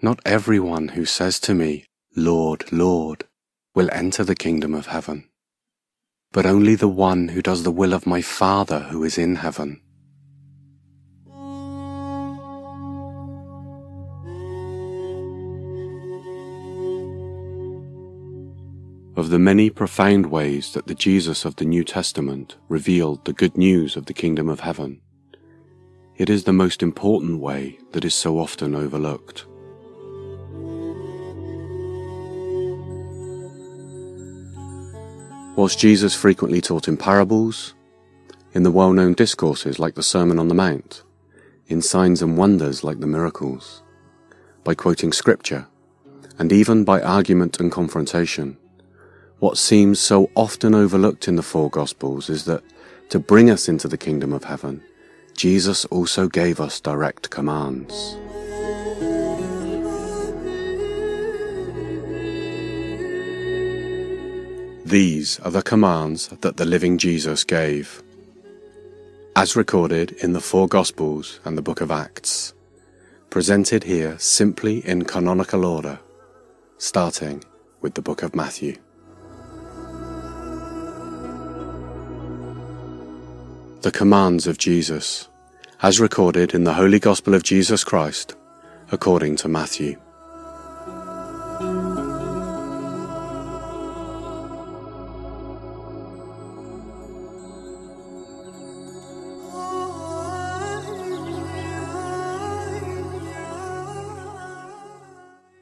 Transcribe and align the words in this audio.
Not 0.00 0.20
everyone 0.24 0.88
who 0.88 1.04
says 1.04 1.40
to 1.40 1.54
me, 1.54 1.86
Lord, 2.14 2.70
Lord, 2.70 3.24
will 3.74 3.88
enter 3.92 4.22
the 4.22 4.36
kingdom 4.36 4.72
of 4.72 4.86
heaven, 4.86 5.28
but 6.30 6.46
only 6.46 6.76
the 6.76 6.86
one 6.86 7.28
who 7.28 7.42
does 7.42 7.64
the 7.64 7.72
will 7.72 7.92
of 7.92 8.06
my 8.06 8.22
Father 8.22 8.78
who 8.90 9.02
is 9.02 9.18
in 9.18 9.34
heaven. 9.34 9.80
Of 19.16 19.30
the 19.30 19.40
many 19.40 19.68
profound 19.68 20.26
ways 20.26 20.72
that 20.74 20.86
the 20.86 20.94
Jesus 20.94 21.44
of 21.44 21.56
the 21.56 21.64
New 21.64 21.82
Testament 21.82 22.54
revealed 22.68 23.24
the 23.24 23.32
good 23.32 23.58
news 23.58 23.96
of 23.96 24.06
the 24.06 24.14
kingdom 24.14 24.48
of 24.48 24.60
heaven, 24.60 25.00
it 26.16 26.30
is 26.30 26.44
the 26.44 26.52
most 26.52 26.84
important 26.84 27.40
way 27.40 27.80
that 27.90 28.04
is 28.04 28.14
so 28.14 28.38
often 28.38 28.76
overlooked. 28.76 29.47
Whilst 35.58 35.80
Jesus 35.80 36.14
frequently 36.14 36.60
taught 36.60 36.86
in 36.86 36.96
parables, 36.96 37.74
in 38.52 38.62
the 38.62 38.70
well 38.70 38.92
known 38.92 39.14
discourses 39.14 39.80
like 39.80 39.96
the 39.96 40.04
Sermon 40.04 40.38
on 40.38 40.46
the 40.46 40.54
Mount, 40.54 41.02
in 41.66 41.82
signs 41.82 42.22
and 42.22 42.38
wonders 42.38 42.84
like 42.84 43.00
the 43.00 43.08
miracles, 43.08 43.82
by 44.62 44.76
quoting 44.76 45.12
scripture, 45.12 45.66
and 46.38 46.52
even 46.52 46.84
by 46.84 47.02
argument 47.02 47.58
and 47.58 47.72
confrontation, 47.72 48.56
what 49.40 49.58
seems 49.58 49.98
so 49.98 50.30
often 50.36 50.76
overlooked 50.76 51.26
in 51.26 51.34
the 51.34 51.42
four 51.42 51.68
Gospels 51.70 52.30
is 52.30 52.44
that 52.44 52.62
to 53.08 53.18
bring 53.18 53.50
us 53.50 53.68
into 53.68 53.88
the 53.88 53.98
kingdom 53.98 54.32
of 54.32 54.44
heaven, 54.44 54.80
Jesus 55.36 55.84
also 55.86 56.28
gave 56.28 56.60
us 56.60 56.78
direct 56.78 57.30
commands. 57.30 58.16
These 64.88 65.38
are 65.40 65.50
the 65.50 65.60
commands 65.60 66.28
that 66.28 66.56
the 66.56 66.64
living 66.64 66.96
Jesus 66.96 67.44
gave, 67.44 68.02
as 69.36 69.54
recorded 69.54 70.12
in 70.12 70.32
the 70.32 70.40
four 70.40 70.66
Gospels 70.66 71.40
and 71.44 71.58
the 71.58 71.62
book 71.62 71.82
of 71.82 71.90
Acts, 71.90 72.54
presented 73.28 73.84
here 73.84 74.18
simply 74.18 74.78
in 74.86 75.04
canonical 75.04 75.66
order, 75.66 75.98
starting 76.78 77.44
with 77.82 77.96
the 77.96 78.00
book 78.00 78.22
of 78.22 78.34
Matthew. 78.34 78.78
The 83.82 83.92
commands 83.92 84.46
of 84.46 84.56
Jesus, 84.56 85.28
as 85.82 86.00
recorded 86.00 86.54
in 86.54 86.64
the 86.64 86.72
Holy 86.72 86.98
Gospel 86.98 87.34
of 87.34 87.42
Jesus 87.42 87.84
Christ, 87.84 88.36
according 88.90 89.36
to 89.36 89.48
Matthew. 89.48 90.00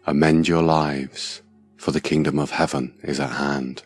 Amend 0.09 0.47
your 0.47 0.63
lives, 0.63 1.43
for 1.79 1.91
the 1.91 2.01
kingdom 2.01 2.39
of 2.39 2.51
heaven 2.53 2.95
is 3.03 3.19
at 3.19 3.31
hand. 3.31 3.83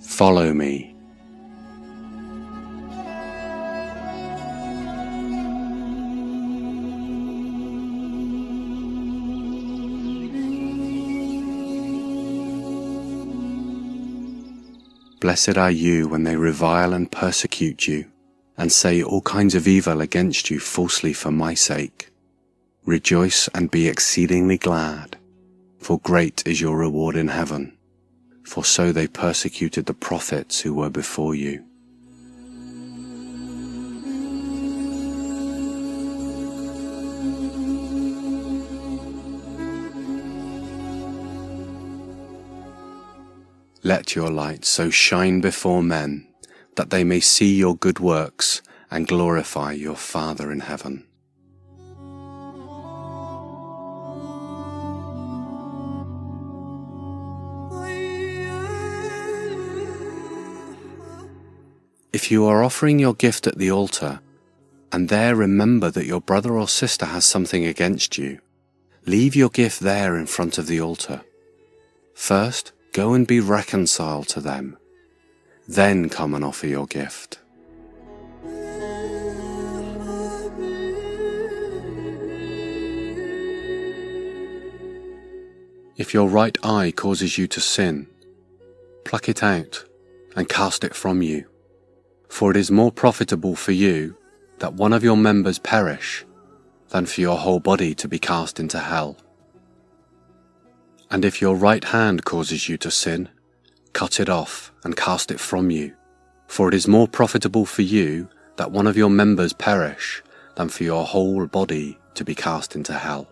Follow 0.00 0.52
me. 0.52 0.91
Blessed 15.32 15.56
are 15.56 15.70
you 15.70 16.08
when 16.08 16.24
they 16.24 16.36
revile 16.36 16.92
and 16.92 17.10
persecute 17.10 17.88
you, 17.88 18.04
and 18.58 18.70
say 18.70 19.02
all 19.02 19.22
kinds 19.22 19.54
of 19.54 19.66
evil 19.66 20.02
against 20.02 20.50
you 20.50 20.60
falsely 20.60 21.14
for 21.14 21.30
my 21.30 21.54
sake. 21.54 22.10
Rejoice 22.84 23.48
and 23.54 23.70
be 23.70 23.88
exceedingly 23.88 24.58
glad, 24.58 25.16
for 25.78 25.98
great 26.00 26.46
is 26.46 26.60
your 26.60 26.76
reward 26.76 27.16
in 27.16 27.28
heaven, 27.28 27.78
for 28.44 28.62
so 28.62 28.92
they 28.92 29.06
persecuted 29.06 29.86
the 29.86 29.94
prophets 29.94 30.60
who 30.60 30.74
were 30.74 30.90
before 30.90 31.34
you. 31.34 31.64
Let 43.84 44.14
your 44.14 44.30
light 44.30 44.64
so 44.64 44.90
shine 44.90 45.40
before 45.40 45.82
men 45.82 46.28
that 46.76 46.90
they 46.90 47.02
may 47.02 47.18
see 47.18 47.56
your 47.56 47.76
good 47.76 47.98
works 47.98 48.62
and 48.92 49.08
glorify 49.08 49.72
your 49.72 49.96
Father 49.96 50.52
in 50.52 50.60
heaven. 50.60 51.04
If 62.12 62.30
you 62.30 62.44
are 62.44 62.62
offering 62.62 63.00
your 63.00 63.14
gift 63.14 63.48
at 63.48 63.58
the 63.58 63.72
altar, 63.72 64.20
and 64.92 65.08
there 65.08 65.34
remember 65.34 65.90
that 65.90 66.06
your 66.06 66.20
brother 66.20 66.52
or 66.52 66.68
sister 66.68 67.06
has 67.06 67.24
something 67.24 67.64
against 67.64 68.16
you, 68.16 68.38
leave 69.06 69.34
your 69.34 69.48
gift 69.48 69.80
there 69.80 70.16
in 70.16 70.26
front 70.26 70.56
of 70.56 70.68
the 70.68 70.80
altar. 70.80 71.22
First, 72.14 72.72
Go 72.92 73.14
and 73.14 73.26
be 73.26 73.40
reconciled 73.40 74.28
to 74.28 74.40
them. 74.40 74.76
Then 75.66 76.10
come 76.10 76.34
and 76.34 76.44
offer 76.44 76.66
your 76.66 76.86
gift. 76.86 77.38
If 85.96 86.12
your 86.12 86.28
right 86.28 86.58
eye 86.62 86.92
causes 86.94 87.38
you 87.38 87.46
to 87.46 87.60
sin, 87.60 88.08
pluck 89.04 89.28
it 89.28 89.42
out 89.42 89.84
and 90.36 90.48
cast 90.48 90.84
it 90.84 90.94
from 90.94 91.22
you. 91.22 91.46
For 92.28 92.50
it 92.50 92.58
is 92.58 92.70
more 92.70 92.92
profitable 92.92 93.56
for 93.56 93.72
you 93.72 94.16
that 94.58 94.74
one 94.74 94.92
of 94.92 95.02
your 95.02 95.16
members 95.16 95.58
perish 95.58 96.26
than 96.90 97.06
for 97.06 97.22
your 97.22 97.38
whole 97.38 97.60
body 97.60 97.94
to 97.94 98.06
be 98.08 98.18
cast 98.18 98.60
into 98.60 98.78
hell. 98.78 99.16
And 101.12 101.26
if 101.26 101.42
your 101.42 101.56
right 101.56 101.84
hand 101.84 102.24
causes 102.24 102.70
you 102.70 102.78
to 102.78 102.90
sin, 102.90 103.28
cut 103.92 104.18
it 104.18 104.30
off 104.30 104.72
and 104.82 104.96
cast 104.96 105.30
it 105.30 105.38
from 105.38 105.70
you. 105.70 105.94
For 106.46 106.68
it 106.68 106.74
is 106.74 106.88
more 106.88 107.06
profitable 107.06 107.66
for 107.66 107.82
you 107.82 108.30
that 108.56 108.72
one 108.72 108.86
of 108.86 108.96
your 108.96 109.10
members 109.10 109.52
perish 109.52 110.22
than 110.54 110.70
for 110.70 110.84
your 110.84 111.04
whole 111.04 111.46
body 111.46 111.98
to 112.14 112.24
be 112.24 112.34
cast 112.34 112.74
into 112.74 112.94
hell. 112.94 113.28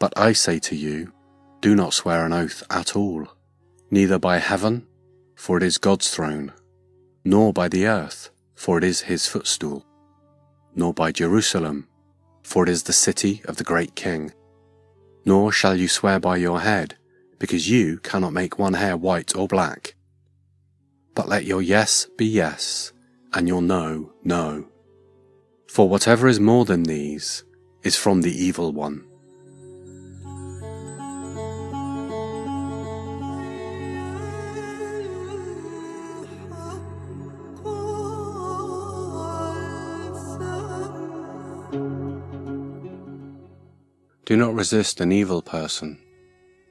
But 0.00 0.18
I 0.18 0.32
say 0.32 0.58
to 0.58 0.74
you, 0.74 1.12
do 1.60 1.76
not 1.76 1.94
swear 1.94 2.26
an 2.26 2.32
oath 2.32 2.64
at 2.70 2.96
all 2.96 3.28
neither 3.94 4.18
by 4.18 4.38
heaven, 4.38 4.84
for 5.36 5.56
it 5.56 5.62
is 5.62 5.78
God's 5.78 6.10
throne, 6.10 6.52
nor 7.24 7.52
by 7.52 7.68
the 7.68 7.86
earth, 7.86 8.30
for 8.56 8.76
it 8.76 8.82
is 8.82 9.02
his 9.02 9.28
footstool, 9.28 9.86
nor 10.74 10.92
by 10.92 11.12
Jerusalem, 11.12 11.86
for 12.42 12.64
it 12.64 12.68
is 12.68 12.82
the 12.82 12.92
city 12.92 13.40
of 13.44 13.56
the 13.56 13.62
great 13.72 13.94
king. 13.94 14.32
Nor 15.24 15.52
shall 15.52 15.76
you 15.76 15.86
swear 15.86 16.18
by 16.18 16.38
your 16.38 16.60
head, 16.60 16.96
because 17.38 17.70
you 17.70 17.98
cannot 17.98 18.32
make 18.32 18.58
one 18.58 18.74
hair 18.74 18.96
white 18.96 19.36
or 19.36 19.46
black. 19.46 19.94
But 21.14 21.28
let 21.28 21.44
your 21.44 21.62
yes 21.62 22.08
be 22.18 22.26
yes, 22.26 22.92
and 23.32 23.46
your 23.46 23.62
no, 23.62 24.12
no. 24.24 24.66
For 25.68 25.88
whatever 25.88 26.26
is 26.26 26.40
more 26.40 26.64
than 26.64 26.82
these 26.82 27.44
is 27.84 27.94
from 27.94 28.22
the 28.22 28.34
evil 28.46 28.72
one. 28.72 29.06
Do 44.24 44.38
not 44.38 44.54
resist 44.54 45.02
an 45.02 45.12
evil 45.12 45.42
person. 45.42 45.98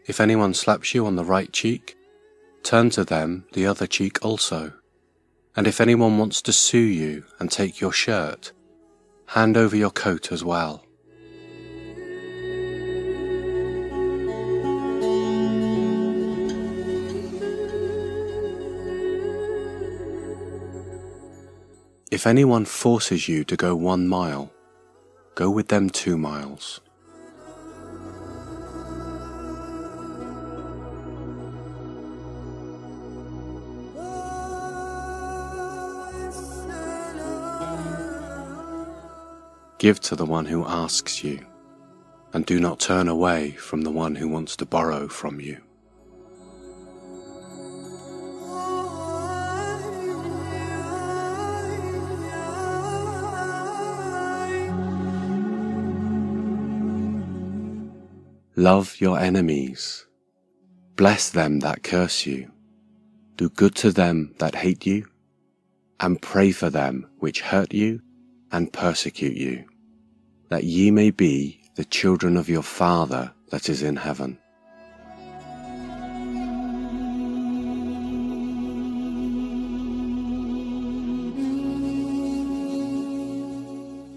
If 0.07 0.19
anyone 0.19 0.55
slaps 0.55 0.95
you 0.95 1.05
on 1.05 1.15
the 1.15 1.23
right 1.23 1.53
cheek, 1.53 1.95
turn 2.63 2.89
to 2.91 3.05
them 3.05 3.45
the 3.53 3.67
other 3.67 3.85
cheek 3.85 4.25
also. 4.25 4.73
And 5.55 5.67
if 5.67 5.79
anyone 5.79 6.17
wants 6.17 6.41
to 6.43 6.51
sue 6.51 6.79
you 6.79 7.25
and 7.39 7.51
take 7.51 7.79
your 7.79 7.91
shirt, 7.91 8.53
hand 9.27 9.55
over 9.55 9.75
your 9.75 9.91
coat 9.91 10.31
as 10.31 10.43
well. 10.43 10.83
If 22.09 22.25
anyone 22.25 22.65
forces 22.65 23.27
you 23.29 23.43
to 23.43 23.55
go 23.55 23.75
one 23.75 24.07
mile, 24.07 24.51
go 25.35 25.51
with 25.51 25.67
them 25.67 25.91
two 25.91 26.17
miles. 26.17 26.81
Give 39.83 39.99
to 39.99 40.15
the 40.15 40.25
one 40.25 40.45
who 40.45 40.65
asks 40.65 41.25
you, 41.25 41.45
and 42.31 42.45
do 42.45 42.57
not 42.61 42.79
turn 42.79 43.09
away 43.09 43.51
from 43.51 43.81
the 43.81 43.91
one 43.91 44.15
who 44.15 44.29
wants 44.29 44.55
to 44.55 44.65
borrow 44.65 45.09
from 45.09 45.41
you. 45.41 45.57
Love 58.55 58.95
your 59.01 59.19
enemies. 59.19 60.05
Bless 60.95 61.29
them 61.29 61.59
that 61.59 61.83
curse 61.83 62.25
you. 62.25 62.49
Do 63.35 63.49
good 63.49 63.75
to 63.75 63.91
them 63.91 64.33
that 64.37 64.55
hate 64.55 64.85
you, 64.85 65.07
and 65.99 66.21
pray 66.21 66.53
for 66.53 66.69
them 66.69 67.05
which 67.19 67.41
hurt 67.41 67.73
you 67.73 67.99
and 68.49 68.71
persecute 68.71 69.35
you 69.35 69.65
that 70.49 70.63
ye 70.63 70.91
may 70.91 71.11
be 71.11 71.61
the 71.75 71.85
children 71.85 72.37
of 72.37 72.49
your 72.49 72.63
Father 72.63 73.31
that 73.49 73.69
is 73.69 73.81
in 73.81 73.95
heaven. 73.95 74.37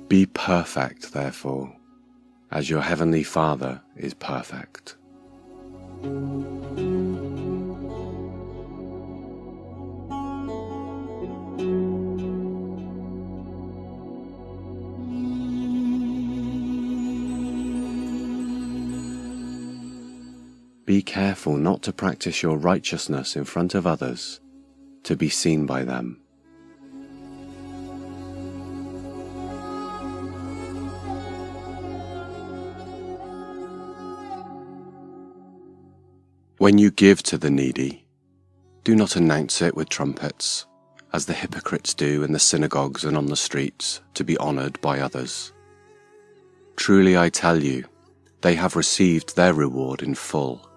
Be 0.09 0.27
perfect, 0.27 1.13
therefore, 1.13 1.75
as 2.51 2.71
your 2.71 2.83
heavenly 2.83 3.25
Father 3.25 3.83
is 3.97 4.15
perfect. 4.15 4.97
Careful 21.07 21.57
not 21.57 21.83
to 21.83 21.93
practice 21.93 22.43
your 22.43 22.59
righteousness 22.59 23.37
in 23.37 23.45
front 23.45 23.75
of 23.75 23.87
others 23.87 24.41
to 25.05 25.17
be 25.17 25.29
seen 25.31 25.65
by 25.65 25.85
them. 25.85 26.21
When 36.59 36.79
you 36.79 36.91
give 36.91 37.23
to 37.25 37.39
the 37.39 37.51
needy, 37.51 38.09
do 38.83 38.97
not 38.97 39.15
announce 39.15 39.63
it 39.63 39.77
with 39.77 39.89
trumpets, 39.89 40.67
as 41.13 41.27
the 41.27 41.35
hypocrites 41.35 41.95
do 41.95 42.25
in 42.25 42.33
the 42.33 42.39
synagogues 42.39 43.05
and 43.05 43.17
on 43.17 43.27
the 43.27 43.37
streets, 43.37 44.01
to 44.15 44.25
be 44.25 44.37
honored 44.39 44.81
by 44.81 45.01
others. 45.01 45.53
Truly 46.77 47.17
I 47.17 47.29
tell 47.29 47.63
you, 47.63 47.85
they 48.41 48.55
have 48.55 48.75
received 48.75 49.37
their 49.37 49.55
reward 49.55 50.03
in 50.03 50.15
full. 50.15 50.69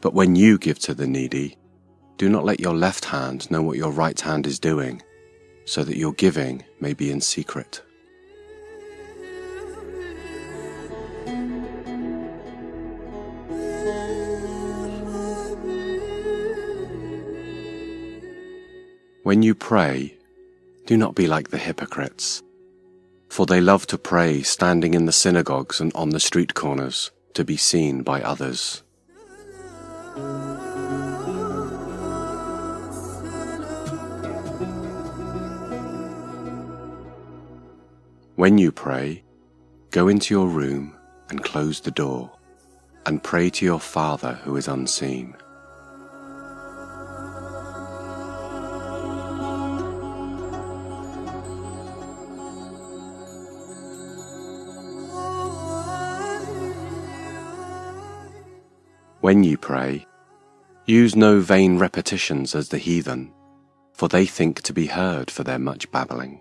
But 0.00 0.14
when 0.14 0.36
you 0.36 0.58
give 0.58 0.78
to 0.80 0.94
the 0.94 1.06
needy, 1.06 1.56
do 2.16 2.28
not 2.28 2.44
let 2.44 2.60
your 2.60 2.74
left 2.74 3.06
hand 3.06 3.50
know 3.50 3.62
what 3.62 3.76
your 3.76 3.90
right 3.90 4.20
hand 4.20 4.46
is 4.46 4.58
doing, 4.58 5.02
so 5.64 5.84
that 5.84 5.96
your 5.96 6.12
giving 6.12 6.64
may 6.80 6.94
be 6.94 7.10
in 7.10 7.20
secret. 7.20 7.82
When 19.26 19.42
you 19.42 19.56
pray, 19.56 20.16
do 20.86 20.96
not 20.96 21.16
be 21.16 21.26
like 21.26 21.50
the 21.50 21.58
hypocrites, 21.58 22.44
for 23.28 23.44
they 23.44 23.60
love 23.60 23.84
to 23.88 23.98
pray 23.98 24.42
standing 24.42 24.94
in 24.94 25.06
the 25.06 25.12
synagogues 25.12 25.80
and 25.80 25.92
on 25.96 26.10
the 26.10 26.20
street 26.20 26.54
corners 26.54 27.10
to 27.34 27.44
be 27.44 27.56
seen 27.56 28.04
by 28.04 28.22
others. 28.22 28.84
When 38.36 38.58
you 38.58 38.70
pray, 38.72 39.24
go 39.90 40.08
into 40.08 40.32
your 40.32 40.46
room 40.46 40.94
and 41.30 41.42
close 41.42 41.80
the 41.80 41.90
door, 41.90 42.30
and 43.04 43.22
pray 43.22 43.50
to 43.50 43.64
your 43.64 43.80
Father 43.80 44.34
who 44.44 44.56
is 44.56 44.68
unseen. 44.68 45.34
When 59.26 59.42
you 59.42 59.58
pray, 59.58 60.06
use 60.84 61.16
no 61.16 61.40
vain 61.40 61.80
repetitions 61.80 62.54
as 62.54 62.68
the 62.68 62.78
heathen, 62.78 63.32
for 63.92 64.08
they 64.08 64.24
think 64.24 64.62
to 64.62 64.72
be 64.72 64.86
heard 64.86 65.32
for 65.32 65.42
their 65.42 65.58
much 65.58 65.90
babbling. 65.90 66.40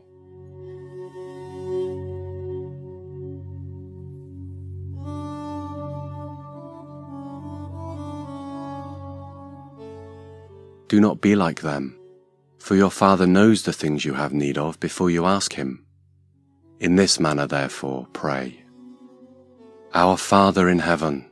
Do 10.87 11.01
not 11.01 11.21
be 11.21 11.35
like 11.35 11.61
them, 11.61 11.97
for 12.59 12.75
your 12.75 12.91
Father 12.91 13.25
knows 13.25 13.63
the 13.63 13.73
things 13.73 14.05
you 14.05 14.13
have 14.13 14.31
need 14.31 14.59
of 14.59 14.79
before 14.79 15.09
you 15.09 15.25
ask 15.25 15.53
Him. 15.53 15.87
In 16.79 16.97
this 16.97 17.19
manner, 17.19 17.47
therefore, 17.47 18.05
pray. 18.13 18.63
Our 19.95 20.17
Father 20.17 20.69
in 20.69 20.77
heaven, 20.77 21.31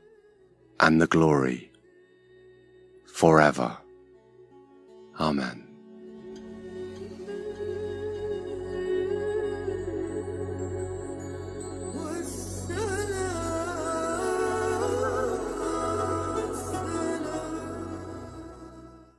and 0.81 0.99
the 0.99 1.07
glory 1.07 1.71
forever. 3.05 3.77
Amen. 5.19 5.67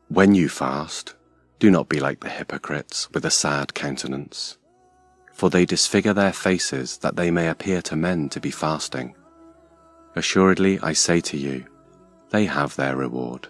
When 0.08 0.34
you 0.34 0.48
fast, 0.48 1.14
do 1.58 1.70
not 1.70 1.88
be 1.88 2.00
like 2.00 2.20
the 2.20 2.28
hypocrites 2.28 3.08
with 3.12 3.24
a 3.24 3.30
sad 3.30 3.72
countenance, 3.72 4.58
for 5.32 5.48
they 5.48 5.64
disfigure 5.64 6.12
their 6.12 6.32
faces 6.32 6.98
that 6.98 7.16
they 7.16 7.30
may 7.30 7.48
appear 7.48 7.80
to 7.82 7.96
men 7.96 8.28
to 8.30 8.40
be 8.40 8.50
fasting. 8.50 9.14
Assuredly, 10.14 10.78
I 10.80 10.92
say 10.92 11.20
to 11.22 11.38
you, 11.38 11.64
they 12.30 12.44
have 12.44 12.76
their 12.76 12.96
reward. 12.96 13.48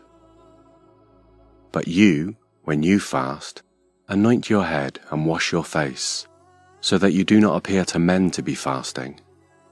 But 1.73 1.89
you, 1.89 2.37
when 2.63 2.85
you 2.85 3.01
fast, 3.01 3.63
anoint 4.09 4.49
your 4.49 4.65
head 4.65 5.01
and 5.11 5.27
wash 5.27 5.51
your 5.51 5.65
face, 5.65 6.29
so 6.81 6.99
that 6.99 7.13
you 7.13 7.25
do 7.25 7.41
not 7.41 7.57
appear 7.57 7.85
to 7.87 7.99
men 7.99 8.31
to 8.33 8.43
be 8.43 8.55
fasting, 8.55 9.19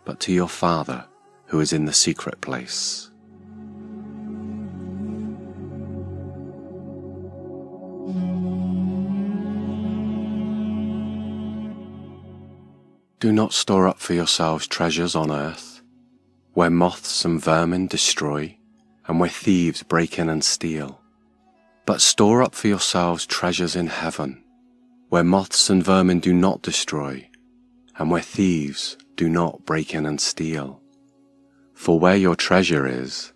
but 0.05 0.19
to 0.21 0.33
your 0.33 0.49
Father 0.49 1.05
who 1.47 1.61
is 1.61 1.73
in 1.73 1.85
the 1.85 1.93
secret 1.93 2.41
place. 2.41 3.11
Do 13.21 13.33
not 13.33 13.53
store 13.53 13.87
up 13.87 13.99
for 13.99 14.15
yourselves 14.15 14.67
treasures 14.67 15.15
on 15.15 15.31
earth 15.31 15.70
where 16.55 16.71
moths 16.71 17.25
and 17.25 17.41
vermin 17.43 17.87
destroy, 17.87 18.57
and 19.07 19.21
where 19.21 19.31
thieves 19.31 19.83
break 19.83 20.19
in 20.19 20.29
and 20.29 20.45
steal. 20.45 21.01
But 21.87 22.01
store 22.01 22.43
up 22.43 22.55
for 22.55 22.69
yourselves 22.69 23.27
treasures 23.27 23.77
in 23.77 23.89
heaven, 23.89 24.43
where 25.09 25.25
moths 25.25 25.71
and 25.71 25.83
vermin 25.83 26.21
do 26.21 26.33
not 26.33 26.63
destroy, 26.63 27.29
and 27.97 28.11
where 28.11 28.23
thieves 28.23 28.97
do 29.17 29.29
not 29.29 29.65
break 29.65 29.95
in 29.95 30.07
and 30.07 30.21
steal. 30.21 30.81
For 31.75 31.99
where 31.99 32.17
your 32.17 32.37
treasure 32.37 32.87
is, 32.87 33.33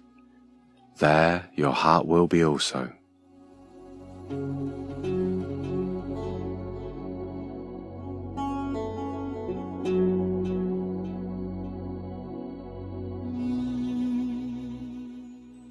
there 0.99 1.49
your 1.54 1.73
heart 1.73 2.06
will 2.06 2.26
be 2.26 2.44
also. 2.44 2.92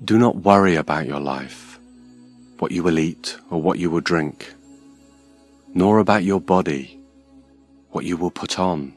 Do 0.03 0.17
not 0.17 0.35
worry 0.35 0.75
about 0.75 1.07
your 1.07 1.21
life, 1.21 1.79
what 2.59 2.73
you 2.73 2.83
will 2.83 2.99
eat 2.99 3.37
or 3.49 3.61
what 3.61 3.79
you 3.79 3.89
will 3.89 4.01
drink, 4.01 4.53
nor 5.73 5.99
about 5.99 6.25
your 6.25 6.41
body, 6.41 6.99
what 7.91 8.03
you 8.03 8.17
will 8.17 8.31
put 8.31 8.59
on. 8.59 8.93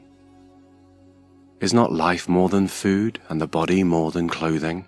Is 1.61 1.73
not 1.73 1.93
life 1.93 2.27
more 2.27 2.49
than 2.49 2.67
food 2.67 3.21
and 3.29 3.39
the 3.39 3.47
body 3.47 3.85
more 3.85 4.11
than 4.11 4.27
clothing? 4.27 4.85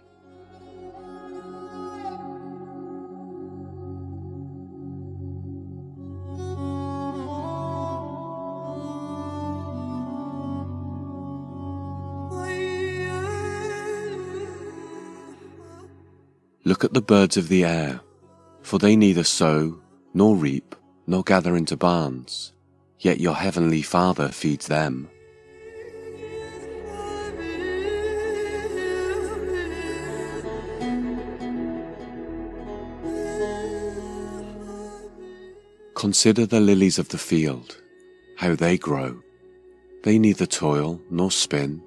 Look 16.69 16.83
at 16.83 16.93
the 16.93 17.01
birds 17.01 17.35
of 17.35 17.47
the 17.47 17.65
air, 17.65 17.99
for 18.61 18.77
they 18.77 18.95
neither 18.95 19.23
sow, 19.23 19.81
nor 20.13 20.35
reap, 20.35 20.75
nor 21.07 21.23
gather 21.23 21.55
into 21.57 21.75
barns, 21.75 22.53
yet 22.99 23.19
your 23.19 23.33
heavenly 23.33 23.81
Father 23.81 24.27
feeds 24.27 24.67
them. 24.67 25.09
Consider 35.95 36.45
the 36.45 36.59
lilies 36.59 36.99
of 36.99 37.09
the 37.09 37.17
field, 37.17 37.81
how 38.37 38.53
they 38.53 38.77
grow. 38.77 39.19
They 40.03 40.19
neither 40.19 40.45
toil 40.45 41.01
nor 41.09 41.31
spin. 41.31 41.81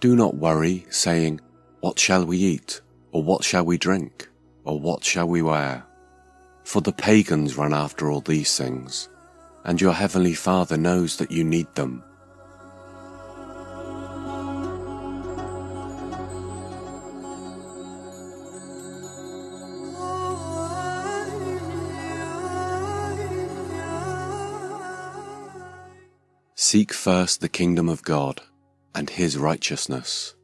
Do 0.00 0.16
not 0.16 0.36
worry, 0.36 0.86
saying, 0.88 1.42
What 1.80 1.98
shall 1.98 2.24
we 2.24 2.38
eat? 2.38 2.80
Or 3.12 3.22
what 3.22 3.44
shall 3.44 3.66
we 3.66 3.76
drink? 3.76 4.30
Or 4.64 4.80
what 4.80 5.04
shall 5.04 5.28
we 5.28 5.42
wear? 5.42 5.84
For 6.64 6.80
the 6.80 6.92
pagans 6.92 7.58
run 7.58 7.74
after 7.74 8.10
all 8.10 8.22
these 8.22 8.56
things, 8.56 9.10
and 9.62 9.78
your 9.78 9.92
heavenly 9.92 10.32
Father 10.32 10.78
knows 10.78 11.18
that 11.18 11.30
you 11.30 11.44
need 11.44 11.66
them. 11.74 12.02
Seek 26.54 26.94
first 26.94 27.42
the 27.42 27.48
kingdom 27.50 27.90
of 27.90 28.02
God 28.02 28.40
and 28.94 29.08
his 29.10 29.36
righteousness, 29.38 30.34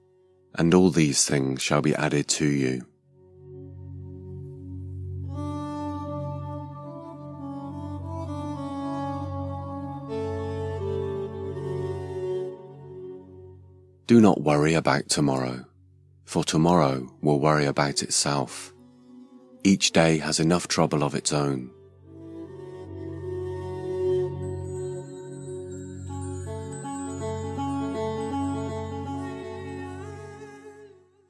and 0.55 0.73
all 0.75 0.91
these 0.91 1.25
things 1.25 1.63
shall 1.63 1.83
be 1.83 1.95
added 1.95 2.29
to 2.29 2.47
you. 2.47 2.83
Do 14.07 14.21
not 14.21 14.41
worry 14.41 14.75
about 14.75 15.09
tomorrow, 15.09 15.65
for 16.25 16.45
tomorrow 16.45 17.13
will 17.23 17.41
worry 17.41 17.67
about 17.67 18.05
itself. 18.05 18.73
Each 19.65 19.91
day 19.91 20.19
has 20.19 20.39
enough 20.39 20.69
trouble 20.69 21.03
of 21.03 21.17
its 21.17 21.33
own. 21.33 21.73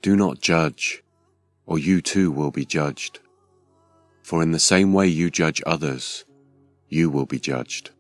Do 0.06 0.14
not 0.14 0.40
judge, 0.40 1.02
or 1.66 1.80
you 1.80 2.00
too 2.00 2.30
will 2.30 2.52
be 2.52 2.64
judged. 2.64 3.18
For 4.22 4.40
in 4.40 4.52
the 4.52 4.60
same 4.60 4.92
way 4.92 5.08
you 5.08 5.30
judge 5.30 5.60
others, 5.66 6.24
you 6.88 7.10
will 7.10 7.26
be 7.26 7.40
judged. 7.40 7.90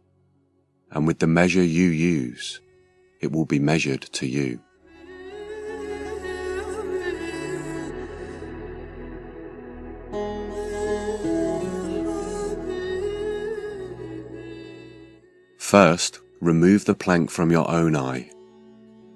And 0.92 1.04
with 1.04 1.18
the 1.18 1.26
measure 1.26 1.64
you 1.64 1.88
use, 1.88 2.60
it 3.20 3.32
will 3.32 3.44
be 3.44 3.58
measured 3.58 4.02
to 4.02 4.24
you. 4.24 4.60
First, 15.58 16.20
remove 16.40 16.84
the 16.84 16.94
plank 16.94 17.32
from 17.32 17.50
your 17.50 17.68
own 17.68 17.96
eye, 17.96 18.30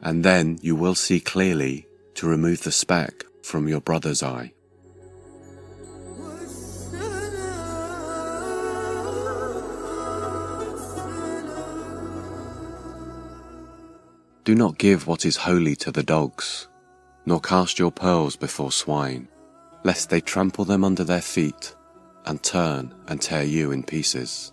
and 0.03 0.25
then 0.25 0.59
you 0.61 0.75
will 0.75 0.97
see 0.97 1.21
clearly 1.21 1.87
to 2.15 2.27
remove 2.27 2.63
the 2.63 2.73
speck 2.73 3.25
from 3.43 3.69
your 3.69 3.81
brother's 3.81 4.23
eye. 4.23 4.53
Do 14.45 14.55
not 14.55 14.79
give 14.79 15.07
what 15.07 15.25
is 15.25 15.37
holy 15.37 15.77
to 15.77 15.93
the 15.93 16.03
dogs, 16.03 16.69
nor 17.27 17.41
cast 17.41 17.79
your 17.79 17.93
pearls 17.93 18.37
before 18.37 18.73
swine, 18.73 19.29
lest 19.85 20.11
they 20.11 20.21
trample 20.21 20.65
them 20.65 20.83
under 20.83 21.05
their 21.05 21.21
feet 21.21 21.77
and 22.27 22.43
turn 22.43 22.95
and 23.07 23.21
tear 23.21 23.45
you 23.45 23.71
in 23.71 23.83
pieces. 23.83 24.53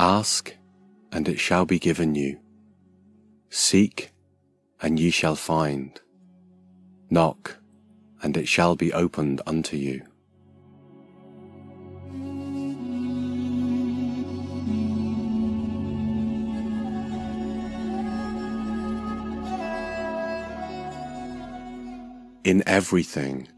Ask, 0.00 0.56
and 1.12 1.28
it 1.28 1.38
shall 1.38 1.66
be 1.66 1.78
given 1.78 2.14
you. 2.14 2.40
Seek, 3.50 4.12
and 4.80 4.98
ye 4.98 5.10
shall 5.10 5.36
find. 5.36 6.00
Knock, 7.10 7.58
and 8.22 8.34
it 8.34 8.48
shall 8.48 8.76
be 8.76 8.94
opened 8.94 9.42
unto 9.46 9.76
you. 9.76 10.00
In 22.42 22.62
everything, 22.66 23.48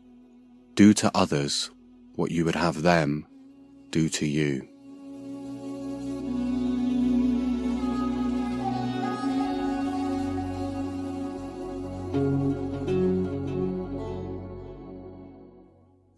do 0.74 0.92
to 0.94 1.08
others 1.14 1.70
what 2.16 2.32
you 2.32 2.44
would 2.44 2.56
have 2.56 2.82
them 2.82 3.28
do 3.92 4.08
to 4.08 4.26
you. 4.26 4.71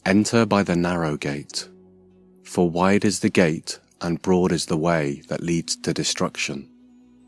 Enter 0.06 0.44
by 0.44 0.62
the 0.62 0.76
narrow 0.76 1.16
gate, 1.16 1.66
for 2.42 2.68
wide 2.68 3.06
is 3.06 3.20
the 3.20 3.30
gate 3.30 3.78
and 4.02 4.20
broad 4.20 4.52
is 4.52 4.66
the 4.66 4.76
way 4.76 5.23
that 5.28 5.42
leads 5.42 5.76
to 5.76 5.94
destruction, 5.94 6.68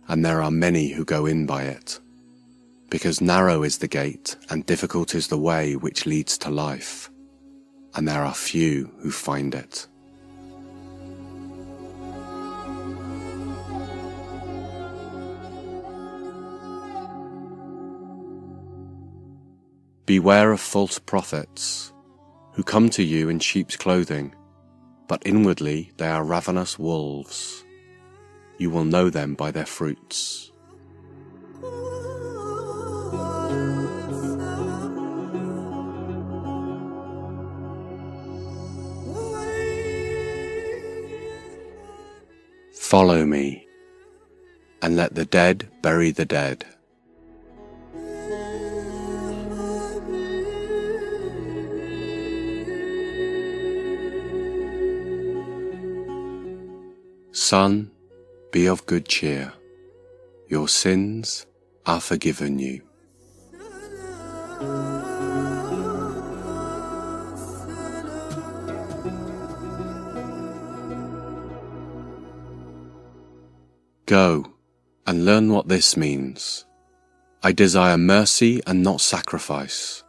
and 0.09 0.23
there 0.23 0.43
are 0.43 0.51
many 0.51 0.89
who 0.89 1.03
go 1.03 1.25
in 1.25 1.47
by 1.47 1.63
it. 1.63 1.99
Because 2.91 3.23
narrow 3.23 3.63
is 3.63 3.79
the 3.79 3.89
gate 3.89 4.37
and 4.51 4.67
difficult 4.67 5.15
is 5.15 5.29
the 5.29 5.39
way 5.39 5.75
which 5.75 6.05
leads 6.05 6.37
to 6.37 6.51
life, 6.51 7.11
and 7.95 8.07
there 8.07 8.23
are 8.23 8.35
few 8.35 8.93
who 8.99 9.11
find 9.11 9.55
it. 9.55 9.87
Beware 20.05 20.53
of 20.53 20.61
false 20.61 20.99
prophets 20.99 21.95
who 22.57 22.63
come 22.63 22.89
to 22.89 23.03
you 23.03 23.29
in 23.29 23.39
sheep's 23.39 23.77
clothing, 23.77 24.35
but 25.09 25.23
inwardly 25.27 25.93
they 25.99 26.09
are 26.09 26.25
ravenous 26.25 26.79
wolves. 26.79 27.63
You 28.57 28.71
will 28.71 28.85
know 28.85 29.11
them 29.11 29.35
by 29.35 29.51
their 29.51 29.67
fruits. 29.67 30.51
Follow 42.73 43.27
me, 43.27 43.67
and 44.81 44.97
let 44.97 45.15
the 45.15 45.27
dead 45.27 45.69
bury 45.83 46.11
the 46.11 46.25
dead. 46.25 46.65
Son, 57.37 57.91
be 58.51 58.67
of 58.67 58.87
good 58.87 59.07
cheer. 59.07 59.53
Your 60.49 60.69
sins 60.69 61.45
are 61.85 62.01
forgiven 62.01 62.59
you. 62.59 62.81
Go 74.07 74.55
and 75.07 75.27
learn 75.27 75.53
what 75.53 75.69
this 75.69 75.95
means. 75.95 76.65
I 77.43 77.53
desire 77.53 77.99
mercy 77.99 78.63
and 78.67 78.83
not 78.83 79.03
sacrifice. 79.03 80.03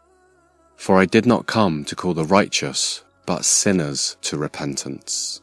For 0.77 0.97
I 0.97 1.03
did 1.03 1.25
not 1.25 1.45
come 1.45 1.83
to 1.83 1.95
call 1.95 2.13
the 2.13 2.23
righteous, 2.23 3.03
but 3.25 3.43
sinners 3.43 4.15
to 4.21 4.37
repentance. 4.37 5.41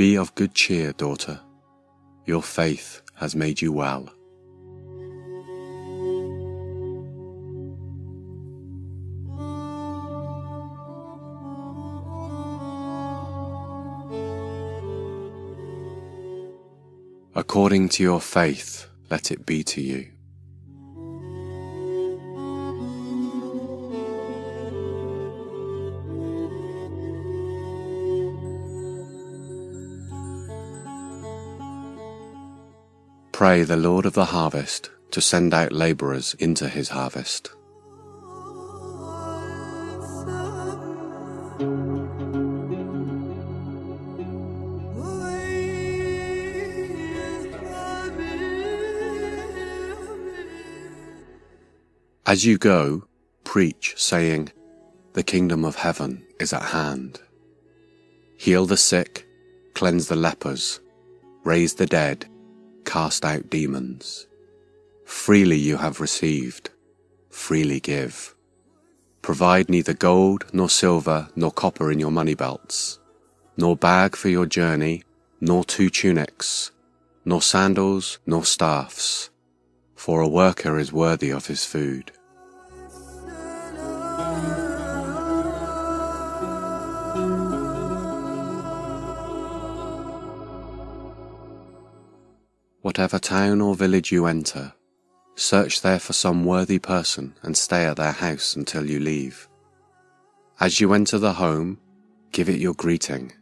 Be 0.00 0.16
of 0.16 0.34
good 0.34 0.54
cheer, 0.54 0.94
daughter. 0.94 1.38
Your 2.24 2.42
faith 2.42 3.02
has 3.16 3.36
made 3.36 3.60
you 3.60 3.70
well. 3.70 4.08
According 17.34 17.90
to 17.90 18.02
your 18.02 18.22
faith, 18.22 18.86
let 19.10 19.30
it 19.30 19.44
be 19.44 19.62
to 19.64 19.82
you. 19.82 20.06
Pray 33.40 33.62
the 33.62 33.74
Lord 33.74 34.04
of 34.04 34.12
the 34.12 34.26
harvest 34.26 34.90
to 35.12 35.22
send 35.22 35.54
out 35.54 35.72
labourers 35.72 36.34
into 36.34 36.68
his 36.68 36.90
harvest. 36.90 37.48
As 52.26 52.44
you 52.44 52.58
go, 52.58 53.04
preach, 53.44 53.94
saying, 53.96 54.52
The 55.14 55.22
kingdom 55.22 55.64
of 55.64 55.76
heaven 55.76 56.26
is 56.38 56.52
at 56.52 56.60
hand. 56.60 57.18
Heal 58.36 58.66
the 58.66 58.76
sick, 58.76 59.26
cleanse 59.72 60.08
the 60.08 60.16
lepers, 60.16 60.80
raise 61.42 61.72
the 61.72 61.86
dead, 61.86 62.29
cast 62.90 63.24
out 63.24 63.48
demons. 63.48 64.26
Freely 65.04 65.56
you 65.56 65.76
have 65.76 66.00
received, 66.00 66.70
freely 67.30 67.78
give. 67.78 68.34
Provide 69.22 69.68
neither 69.68 69.94
gold, 69.94 70.44
nor 70.52 70.68
silver, 70.68 71.28
nor 71.36 71.52
copper 71.52 71.92
in 71.92 72.00
your 72.00 72.10
money 72.10 72.34
belts, 72.34 72.98
nor 73.56 73.76
bag 73.76 74.16
for 74.16 74.28
your 74.28 74.44
journey, 74.44 75.04
nor 75.40 75.62
two 75.62 75.88
tunics, 75.88 76.72
nor 77.24 77.40
sandals, 77.40 78.18
nor 78.26 78.44
staffs, 78.44 79.30
for 79.94 80.20
a 80.20 80.26
worker 80.28 80.76
is 80.76 80.92
worthy 80.92 81.30
of 81.30 81.46
his 81.46 81.64
food. 81.64 82.10
Whatever 92.82 93.18
town 93.18 93.60
or 93.60 93.74
village 93.74 94.10
you 94.10 94.24
enter, 94.24 94.72
search 95.36 95.82
there 95.82 95.98
for 95.98 96.14
some 96.14 96.46
worthy 96.46 96.78
person 96.78 97.34
and 97.42 97.54
stay 97.54 97.84
at 97.84 97.98
their 97.98 98.12
house 98.12 98.56
until 98.56 98.88
you 98.88 98.98
leave. 98.98 99.48
As 100.58 100.80
you 100.80 100.94
enter 100.94 101.18
the 101.18 101.34
home, 101.34 101.78
give 102.32 102.48
it 102.48 102.58
your 102.58 102.72
greeting. 102.72 103.32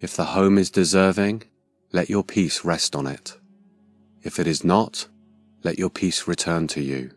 If 0.00 0.14
the 0.14 0.26
home 0.26 0.58
is 0.58 0.70
deserving, 0.70 1.44
let 1.92 2.10
your 2.10 2.22
peace 2.22 2.66
rest 2.66 2.94
on 2.94 3.06
it. 3.06 3.38
If 4.22 4.38
it 4.38 4.46
is 4.46 4.62
not, 4.62 5.08
let 5.62 5.78
your 5.78 5.90
peace 5.90 6.28
return 6.28 6.66
to 6.68 6.82
you. 6.82 7.12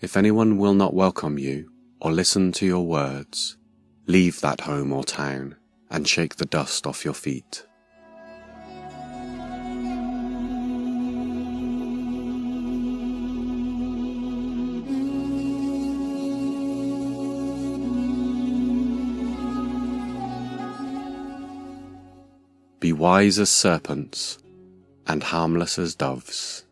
If 0.00 0.16
anyone 0.16 0.56
will 0.56 0.74
not 0.74 0.94
welcome 0.94 1.38
you 1.38 1.70
or 2.00 2.10
listen 2.10 2.52
to 2.52 2.64
your 2.64 2.86
words, 2.86 3.58
leave 4.06 4.40
that 4.40 4.62
home 4.62 4.94
or 4.94 5.04
town 5.04 5.56
and 5.90 6.08
shake 6.08 6.36
the 6.36 6.46
dust 6.46 6.86
off 6.86 7.04
your 7.04 7.14
feet. 7.14 7.66
Wise 22.98 23.38
as 23.38 23.48
serpents 23.48 24.38
and 25.06 25.22
harmless 25.22 25.78
as 25.78 25.94
doves. 25.94 26.64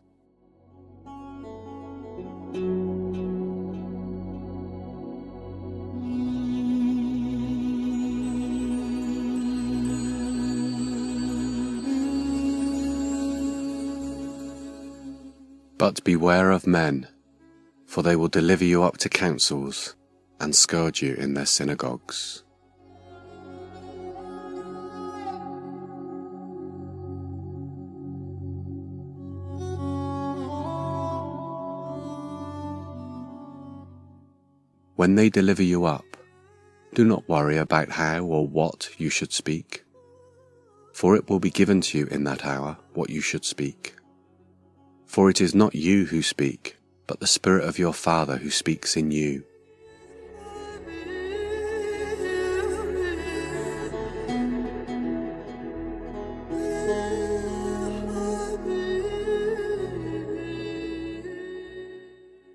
But 15.77 16.03
beware 16.03 16.51
of 16.51 16.67
men, 16.67 17.07
for 17.85 18.01
they 18.03 18.15
will 18.15 18.27
deliver 18.27 18.65
you 18.65 18.83
up 18.83 18.97
to 18.97 19.09
councils 19.09 19.95
and 20.39 20.53
scourge 20.53 21.01
you 21.01 21.13
in 21.13 21.35
their 21.35 21.45
synagogues. 21.45 22.43
When 34.97 35.13
they 35.13 35.29
deliver 35.29 35.61
you 35.61 35.85
up, 35.85 36.17
do 36.95 37.05
not 37.05 37.29
worry 37.29 37.57
about 37.57 37.89
how 37.89 38.23
or 38.23 38.47
what 38.47 38.89
you 38.97 39.11
should 39.11 39.31
speak, 39.31 39.85
for 40.91 41.15
it 41.15 41.29
will 41.29 41.39
be 41.39 41.51
given 41.51 41.81
to 41.81 41.99
you 41.99 42.07
in 42.07 42.23
that 42.23 42.43
hour 42.43 42.79
what 42.95 43.11
you 43.11 43.21
should 43.21 43.45
speak. 43.45 43.93
For 45.05 45.29
it 45.29 45.39
is 45.39 45.53
not 45.53 45.75
you 45.75 46.05
who 46.05 46.23
speak, 46.23 46.77
but 47.05 47.19
the 47.19 47.27
Spirit 47.27 47.65
of 47.65 47.77
your 47.77 47.93
Father 47.93 48.37
who 48.37 48.49
speaks 48.49 48.97
in 48.97 49.11
you. 49.11 49.43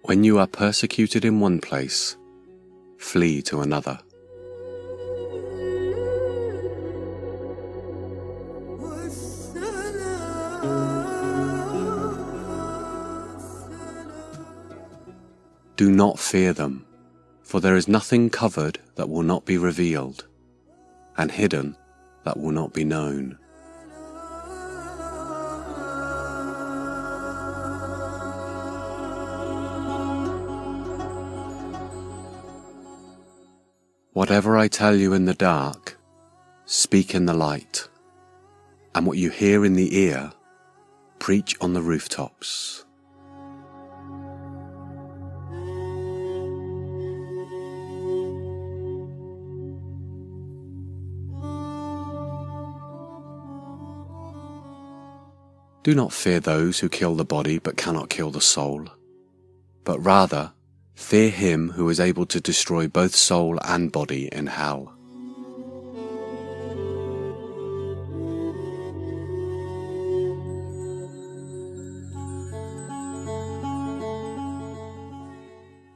When 0.02 0.24
you 0.24 0.40
are 0.40 0.48
persecuted 0.48 1.24
in 1.24 1.38
one 1.38 1.60
place, 1.60 2.16
flee 3.12 3.42
to 3.42 3.60
another. 3.60 3.98
Do 15.76 15.90
not 15.90 16.18
fear 16.18 16.54
them, 16.54 16.86
for 17.42 17.60
there 17.60 17.76
is 17.76 17.86
nothing 17.86 18.30
covered 18.30 18.78
that 18.94 19.10
will 19.10 19.22
not 19.22 19.44
be 19.44 19.58
revealed, 19.58 20.26
and 21.18 21.30
hidden 21.30 21.76
that 22.24 22.38
will 22.38 22.52
not 22.52 22.72
be 22.72 22.84
known. 22.84 23.38
Whatever 34.32 34.56
I 34.56 34.66
tell 34.66 34.96
you 34.96 35.12
in 35.12 35.26
the 35.26 35.34
dark, 35.34 35.98
speak 36.64 37.14
in 37.14 37.26
the 37.26 37.34
light, 37.34 37.86
and 38.94 39.04
what 39.06 39.18
you 39.18 39.28
hear 39.28 39.62
in 39.62 39.74
the 39.74 39.94
ear, 39.94 40.32
preach 41.18 41.54
on 41.60 41.74
the 41.74 41.82
rooftops. 41.82 42.86
Do 55.82 55.94
not 55.94 56.14
fear 56.14 56.40
those 56.40 56.78
who 56.78 56.88
kill 56.88 57.16
the 57.16 57.26
body 57.26 57.58
but 57.58 57.76
cannot 57.76 58.08
kill 58.08 58.30
the 58.30 58.40
soul, 58.40 58.88
but 59.84 60.02
rather 60.02 60.52
fear 60.94 61.30
him 61.30 61.70
who 61.70 61.88
is 61.88 62.00
able 62.00 62.26
to 62.26 62.40
destroy 62.40 62.88
both 62.88 63.14
soul 63.14 63.58
and 63.64 63.92
body 63.92 64.28
in 64.32 64.46
hell. 64.46 64.94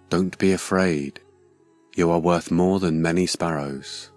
Don't 0.09 0.39
be 0.39 0.53
afraid. 0.53 1.21
You 1.95 2.11
are 2.11 2.19
worth 2.19 2.51
more 2.51 2.79
than 2.79 3.03
many 3.03 3.27
sparrows. 3.27 4.11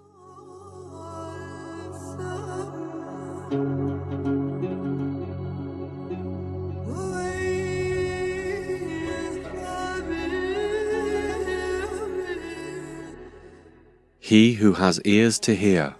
He 14.30 14.52
who 14.52 14.74
has 14.74 15.00
ears 15.04 15.40
to 15.40 15.56
hear, 15.56 15.96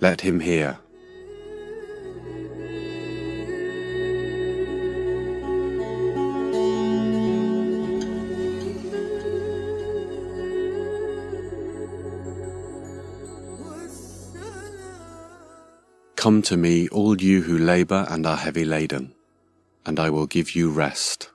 let 0.00 0.20
him 0.20 0.38
hear. 0.38 0.78
Come 16.16 16.42
to 16.42 16.58
me, 16.58 16.86
all 16.90 17.18
you 17.18 17.40
who 17.40 17.56
labour 17.56 18.06
and 18.10 18.26
are 18.26 18.36
heavy 18.36 18.66
laden, 18.66 19.14
and 19.86 19.98
I 19.98 20.10
will 20.10 20.26
give 20.26 20.54
you 20.54 20.68
rest. 20.68 21.31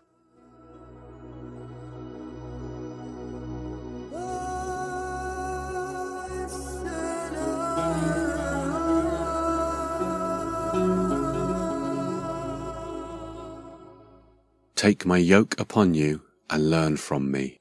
Take 14.87 15.05
my 15.05 15.17
yoke 15.17 15.59
upon 15.59 15.95
you 15.95 16.21
and 16.49 16.69
learn 16.69 16.95
from 16.95 17.29
me, 17.29 17.59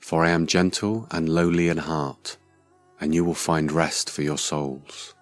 for 0.00 0.24
I 0.24 0.30
am 0.30 0.48
gentle 0.48 1.06
and 1.12 1.28
lowly 1.28 1.68
in 1.68 1.76
heart, 1.76 2.38
and 3.00 3.14
you 3.14 3.24
will 3.24 3.34
find 3.34 3.70
rest 3.70 4.10
for 4.10 4.22
your 4.22 4.36
souls. 4.36 5.14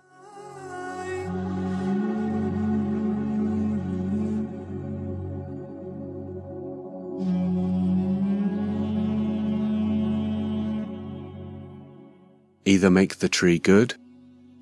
Either 12.64 12.88
make 12.88 13.18
the 13.18 13.28
tree 13.28 13.58
good 13.58 13.96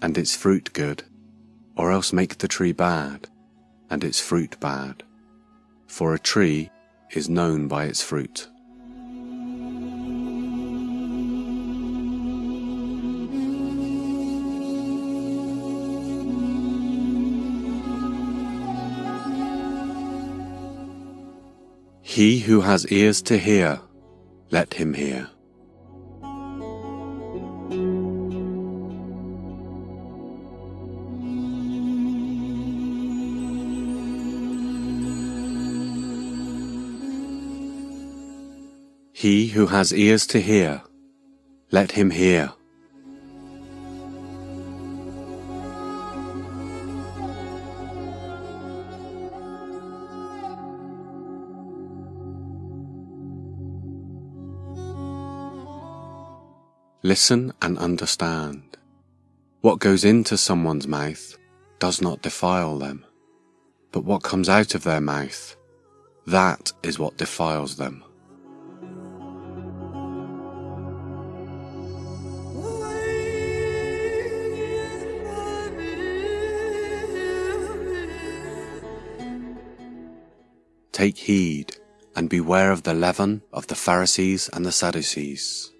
and 0.02 0.18
its 0.18 0.34
fruit 0.34 0.72
good, 0.72 1.04
or 1.76 1.92
else 1.92 2.12
make 2.12 2.38
the 2.38 2.48
tree 2.48 2.72
bad 2.72 3.28
and 3.88 4.02
its 4.02 4.18
fruit 4.18 4.58
bad 4.58 5.04
for 5.86 6.14
a 6.14 6.18
tree 6.18 6.70
is 7.10 7.28
known 7.28 7.68
by 7.68 7.84
its 7.84 8.02
fruit. 8.02 8.48
He 22.02 22.38
who 22.38 22.62
has 22.62 22.86
ears 22.86 23.20
to 23.22 23.36
hear, 23.36 23.78
let 24.50 24.72
him 24.74 24.94
hear. 24.94 25.28
He 39.26 39.48
who 39.48 39.66
has 39.66 39.92
ears 39.92 40.24
to 40.28 40.40
hear, 40.40 40.82
let 41.72 41.90
him 41.90 42.10
hear. 42.10 42.52
Listen 57.02 57.52
and 57.60 57.76
understand. 57.78 58.76
What 59.60 59.80
goes 59.80 60.04
into 60.04 60.36
someone's 60.36 60.86
mouth 60.86 61.36
does 61.80 62.00
not 62.00 62.22
defile 62.22 62.78
them, 62.78 63.04
but 63.90 64.04
what 64.04 64.22
comes 64.22 64.48
out 64.48 64.76
of 64.76 64.84
their 64.84 65.00
mouth, 65.00 65.56
that 66.28 66.70
is 66.84 67.00
what 67.00 67.16
defiles 67.16 67.76
them. 67.76 68.05
Take 80.96 81.18
heed 81.18 81.76
and 82.16 82.30
beware 82.30 82.72
of 82.72 82.84
the 82.84 82.94
leaven 82.94 83.42
of 83.52 83.66
the 83.66 83.74
Pharisees 83.74 84.48
and 84.54 84.64
the 84.64 84.72
Sadducees. 84.72 85.70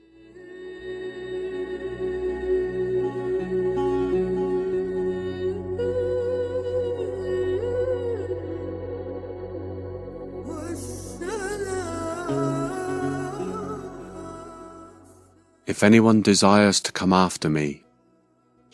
If 15.67 15.83
anyone 15.83 16.21
desires 16.21 16.79
to 16.83 16.93
come 16.93 17.15
after 17.15 17.49
me, 17.49 17.85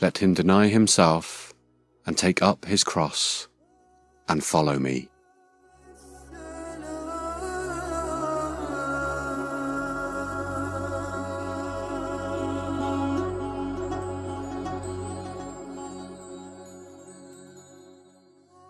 let 0.00 0.18
him 0.18 0.34
deny 0.34 0.66
himself 0.66 1.54
and 2.04 2.18
take 2.18 2.42
up 2.42 2.64
his 2.64 2.82
cross 2.82 3.46
and 4.28 4.42
follow 4.42 4.80
me. 4.80 5.11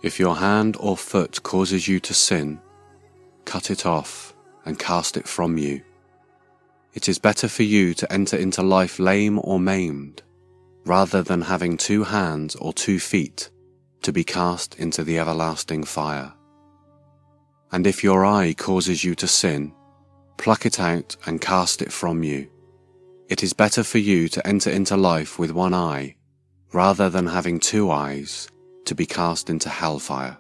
If 0.03 0.19
your 0.19 0.35
hand 0.35 0.77
or 0.81 0.97
foot 0.97 1.45
causes 1.45 1.87
you 1.87 2.01
to 2.01 2.13
sin, 2.13 2.61
cut 3.45 3.71
it 3.71 3.87
off 3.87 4.35
and 4.65 4.77
cast 4.77 5.17
it 5.17 5.29
from 5.29 5.57
you. 5.57 5.81
It 6.93 7.09
is 7.09 7.21
better 7.21 7.49
for 7.49 7.63
you 7.63 7.95
to 7.95 8.13
enter 8.13 8.37
into 8.37 8.63
life 8.63 8.99
lame 8.99 9.39
or 9.45 9.61
maimed, 9.61 10.23
rather 10.85 11.23
than 11.23 11.43
having 11.43 11.77
two 11.77 12.03
hands 12.03 12.57
or 12.57 12.73
two 12.73 12.99
feet 12.99 13.51
to 14.03 14.13
be 14.13 14.25
cast 14.25 14.75
into 14.75 15.05
the 15.05 15.21
everlasting 15.21 15.85
fire. 15.85 16.35
And 17.71 17.87
if 17.87 18.03
your 18.03 18.27
eye 18.27 18.55
causes 18.59 19.05
you 19.05 19.15
to 19.15 19.29
sin, 19.29 19.73
pluck 20.37 20.67
it 20.67 20.81
out 20.81 21.17
and 21.27 21.41
cast 21.41 21.81
it 21.81 21.93
from 21.93 22.25
you. 22.25 22.51
It 23.29 23.45
is 23.45 23.53
better 23.53 23.85
for 23.85 23.99
you 23.99 24.29
to 24.31 24.45
enter 24.45 24.69
into 24.69 24.97
life 24.97 25.39
with 25.39 25.53
one 25.53 25.73
eye, 25.73 26.17
rather 26.73 27.09
than 27.09 27.29
having 27.29 27.61
two 27.61 27.91
eyes 27.91 28.49
to 28.85 28.95
be 28.95 29.07
cast 29.07 29.51
into 29.51 29.69
hellfire. 29.69 30.39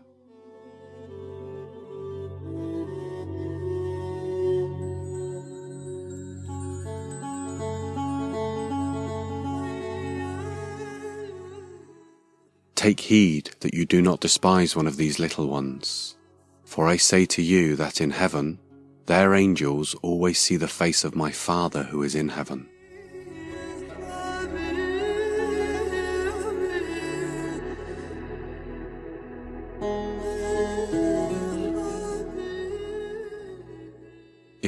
Take 12.74 12.98
heed 12.98 13.50
that 13.60 13.74
you 13.74 13.86
do 13.86 14.02
not 14.02 14.20
despise 14.20 14.74
one 14.74 14.88
of 14.88 14.96
these 14.96 15.20
little 15.20 15.46
ones. 15.46 16.16
For 16.64 16.88
I 16.88 16.96
say 16.96 17.26
to 17.26 17.40
you 17.40 17.76
that 17.76 18.00
in 18.00 18.10
heaven, 18.10 18.58
their 19.06 19.34
angels 19.34 19.94
always 20.02 20.40
see 20.40 20.56
the 20.56 20.66
face 20.66 21.04
of 21.04 21.14
my 21.14 21.30
Father 21.30 21.84
who 21.84 22.02
is 22.02 22.16
in 22.16 22.30
heaven. 22.30 22.68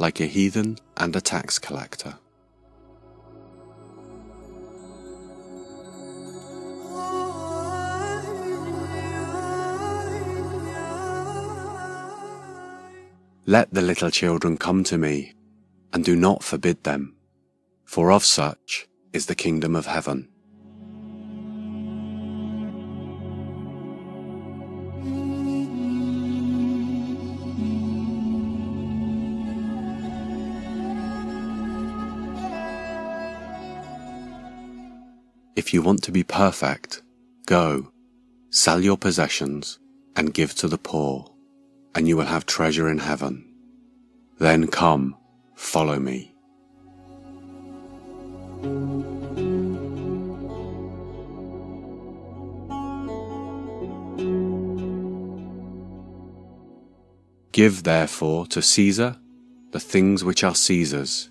like 0.00 0.18
a 0.18 0.24
heathen 0.24 0.78
and 0.96 1.14
a 1.14 1.20
tax 1.20 1.58
collector. 1.58 2.14
Let 13.44 13.74
the 13.74 13.82
little 13.82 14.10
children 14.10 14.56
come 14.56 14.84
to 14.84 14.96
me, 14.96 15.34
and 15.92 16.02
do 16.02 16.16
not 16.16 16.42
forbid 16.42 16.82
them, 16.84 17.16
for 17.84 18.10
of 18.10 18.24
such 18.24 18.88
is 19.12 19.26
the 19.26 19.34
kingdom 19.34 19.76
of 19.76 19.84
heaven. 19.84 20.30
If 35.60 35.74
you 35.74 35.82
want 35.82 36.02
to 36.04 36.10
be 36.10 36.24
perfect, 36.24 37.02
go, 37.44 37.92
sell 38.48 38.80
your 38.80 38.96
possessions, 38.96 39.78
and 40.16 40.32
give 40.32 40.54
to 40.54 40.68
the 40.68 40.78
poor, 40.78 41.30
and 41.94 42.08
you 42.08 42.16
will 42.16 42.24
have 42.24 42.46
treasure 42.46 42.88
in 42.88 42.96
heaven. 42.96 43.44
Then 44.38 44.68
come, 44.68 45.18
follow 45.54 45.98
me. 46.00 46.34
Give 57.52 57.82
therefore 57.82 58.46
to 58.46 58.62
Caesar 58.62 59.18
the 59.72 59.80
things 59.80 60.24
which 60.24 60.42
are 60.42 60.54
Caesar's, 60.54 61.28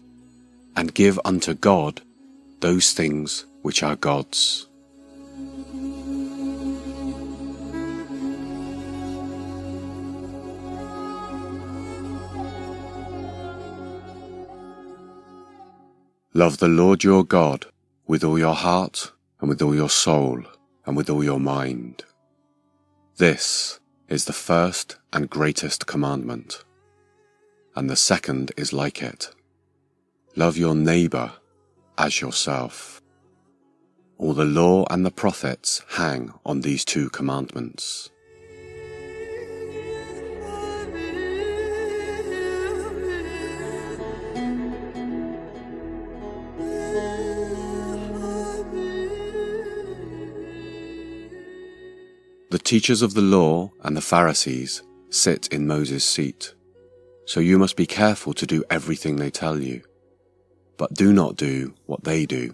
and 0.75 0.93
give 0.93 1.19
unto 1.25 1.55
God 1.55 2.01
those 2.59 2.93
things 2.93 3.47
which 3.61 3.83
are 3.83 3.95
God's. 3.95 4.67
Love 16.33 16.59
the 16.59 16.67
Lord 16.67 17.03
your 17.03 17.25
God 17.25 17.65
with 18.07 18.23
all 18.23 18.39
your 18.39 18.55
heart, 18.55 19.11
and 19.39 19.49
with 19.49 19.61
all 19.61 19.75
your 19.75 19.89
soul, 19.89 20.41
and 20.85 20.95
with 20.97 21.09
all 21.09 21.23
your 21.23 21.39
mind. 21.39 22.03
This 23.17 23.79
is 24.07 24.25
the 24.25 24.33
first 24.33 24.97
and 25.11 25.29
greatest 25.29 25.85
commandment. 25.85 26.63
And 27.75 27.89
the 27.89 27.95
second 27.95 28.51
is 28.57 28.73
like 28.73 29.03
it. 29.03 29.29
Love 30.35 30.57
your 30.57 30.75
neighbor 30.75 31.31
as 31.97 32.21
yourself. 32.21 32.98
All 34.19 34.33
the 34.33 34.43
law 34.43 34.85
and 34.89 35.05
the 35.05 35.11
prophets 35.11 35.81
hang 35.91 36.33
on 36.45 36.59
these 36.59 36.83
two 36.83 37.09
commandments. 37.09 38.09
The 52.51 52.59
teachers 52.61 53.01
of 53.01 53.13
the 53.13 53.21
law 53.21 53.71
and 53.83 53.95
the 53.95 54.01
Pharisees 54.01 54.83
sit 55.09 55.47
in 55.47 55.65
Moses' 55.65 56.03
seat, 56.03 56.53
so 57.25 57.39
you 57.39 57.57
must 57.57 57.77
be 57.77 57.85
careful 57.85 58.33
to 58.33 58.45
do 58.45 58.65
everything 58.69 59.15
they 59.15 59.31
tell 59.31 59.57
you, 59.57 59.81
but 60.75 60.93
do 60.93 61.13
not 61.13 61.37
do 61.37 61.73
what 61.85 62.03
they 62.03 62.25
do 62.25 62.53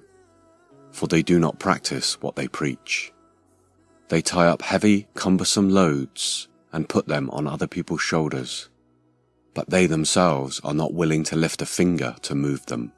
for 0.96 1.08
they 1.08 1.22
do 1.22 1.38
not 1.40 1.60
practice 1.60 2.22
what 2.22 2.38
they 2.38 2.48
preach. 2.48 3.12
They 4.08 4.22
tie 4.22 4.48
up 4.48 4.62
heavy, 4.62 5.08
cumbersome 5.14 5.70
loads 5.70 6.48
and 6.72 6.88
put 6.88 7.06
them 7.06 7.30
on 7.32 7.48
other 7.48 7.68
people's 7.68 8.02
shoulders, 8.02 8.70
but 9.54 9.70
they 9.70 9.88
themselves 9.88 10.62
are 10.64 10.74
not 10.74 10.94
willing 10.94 11.24
to 11.26 11.36
lift 11.36 11.62
a 11.62 11.66
finger 11.66 12.16
to 12.22 12.34
move 12.34 12.66
them. 12.68 12.94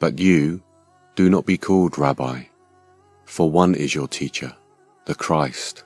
But 0.00 0.18
you 0.18 0.64
do 1.14 1.30
not 1.30 1.46
be 1.46 1.56
called 1.56 1.96
Rabbi 1.96 2.46
for 3.32 3.50
one 3.50 3.74
is 3.74 3.94
your 3.94 4.06
teacher, 4.06 4.54
the 5.06 5.14
Christ, 5.14 5.84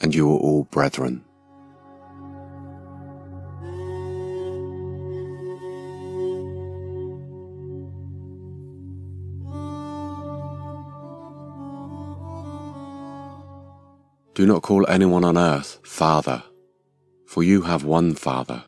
and 0.00 0.14
you 0.14 0.26
are 0.30 0.38
all 0.38 0.64
brethren. 0.64 1.22
Do 14.32 14.46
not 14.46 14.62
call 14.62 14.88
anyone 14.88 15.24
on 15.24 15.36
earth 15.36 15.80
Father, 15.82 16.42
for 17.26 17.42
you 17.42 17.60
have 17.60 17.84
one 17.84 18.14
Father, 18.14 18.64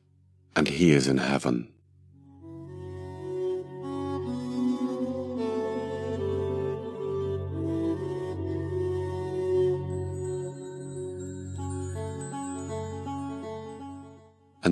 and 0.55 0.69
he 0.69 0.93
is 0.93 1.09
in 1.09 1.17
heaven. 1.17 1.73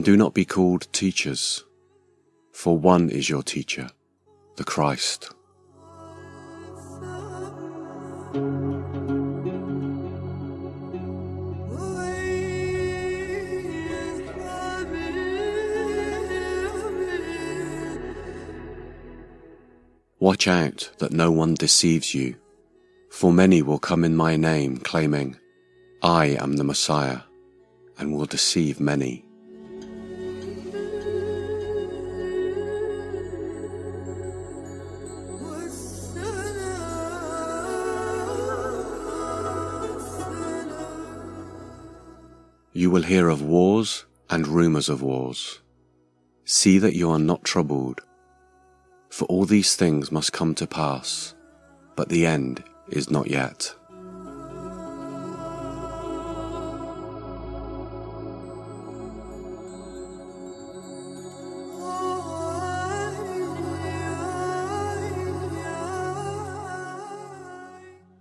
Do 0.09 0.16
not 0.16 0.33
be 0.33 0.47
called 0.47 0.90
teachers, 0.94 1.64
for 2.55 2.79
one 2.79 3.11
is 3.11 3.29
your 3.29 3.42
teacher, 3.42 3.90
the 4.57 4.64
Christ. 4.64 5.35
Watch 20.18 20.49
out 20.49 20.90
that 21.01 21.12
no 21.12 21.31
one 21.31 21.53
deceives 21.53 22.14
you, 22.14 22.35
for 23.11 23.31
many 23.31 23.61
will 23.61 23.79
come 23.79 24.05
in 24.05 24.16
my 24.16 24.37
name 24.37 24.79
claiming, 24.79 25.37
I 26.03 26.29
am 26.40 26.57
the 26.57 26.64
Messiah, 26.64 27.21
and 27.99 28.16
will 28.16 28.25
deceive 28.25 28.81
many. 28.81 29.28
You 42.79 42.93
will 42.93 43.03
hear 43.03 43.29
of 43.29 43.43
wars 43.43 44.07
and 44.31 44.47
rumors 44.47 44.88
of 44.88 45.03
wars. 45.03 45.62
See 46.45 46.79
that 46.79 46.95
you 46.95 47.11
are 47.11 47.19
not 47.19 47.43
troubled, 47.43 48.03
for 49.11 49.25
all 49.25 49.45
these 49.47 49.75
things 49.75 50.12
must 50.12 50.33
come 50.33 50.55
to 50.55 50.67
pass, 50.69 51.35
but 51.97 52.09
the 52.09 52.25
end 52.25 52.62
is 52.88 53.11
not 53.11 53.27
yet. 53.29 53.75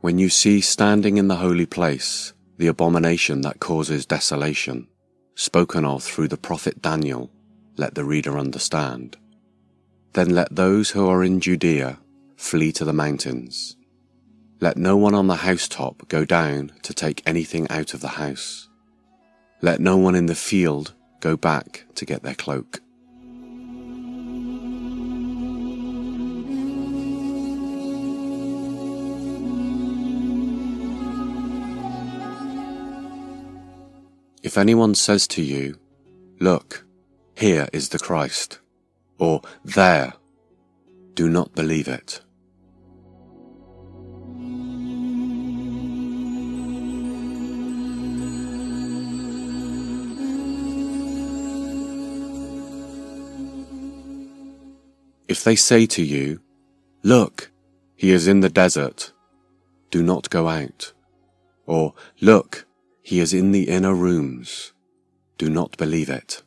When 0.02 0.17
you 0.17 0.30
see 0.30 0.62
standing 0.62 1.17
in 1.17 1.28
the 1.28 1.36
holy 1.36 1.67
place 1.67 2.34
the 2.58 2.67
abomination 2.67 3.41
that 3.41 3.60
causes 3.60 4.06
desolation, 4.06 4.88
spoken 5.36 5.86
of 5.86 6.04
through 6.04 6.28
the 6.28 6.38
prophet 6.38 6.82
Daniel, 6.82 7.32
let 7.78 7.96
the 7.96 8.04
reader 8.04 8.38
understand. 8.38 9.17
Then 10.13 10.30
let 10.30 10.56
those 10.56 10.91
who 10.91 11.08
are 11.08 11.24
in 11.24 11.39
Judea 11.39 12.00
flee 12.36 12.72
to 12.74 12.86
the 12.86 12.93
mountains. 12.93 13.76
Let 14.60 14.78
no 14.78 14.98
one 14.98 15.13
on 15.13 15.28
the 15.28 15.36
housetop 15.36 16.08
go 16.08 16.26
down 16.26 16.72
to 16.82 16.93
take 16.93 17.22
anything 17.28 17.67
out 17.70 17.93
of 17.93 18.02
the 18.02 18.08
house. 18.08 18.67
Let 19.62 19.80
no 19.80 19.98
one 19.98 20.15
in 20.15 20.26
the 20.26 20.36
field 20.36 20.93
go 21.20 21.38
back 21.38 21.86
to 21.96 22.06
get 22.06 22.24
their 22.24 22.36
cloak. 22.36 22.82
If 34.47 34.57
anyone 34.57 34.95
says 34.95 35.27
to 35.36 35.41
you, 35.41 35.77
Look, 36.39 36.86
here 37.36 37.67
is 37.73 37.89
the 37.89 37.99
Christ, 37.99 38.60
or 39.17 39.41
there, 39.65 40.13
do 41.15 41.27
not 41.27 41.53
believe 41.53 41.89
it. 41.89 42.21
If 55.27 55.43
they 55.43 55.57
say 55.57 55.86
to 55.88 56.01
you, 56.01 56.39
Look, 57.03 57.51
he 57.97 58.12
is 58.12 58.29
in 58.29 58.39
the 58.39 58.49
desert, 58.49 59.12
do 59.91 60.01
not 60.01 60.29
go 60.29 60.47
out. 60.47 60.93
Or, 61.65 61.95
Look, 62.21 62.66
he 63.08 63.22
is 63.22 63.34
in 63.34 63.54
the 63.54 63.70
inner 63.70 63.93
rooms, 63.93 64.74
do 65.38 65.50
not 65.50 65.78
believe 65.78 66.10
it. 66.10 66.43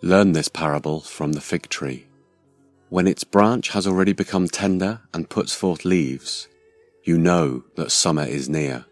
Learn 0.00 0.30
this 0.30 0.46
parable 0.46 1.00
from 1.00 1.32
the 1.32 1.40
fig 1.40 1.68
tree. 1.68 2.06
When 2.88 3.08
its 3.08 3.24
branch 3.24 3.70
has 3.70 3.84
already 3.84 4.12
become 4.12 4.46
tender 4.46 5.00
and 5.12 5.28
puts 5.28 5.52
forth 5.52 5.84
leaves, 5.84 6.46
you 7.02 7.18
know 7.18 7.64
that 7.74 7.90
summer 7.90 8.22
is 8.22 8.48
near. 8.48 8.84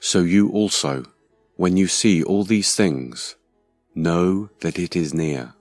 So 0.00 0.20
you 0.20 0.48
also, 0.48 1.04
when 1.56 1.76
you 1.76 1.86
see 1.86 2.22
all 2.22 2.44
these 2.44 2.74
things, 2.74 3.36
know 3.94 4.50
that 4.60 4.78
it 4.78 4.96
is 4.96 5.14
near, 5.14 5.54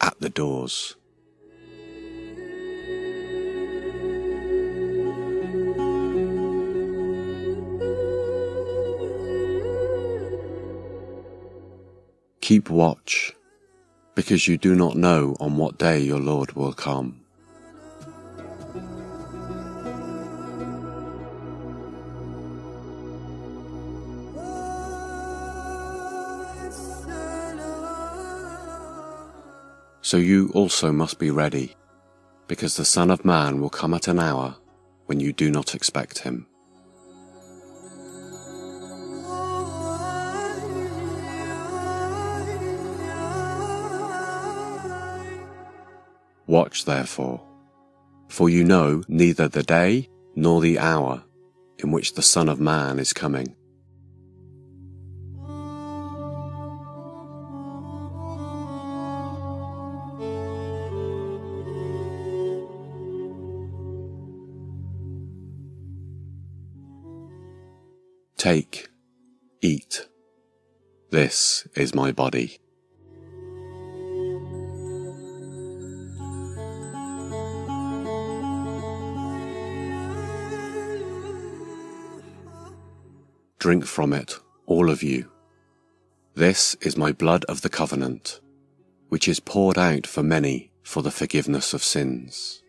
at 0.00 0.18
the 0.20 0.30
doors. 0.30 0.96
Keep 12.40 12.70
watch, 12.70 13.34
because 14.14 14.48
you 14.48 14.56
do 14.56 14.74
not 14.74 14.96
know 14.96 15.36
on 15.38 15.58
what 15.58 15.76
day 15.76 15.98
your 15.98 16.20
Lord 16.20 16.52
will 16.52 16.72
come. 16.72 17.27
So 30.08 30.16
you 30.16 30.50
also 30.54 30.90
must 30.90 31.18
be 31.18 31.30
ready, 31.30 31.76
because 32.46 32.78
the 32.78 32.84
Son 32.86 33.10
of 33.10 33.26
Man 33.26 33.60
will 33.60 33.68
come 33.68 33.92
at 33.92 34.08
an 34.08 34.18
hour 34.18 34.56
when 35.04 35.20
you 35.20 35.34
do 35.34 35.50
not 35.50 35.74
expect 35.74 36.20
him. 36.20 36.46
Watch 46.46 46.86
therefore, 46.86 47.46
for 48.30 48.48
you 48.48 48.64
know 48.64 49.02
neither 49.08 49.46
the 49.46 49.62
day 49.62 50.08
nor 50.34 50.62
the 50.62 50.78
hour 50.78 51.22
in 51.80 51.92
which 51.92 52.14
the 52.14 52.22
Son 52.22 52.48
of 52.48 52.58
Man 52.58 52.98
is 52.98 53.12
coming. 53.12 53.54
Take, 68.38 68.88
eat. 69.62 70.06
This 71.10 71.66
is 71.74 71.92
my 71.92 72.12
body. 72.12 72.60
Drink 83.58 83.84
from 83.84 84.12
it, 84.12 84.38
all 84.66 84.88
of 84.88 85.02
you. 85.02 85.28
This 86.36 86.76
is 86.76 86.96
my 86.96 87.10
blood 87.10 87.44
of 87.46 87.62
the 87.62 87.68
covenant, 87.68 88.40
which 89.08 89.26
is 89.26 89.40
poured 89.40 89.76
out 89.76 90.06
for 90.06 90.22
many 90.22 90.70
for 90.84 91.02
the 91.02 91.10
forgiveness 91.10 91.74
of 91.74 91.82
sins. 91.82 92.62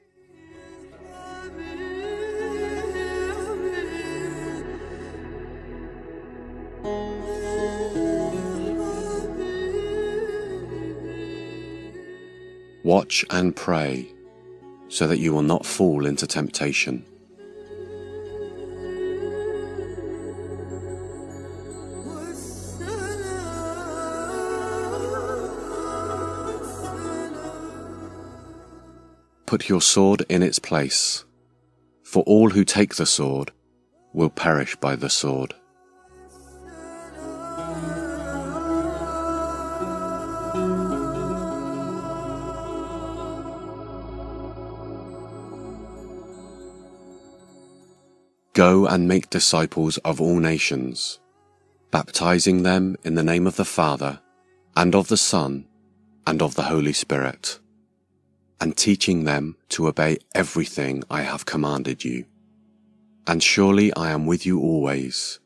Watch 12.89 13.23
and 13.29 13.55
pray 13.55 14.11
so 14.87 15.05
that 15.05 15.19
you 15.19 15.31
will 15.31 15.43
not 15.43 15.63
fall 15.63 16.07
into 16.07 16.25
temptation. 16.25 17.05
Put 29.45 29.69
your 29.69 29.81
sword 29.81 30.25
in 30.27 30.41
its 30.41 30.57
place, 30.57 31.25
for 32.01 32.23
all 32.23 32.49
who 32.49 32.65
take 32.65 32.95
the 32.95 33.05
sword 33.05 33.51
will 34.13 34.31
perish 34.31 34.75
by 34.77 34.95
the 34.95 35.11
sword. 35.11 35.53
Go 48.59 48.87
and 48.87 49.07
make 49.07 49.29
disciples 49.29 49.99
of 49.99 50.19
all 50.19 50.37
nations, 50.37 51.21
baptizing 51.91 52.63
them 52.63 52.97
in 53.05 53.15
the 53.15 53.23
name 53.23 53.47
of 53.47 53.55
the 53.55 53.63
Father, 53.63 54.19
and 54.75 54.93
of 54.95 55.07
the 55.07 55.15
Son, 55.15 55.65
and 56.27 56.41
of 56.41 56.55
the 56.55 56.63
Holy 56.63 56.91
Spirit, 56.91 57.57
and 58.59 58.75
teaching 58.75 59.23
them 59.23 59.55
to 59.69 59.87
obey 59.87 60.17
everything 60.35 61.05
I 61.09 61.21
have 61.21 61.45
commanded 61.45 62.03
you. 62.03 62.25
And 63.25 63.41
surely 63.41 63.93
I 63.93 64.11
am 64.11 64.25
with 64.25 64.45
you 64.45 64.59
always, 64.59 65.39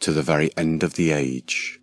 to 0.00 0.12
the 0.12 0.22
very 0.22 0.50
end 0.56 0.82
of 0.82 0.94
the 0.94 1.12
age. 1.12 1.82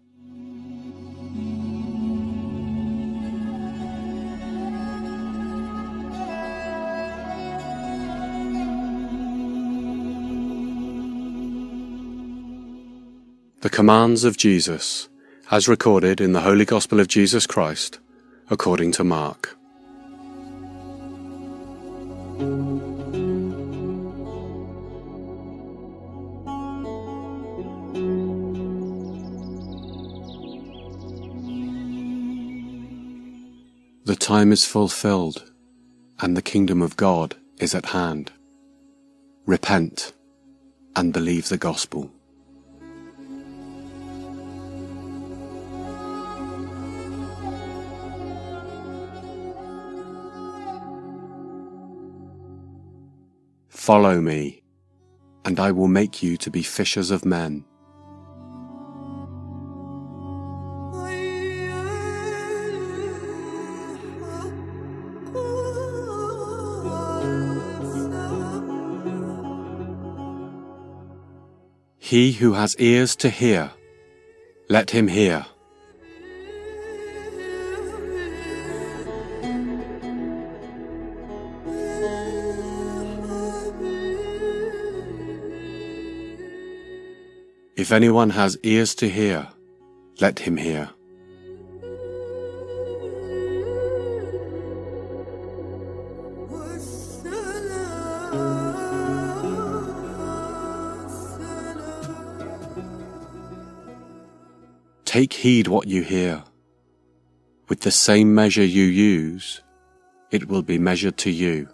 Commands 13.72 14.26
of 14.26 14.36
Jesus, 14.36 15.08
as 15.50 15.68
recorded 15.68 16.20
in 16.20 16.34
the 16.34 16.42
Holy 16.42 16.66
Gospel 16.66 17.00
of 17.00 17.08
Jesus 17.08 17.48
Christ, 17.48 18.00
according 18.50 18.92
to 18.92 19.04
Mark. 19.04 19.58
The 34.04 34.18
time 34.20 34.52
is 34.52 34.66
fulfilled, 34.66 35.50
and 36.20 36.36
the 36.36 36.42
kingdom 36.42 36.82
of 36.82 36.98
God 36.98 37.36
is 37.60 37.74
at 37.74 37.88
hand. 37.88 38.32
Repent 39.46 40.12
and 40.96 41.14
believe 41.14 41.48
the 41.48 41.58
gospel. 41.58 42.12
Follow 53.92 54.22
me, 54.22 54.64
and 55.44 55.60
I 55.60 55.72
will 55.74 55.90
make 55.90 56.24
you 56.24 56.38
to 56.38 56.50
be 56.50 56.64
fishers 56.64 57.12
of 57.12 57.26
men. 57.26 57.66
He 72.00 72.32
who 72.32 72.54
has 72.54 72.78
ears 72.78 73.18
to 73.18 73.30
hear, 73.30 73.72
let 74.70 74.92
him 74.92 75.10
hear. 75.10 75.46
If 87.82 87.92
anyone 87.92 88.30
has 88.30 88.60
ears 88.62 88.94
to 89.02 89.10
hear, 89.10 89.48
let 90.20 90.38
him 90.38 90.56
hear. 90.56 90.88
Take 105.06 105.34
heed 105.34 105.68
what 105.68 105.88
you 105.88 106.04
hear. 106.04 106.44
With 107.68 107.80
the 107.80 107.90
same 107.90 108.36
measure 108.36 108.64
you 108.64 108.84
use, 108.84 109.64
it 110.30 110.48
will 110.48 110.62
be 110.62 110.78
measured 110.78 111.18
to 111.18 111.32
you, 111.32 111.68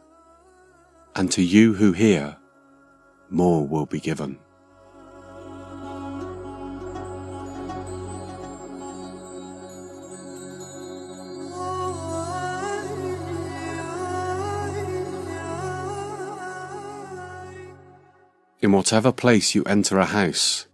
and 1.17 1.29
to 1.33 1.41
you 1.41 1.73
who 1.73 1.91
hear, 1.91 2.37
more 3.29 3.67
will 3.67 3.85
be 3.85 3.99
given. 3.99 4.39
Whatever 18.77 19.11
place 19.11 19.55
you 19.55 19.63
enter 19.63 19.97
a 19.97 20.05
house, 20.05 20.67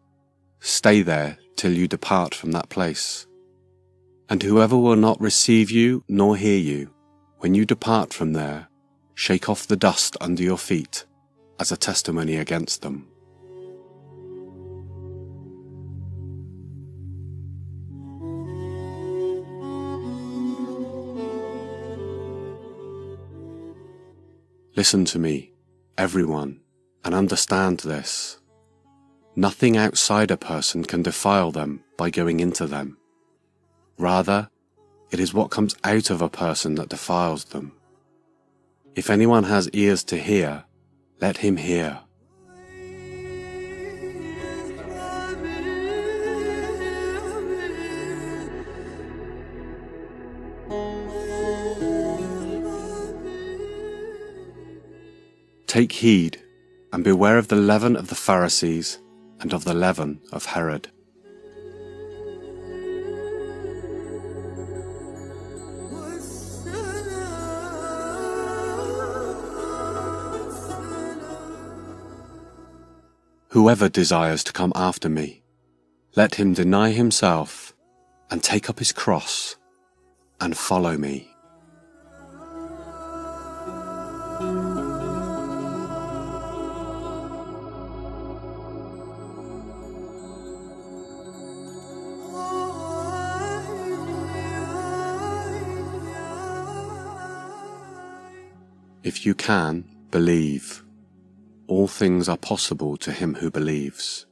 stay 0.59 1.01
there 1.01 1.37
till 1.55 1.71
you 1.71 1.87
depart 1.87 2.35
from 2.35 2.51
that 2.51 2.67
place. 2.67 3.25
And 4.27 4.43
whoever 4.43 4.77
will 4.77 4.97
not 4.97 5.21
receive 5.21 5.71
you 5.71 6.03
nor 6.09 6.35
hear 6.35 6.57
you, 6.57 6.93
when 7.37 7.55
you 7.55 7.65
depart 7.65 8.13
from 8.13 8.33
there, 8.33 8.67
shake 9.15 9.47
off 9.47 9.67
the 9.67 9.77
dust 9.77 10.17
under 10.19 10.43
your 10.43 10.57
feet 10.57 11.05
as 11.61 11.71
a 11.71 11.77
testimony 11.77 12.35
against 12.35 12.81
them. 12.81 13.07
Listen 24.75 25.05
to 25.05 25.19
me, 25.19 25.53
everyone, 25.97 26.62
and 27.03 27.13
understand 27.13 27.79
this. 27.79 28.39
Nothing 29.35 29.77
outside 29.77 30.31
a 30.31 30.37
person 30.37 30.83
can 30.83 31.01
defile 31.01 31.51
them 31.51 31.83
by 31.97 32.09
going 32.09 32.39
into 32.39 32.67
them. 32.67 32.97
Rather, 33.97 34.49
it 35.11 35.19
is 35.19 35.33
what 35.33 35.51
comes 35.51 35.75
out 35.83 36.09
of 36.09 36.21
a 36.21 36.29
person 36.29 36.75
that 36.75 36.89
defiles 36.89 37.45
them. 37.45 37.73
If 38.95 39.09
anyone 39.09 39.45
has 39.45 39.69
ears 39.71 40.03
to 40.05 40.17
hear, 40.17 40.65
let 41.19 41.37
him 41.37 41.57
hear. 41.57 41.99
Take 55.65 55.91
heed 55.91 56.42
and 56.93 57.03
beware 57.03 57.39
of 57.39 57.47
the 57.47 57.55
leaven 57.55 57.95
of 57.95 58.07
the 58.09 58.15
Pharisees 58.15 58.99
and 59.39 59.51
of 59.51 59.65
the 59.65 59.73
leaven 59.73 60.21
of 60.31 60.45
Herod. 60.45 60.91
Whoever 73.49 73.89
desires 73.89 74.43
to 74.43 74.53
come 74.53 74.71
after 74.75 75.09
me, 75.09 75.43
let 76.15 76.35
him 76.35 76.53
deny 76.53 76.91
himself 76.91 77.73
and 78.29 78.43
take 78.43 78.69
up 78.69 78.77
his 78.77 78.91
cross 78.91 79.55
and 80.39 80.55
follow 80.55 80.95
me. 80.95 81.32
If 99.15 99.27
you 99.27 99.35
can, 99.35 99.85
believe. 100.09 100.83
All 101.67 101.87
things 101.87 102.27
are 102.27 102.35
possible 102.35 102.97
to 102.97 103.11
him 103.11 103.35
who 103.35 103.51
believes. 103.51 104.25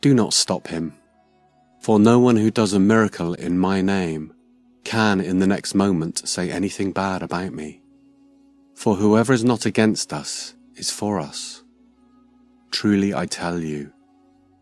Do 0.00 0.12
not 0.12 0.34
stop 0.34 0.66
him, 0.66 0.92
for 1.78 2.00
no 2.00 2.18
one 2.18 2.34
who 2.34 2.50
does 2.50 2.72
a 2.72 2.80
miracle 2.80 3.34
in 3.34 3.56
my 3.60 3.80
name 3.80 4.34
can 4.82 5.20
in 5.20 5.38
the 5.38 5.46
next 5.46 5.76
moment 5.76 6.26
say 6.28 6.50
anything 6.50 6.90
bad 6.90 7.22
about 7.22 7.52
me. 7.52 7.80
For 8.74 8.96
whoever 8.96 9.32
is 9.32 9.44
not 9.44 9.66
against 9.66 10.12
us 10.12 10.56
is 10.78 10.90
for 10.90 11.18
us. 11.18 11.62
Truly 12.70 13.14
I 13.14 13.26
tell 13.26 13.58
you, 13.60 13.92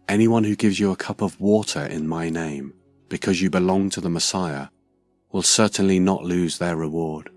anyone 0.09 0.45
who 0.45 0.57
gives 0.57 0.81
you 0.81 0.93
a 0.93 0.97
cup 0.97 1.23
of 1.23 1.41
water 1.41 1.85
in 1.85 2.09
my 2.09 2.31
name, 2.31 2.73
because 3.09 3.41
you 3.43 3.51
belong 3.51 3.91
to 3.91 4.01
the 4.01 4.11
Messiah, 4.11 4.69
will 5.33 5.43
certainly 5.43 5.99
not 5.99 6.25
lose 6.25 6.59
their 6.59 6.77
reward. 6.77 7.31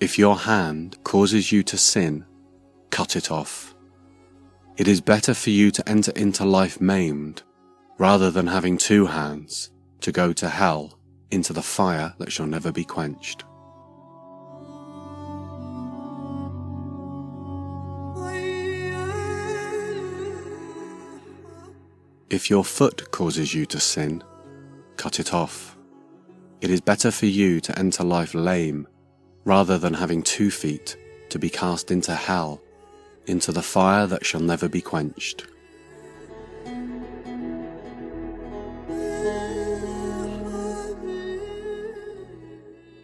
If 0.00 0.18
your 0.18 0.36
hand 0.36 0.98
causes 1.04 1.52
you 1.52 1.62
to 1.62 1.78
sin, 1.78 2.26
cut 2.90 3.14
it 3.14 3.30
off. 3.30 3.71
It 4.82 4.88
is 4.88 5.00
better 5.00 5.32
for 5.32 5.50
you 5.50 5.70
to 5.70 5.88
enter 5.88 6.10
into 6.16 6.44
life 6.44 6.80
maimed, 6.80 7.44
rather 7.98 8.32
than 8.32 8.48
having 8.48 8.76
two 8.76 9.06
hands 9.06 9.70
to 10.00 10.10
go 10.10 10.32
to 10.32 10.48
hell 10.48 10.98
into 11.30 11.52
the 11.52 11.62
fire 11.62 12.12
that 12.18 12.32
shall 12.32 12.46
never 12.46 12.72
be 12.72 12.82
quenched. 12.82 13.44
If 22.28 22.50
your 22.50 22.64
foot 22.64 23.08
causes 23.12 23.54
you 23.54 23.66
to 23.66 23.78
sin, 23.78 24.24
cut 24.96 25.20
it 25.20 25.32
off. 25.32 25.78
It 26.60 26.70
is 26.70 26.80
better 26.80 27.12
for 27.12 27.26
you 27.26 27.60
to 27.60 27.78
enter 27.78 28.02
life 28.02 28.34
lame 28.34 28.88
rather 29.44 29.78
than 29.78 29.94
having 29.94 30.24
two 30.24 30.50
feet 30.50 30.96
to 31.28 31.38
be 31.38 31.50
cast 31.50 31.92
into 31.92 32.16
hell 32.16 32.60
into 33.26 33.52
the 33.52 33.62
fire 33.62 34.06
that 34.06 34.24
shall 34.24 34.40
never 34.40 34.68
be 34.68 34.80
quenched. 34.80 35.46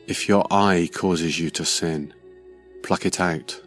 If 0.06 0.26
your 0.28 0.46
eye 0.50 0.88
causes 0.92 1.38
you 1.38 1.50
to 1.50 1.64
sin, 1.64 2.14
pluck 2.82 3.04
it 3.04 3.20
out. 3.20 3.60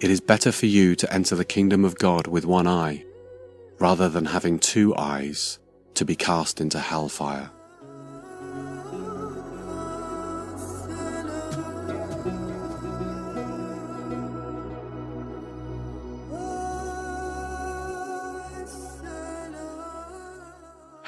It 0.00 0.10
is 0.10 0.20
better 0.20 0.50
for 0.50 0.66
you 0.66 0.96
to 0.96 1.12
enter 1.12 1.36
the 1.36 1.44
kingdom 1.44 1.84
of 1.84 1.98
God 1.98 2.26
with 2.26 2.44
one 2.44 2.66
eye, 2.66 3.04
rather 3.78 4.08
than 4.08 4.24
having 4.24 4.58
two 4.58 4.96
eyes 4.96 5.60
to 5.94 6.04
be 6.04 6.16
cast 6.16 6.60
into 6.60 6.80
hellfire. 6.80 7.50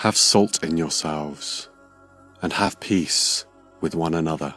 Have 0.00 0.16
salt 0.16 0.64
in 0.64 0.78
yourselves, 0.78 1.68
and 2.40 2.54
have 2.54 2.80
peace 2.80 3.44
with 3.82 3.94
one 3.94 4.14
another. 4.14 4.54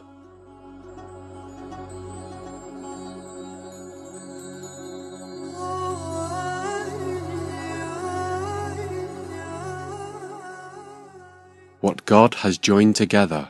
What 11.81 12.05
God 12.05 12.35
has 12.35 12.57
joined 12.57 12.95
together, 12.95 13.49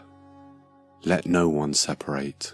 let 1.05 1.27
no 1.27 1.47
one 1.47 1.75
separate. 1.75 2.53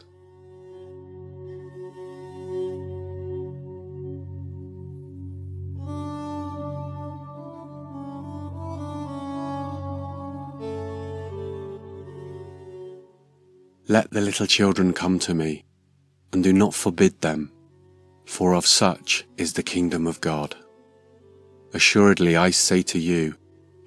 Let 13.92 14.12
the 14.12 14.22
little 14.22 14.46
children 14.46 14.94
come 14.94 15.18
to 15.18 15.34
me, 15.34 15.66
and 16.32 16.44
do 16.44 16.54
not 16.54 16.76
forbid 16.76 17.20
them, 17.22 17.52
for 18.28 18.54
of 18.54 18.68
such 18.68 19.26
is 19.36 19.54
the 19.54 19.64
kingdom 19.64 20.06
of 20.06 20.22
God. 20.22 20.56
Assuredly 21.74 22.38
I 22.38 22.52
say 22.52 22.84
to 22.84 23.00
you, 23.00 23.34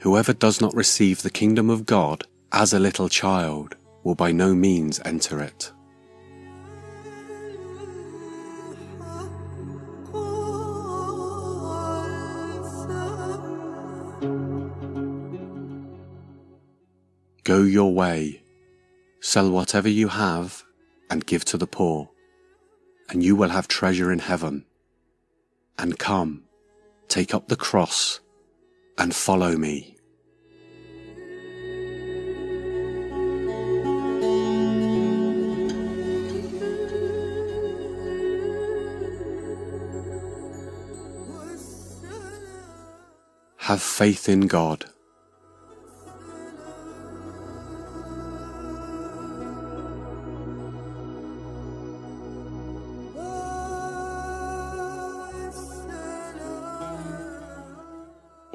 whoever 0.00 0.32
does 0.32 0.60
not 0.60 0.74
receive 0.74 1.22
the 1.22 1.30
kingdom 1.30 1.70
of 1.70 1.86
God 1.86 2.24
as 2.50 2.72
a 2.72 2.80
little 2.80 3.08
child 3.08 3.76
will 4.02 4.16
by 4.16 4.32
no 4.32 4.56
means 4.56 5.00
enter 5.04 5.40
it. 5.40 5.70
Go 17.44 17.62
your 17.62 17.94
way 17.94 18.41
Sell 19.24 19.52
whatever 19.52 19.88
you 19.88 20.08
have 20.08 20.64
and 21.08 21.24
give 21.24 21.44
to 21.44 21.56
the 21.56 21.66
poor, 21.66 22.10
and 23.08 23.22
you 23.22 23.36
will 23.36 23.50
have 23.50 23.68
treasure 23.68 24.10
in 24.10 24.18
heaven. 24.18 24.64
And 25.78 25.96
come, 25.96 26.42
take 27.06 27.32
up 27.32 27.46
the 27.46 27.54
cross 27.54 28.18
and 28.98 29.14
follow 29.14 29.56
me. 29.56 29.96
Have 43.58 43.80
faith 43.80 44.28
in 44.28 44.48
God. 44.48 44.86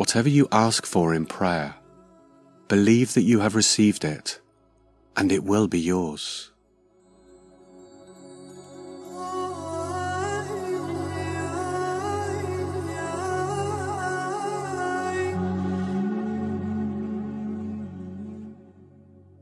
Whatever 0.08 0.30
you 0.30 0.48
ask 0.54 0.86
for 0.86 1.14
in 1.14 1.26
prayer, 1.26 1.76
believe 2.70 3.14
that 3.14 3.24
you 3.24 3.42
have 3.42 3.56
received 3.56 4.06
it, 4.06 4.40
and 5.18 5.34
it 5.34 5.44
will 5.44 5.68
be 5.68 5.82
yours. 5.82 6.54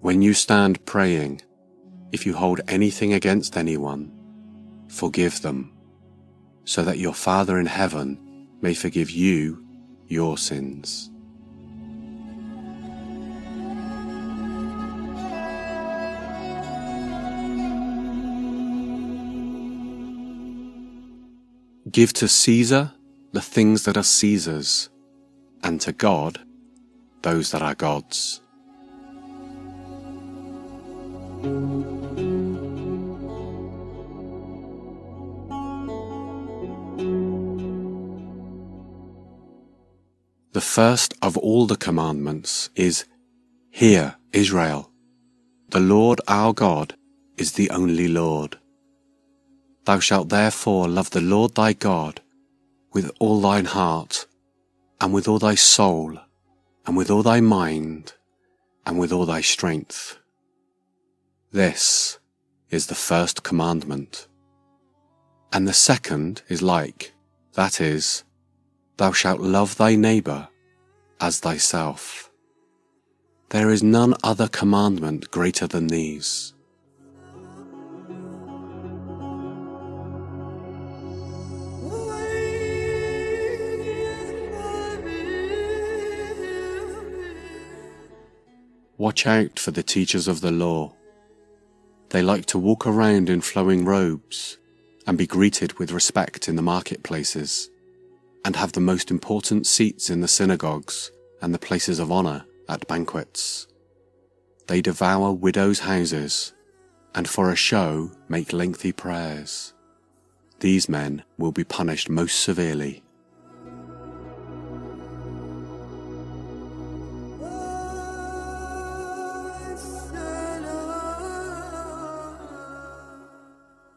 When 0.02 0.24
you 0.24 0.34
stand 0.34 0.84
praying, 0.88 1.44
if 2.12 2.26
you 2.26 2.34
hold 2.34 2.62
anything 2.68 3.14
against 3.14 3.56
anyone, 3.56 4.12
forgive 4.88 5.44
them, 5.44 5.72
so 6.64 6.84
that 6.84 6.98
your 6.98 7.14
Father 7.14 7.60
in 7.60 7.68
heaven 7.68 8.48
may 8.62 8.74
forgive 8.74 9.12
you 9.12 9.65
your 10.08 10.38
sins. 10.38 11.12
Give 21.92 22.12
to 22.14 22.28
Caesar 22.28 22.92
the 23.32 23.42
things 23.42 23.84
that 23.84 23.96
are 23.96 24.04
Caesar's, 24.04 24.90
and 25.64 25.80
to 25.82 25.92
God 25.92 26.40
those 27.22 27.52
that 27.52 27.62
are 27.62 27.76
God's. 27.76 28.42
First 40.66 41.14
of 41.22 41.38
all 41.38 41.68
the 41.68 41.78
commandments 41.78 42.70
is, 42.76 43.06
Hear, 43.70 44.16
Israel, 44.34 44.92
the 45.70 45.80
Lord 45.80 46.20
our 46.28 46.54
God 46.54 46.96
is 47.38 47.54
the 47.54 47.70
only 47.70 48.08
Lord. 48.08 48.58
Thou 49.86 50.00
shalt 50.00 50.30
therefore 50.30 50.88
love 50.88 51.12
the 51.12 51.22
Lord 51.22 51.56
thy 51.56 51.74
God 51.74 52.22
with 52.92 53.12
all 53.20 53.42
thine 53.42 53.66
heart, 53.66 54.26
and 55.00 55.14
with 55.14 55.28
all 55.28 55.40
thy 55.40 55.56
soul, 55.56 56.18
and 56.86 56.98
with 56.98 57.12
all 57.12 57.24
thy 57.24 57.42
mind, 57.42 58.14
and 58.86 58.98
with 58.98 59.12
all 59.12 59.26
thy 59.26 59.42
strength. 59.42 60.18
This 61.52 62.18
is 62.70 62.88
the 62.88 62.96
first 62.96 63.44
commandment. 63.44 64.28
And 65.54 65.68
the 65.68 65.74
second 65.74 66.42
is 66.48 66.62
like, 66.62 67.14
that 67.54 67.80
is, 67.80 68.24
Thou 68.98 69.12
shalt 69.12 69.42
love 69.42 69.76
thy 69.76 69.96
neighbour 69.96 70.48
as 71.20 71.40
thyself. 71.40 72.32
There 73.50 73.70
is 73.70 73.84
none 73.84 74.16
other 74.24 74.48
commandment 74.48 75.32
greater 75.32 75.68
than 75.68 75.88
these. 75.88 76.54
Watch 88.98 89.28
out 89.28 89.60
for 89.60 89.72
the 89.72 89.84
teachers 89.84 90.28
of 90.28 90.42
the 90.42 90.52
law. 90.52 90.94
They 92.10 92.22
like 92.22 92.46
to 92.48 92.58
walk 92.58 92.88
around 92.88 93.30
in 93.30 93.42
flowing 93.42 93.86
robes 93.86 94.58
and 95.06 95.18
be 95.18 95.28
greeted 95.28 95.78
with 95.78 95.92
respect 95.92 96.48
in 96.48 96.56
the 96.56 96.62
marketplaces 96.62 97.70
and 98.46 98.56
have 98.56 98.74
the 98.74 98.80
most 98.80 99.10
important 99.10 99.66
seats 99.66 100.12
in 100.12 100.22
the 100.22 100.28
synagogues 100.28 101.12
and 101.42 101.52
the 101.52 101.60
places 101.60 101.98
of 101.98 102.12
honour 102.12 102.46
at 102.70 102.88
banquets. 102.88 103.66
They 104.68 104.82
devour 104.82 105.32
widows' 105.32 105.80
houses, 105.80 106.54
and 107.16 107.28
for 107.28 107.50
a 107.50 107.56
show 107.56 108.12
make 108.30 108.54
lengthy 108.54 108.92
prayers. 108.92 109.74
These 110.60 110.88
men 110.88 111.24
will 111.40 111.52
be 111.52 111.64
punished 111.64 112.08
most 112.08 112.40
severely. 112.40 113.02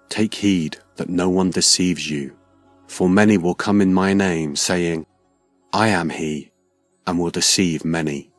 Take 0.08 0.34
heed 0.34 0.78
that 0.96 1.10
no 1.10 1.28
one 1.28 1.50
deceives 1.50 2.10
you. 2.10 2.37
For 2.88 3.08
many 3.08 3.38
will 3.38 3.54
come 3.54 3.80
in 3.80 3.94
my 3.94 4.12
name, 4.12 4.56
saying, 4.56 5.06
I 5.72 5.88
am 5.88 6.10
he, 6.10 6.50
and 7.06 7.18
will 7.18 7.30
deceive 7.30 7.84
many. 7.84 8.32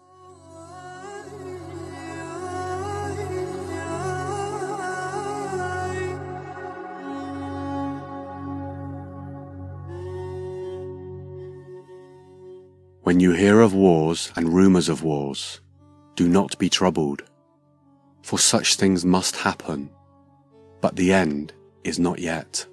When 13.04 13.20
you 13.20 13.32
hear 13.32 13.62
of 13.62 13.74
wars 13.74 14.32
and 14.36 14.54
rumours 14.54 14.90
of 14.90 15.04
wars, 15.04 15.62
do 16.16 16.28
not 16.28 16.58
be 16.60 16.70
troubled, 16.70 17.24
for 18.24 18.38
such 18.38 18.76
things 18.76 19.06
must 19.06 19.38
happen, 19.38 19.90
but 20.82 20.96
the 20.96 21.14
end 21.14 21.54
is 21.84 21.98
not 21.98 22.20
yet. 22.20 22.66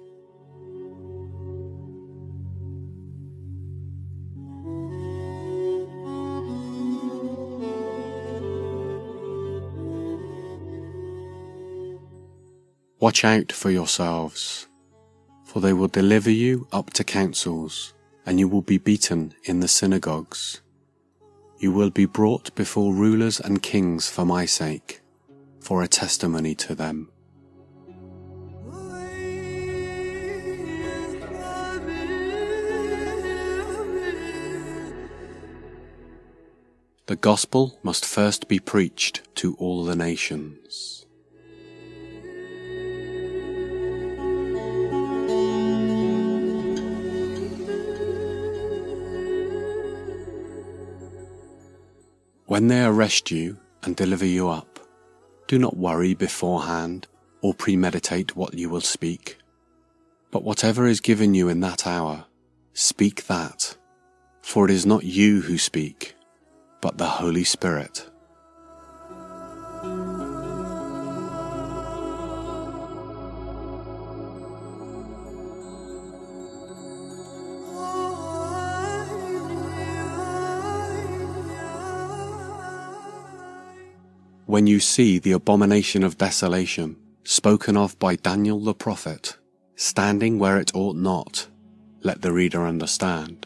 Watch 12.99 13.23
out 13.23 13.51
for 13.51 13.69
yourselves, 13.69 14.67
for 15.45 15.59
they 15.61 15.71
will 15.71 15.87
deliver 15.87 16.31
you 16.31 16.67
up 16.71 16.91
to 16.93 17.03
councils, 17.03 17.93
and 18.25 18.39
you 18.39 18.47
will 18.47 18.63
be 18.63 18.79
beaten 18.79 19.35
in 19.43 19.59
the 19.59 19.67
synagogues. 19.67 20.61
You 21.59 21.71
will 21.71 21.91
be 21.91 22.07
brought 22.07 22.55
before 22.55 22.95
rulers 22.95 23.39
and 23.39 23.61
kings 23.61 24.09
for 24.09 24.25
my 24.25 24.45
sake, 24.45 25.01
for 25.59 25.83
a 25.83 25.87
testimony 25.87 26.55
to 26.55 26.73
them. 26.73 27.11
The 37.05 37.15
gospel 37.15 37.77
must 37.83 38.05
first 38.05 38.47
be 38.47 38.59
preached 38.59 39.21
to 39.35 39.53
all 39.59 39.85
the 39.85 39.95
nations. 39.95 40.96
When 52.57 52.69
they 52.69 52.83
arrest 52.83 53.29
you 53.29 53.59
and 53.83 53.95
deliver 53.95 54.25
you 54.25 54.49
up, 54.49 54.79
do 55.45 55.59
not 55.59 55.77
worry 55.77 56.15
beforehand 56.15 57.05
or 57.41 57.53
premeditate 57.53 58.35
what 58.35 58.55
you 58.55 58.67
will 58.67 58.81
speak. 58.81 59.37
But 60.31 60.41
whatever 60.41 60.87
is 60.87 60.99
given 60.99 61.35
you 61.35 61.49
in 61.49 61.59
that 61.59 61.85
hour, 61.85 62.25
speak 62.73 63.27
that, 63.27 63.77
for 64.41 64.65
it 64.65 64.71
is 64.71 64.87
not 64.87 65.03
you 65.03 65.41
who 65.41 65.59
speak 65.59 66.15
but 66.81 66.97
the 66.97 67.05
Holy 67.05 67.43
Spirit. 67.43 68.09
When 84.57 84.65
you 84.65 84.79
see 84.79 85.19
the 85.19 85.33
abomination 85.33 86.03
of 86.03 86.17
desolation 86.17 86.95
spoken 87.23 87.77
of 87.77 87.99
by 87.99 88.15
Daniel 88.15 88.59
the 88.59 88.73
prophet, 88.73 89.37
standing 89.75 90.39
where 90.39 90.57
it 90.57 90.73
ought 90.73 90.95
not, 90.95 91.47
let 92.01 92.23
the 92.23 92.33
reader 92.33 92.65
understand. 92.65 93.45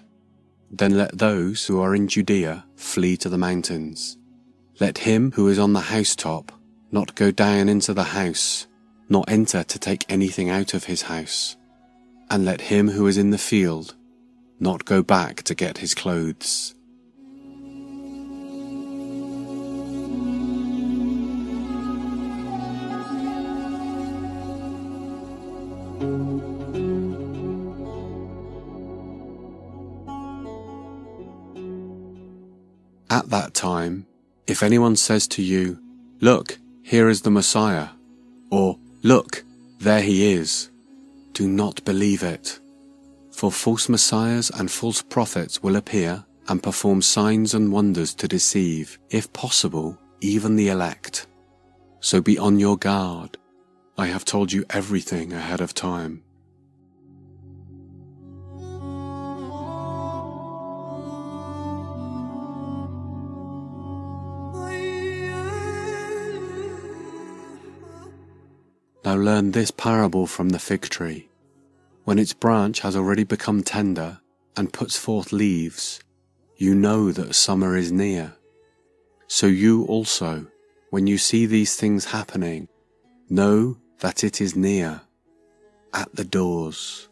Then 0.71 0.97
let 0.97 1.17
those 1.17 1.65
who 1.65 1.81
are 1.81 1.93
in 1.93 2.07
Judea 2.07 2.63
flee 2.77 3.17
to 3.17 3.27
the 3.27 3.37
mountains. 3.37 4.17
Let 4.79 4.99
him 4.99 5.33
who 5.33 5.49
is 5.49 5.59
on 5.59 5.73
the 5.73 5.81
housetop 5.81 6.53
not 6.93 7.15
go 7.15 7.29
down 7.29 7.67
into 7.67 7.93
the 7.93 8.15
house, 8.15 8.67
nor 9.09 9.25
enter 9.27 9.65
to 9.65 9.77
take 9.77 10.05
anything 10.07 10.49
out 10.49 10.73
of 10.73 10.85
his 10.85 11.01
house. 11.01 11.57
And 12.29 12.45
let 12.45 12.61
him 12.61 12.87
who 12.87 13.05
is 13.07 13.17
in 13.17 13.31
the 13.31 13.37
field 13.37 13.95
not 14.61 14.85
go 14.85 15.03
back 15.03 15.43
to 15.43 15.55
get 15.55 15.79
his 15.79 15.93
clothes. 15.93 16.73
At 33.11 33.29
that 33.29 33.53
time, 33.53 34.07
if 34.47 34.63
anyone 34.63 34.95
says 34.95 35.27
to 35.35 35.43
you, 35.43 35.77
Look, 36.21 36.57
here 36.81 37.09
is 37.09 37.21
the 37.21 37.29
Messiah, 37.29 37.89
or 38.49 38.79
Look, 39.03 39.43
there 39.79 40.01
he 40.01 40.31
is, 40.31 40.71
do 41.33 41.49
not 41.49 41.83
believe 41.83 42.23
it. 42.23 42.57
For 43.33 43.51
false 43.51 43.89
messiahs 43.89 44.49
and 44.51 44.71
false 44.71 45.01
prophets 45.01 45.61
will 45.61 45.75
appear 45.75 46.23
and 46.47 46.63
perform 46.63 47.01
signs 47.01 47.53
and 47.53 47.69
wonders 47.69 48.13
to 48.15 48.29
deceive, 48.29 48.97
if 49.09 49.33
possible, 49.33 49.99
even 50.21 50.55
the 50.55 50.69
elect. 50.69 51.27
So 51.99 52.21
be 52.21 52.37
on 52.37 52.59
your 52.59 52.77
guard. 52.77 53.37
I 53.97 54.05
have 54.07 54.23
told 54.23 54.53
you 54.53 54.63
everything 54.69 55.33
ahead 55.33 55.59
of 55.59 55.73
time. 55.73 56.23
Now 69.03 69.15
learn 69.15 69.51
this 69.51 69.71
parable 69.71 70.27
from 70.27 70.49
the 70.49 70.59
fig 70.59 70.83
tree. 70.83 71.29
When 72.03 72.19
its 72.19 72.33
branch 72.33 72.81
has 72.81 72.95
already 72.95 73.23
become 73.23 73.63
tender 73.63 74.19
and 74.55 74.73
puts 74.73 74.97
forth 74.97 75.31
leaves, 75.31 76.01
you 76.57 76.75
know 76.75 77.11
that 77.11 77.33
summer 77.33 77.75
is 77.75 77.91
near. 77.91 78.33
So 79.27 79.47
you 79.47 79.85
also, 79.85 80.45
when 80.91 81.07
you 81.07 81.17
see 81.17 81.45
these 81.45 81.75
things 81.75 82.05
happening, 82.05 82.67
know 83.29 83.77
that 83.99 84.23
it 84.23 84.41
is 84.41 84.55
near, 84.55 85.01
at 85.93 86.13
the 86.15 86.25
doors. 86.25 87.09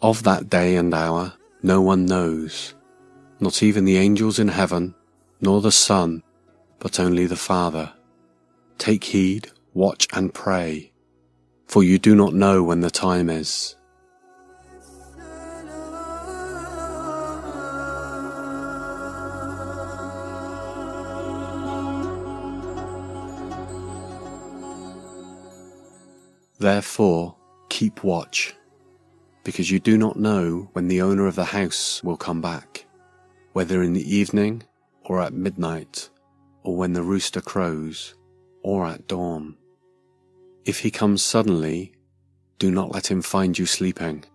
Of 0.00 0.22
that 0.22 0.48
day 0.48 0.76
and 0.76 0.94
hour 0.94 1.32
no 1.60 1.80
one 1.80 2.06
knows, 2.06 2.74
not 3.40 3.64
even 3.64 3.84
the 3.84 3.96
angels 3.96 4.38
in 4.38 4.46
heaven, 4.46 4.94
nor 5.40 5.60
the 5.60 5.72
Son, 5.72 6.22
but 6.78 7.00
only 7.00 7.26
the 7.26 7.34
Father. 7.34 7.92
Take 8.78 9.02
heed, 9.02 9.50
watch 9.74 10.06
and 10.12 10.32
pray, 10.32 10.92
for 11.66 11.82
you 11.82 11.98
do 11.98 12.14
not 12.14 12.32
know 12.32 12.62
when 12.62 12.80
the 12.80 12.90
time 12.90 13.28
is. 13.28 13.74
Therefore, 26.60 27.36
keep 27.68 28.04
watch 28.04 28.54
because 29.48 29.70
you 29.70 29.80
do 29.80 29.96
not 29.96 30.18
know 30.18 30.68
when 30.74 30.88
the 30.88 31.00
owner 31.00 31.26
of 31.26 31.34
the 31.34 31.42
house 31.42 32.04
will 32.04 32.18
come 32.18 32.42
back, 32.42 32.84
whether 33.54 33.82
in 33.82 33.94
the 33.94 34.14
evening 34.14 34.62
or 35.06 35.22
at 35.22 35.32
midnight, 35.32 36.10
or 36.64 36.76
when 36.76 36.92
the 36.92 37.02
rooster 37.02 37.40
crows, 37.40 38.14
or 38.62 38.86
at 38.86 39.06
dawn. 39.06 39.56
If 40.66 40.80
he 40.80 40.90
comes 40.90 41.22
suddenly, 41.22 41.94
do 42.58 42.70
not 42.70 42.92
let 42.92 43.10
him 43.10 43.22
find 43.22 43.58
you 43.58 43.64
sleeping. 43.64 44.26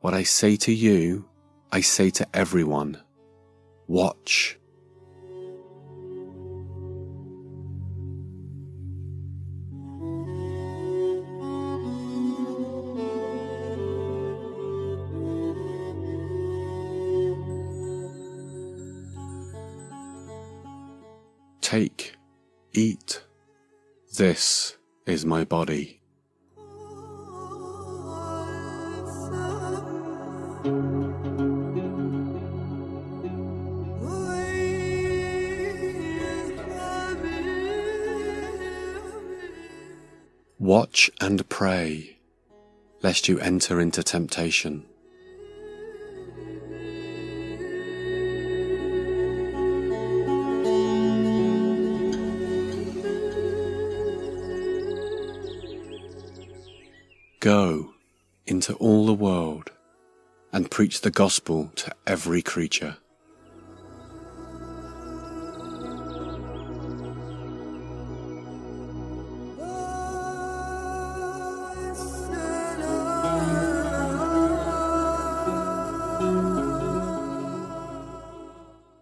What 0.00 0.14
I 0.14 0.24
say 0.24 0.56
to 0.56 0.72
you, 0.72 1.24
I 1.70 1.80
say 1.80 2.10
to 2.10 2.26
everyone 2.34 3.00
watch. 3.86 4.58
Take, 21.70 22.14
eat. 22.72 23.22
This 24.16 24.78
is 25.04 25.26
my 25.26 25.44
body. 25.44 26.00
Watch 40.58 41.10
and 41.20 41.46
pray, 41.50 42.16
lest 43.02 43.28
you 43.28 43.38
enter 43.40 43.78
into 43.78 44.02
temptation. 44.02 44.87
Go 57.40 57.94
into 58.46 58.74
all 58.74 59.06
the 59.06 59.14
world 59.14 59.70
and 60.52 60.68
preach 60.68 61.02
the 61.02 61.10
gospel 61.12 61.70
to 61.76 61.94
every 62.04 62.42
creature. 62.42 62.96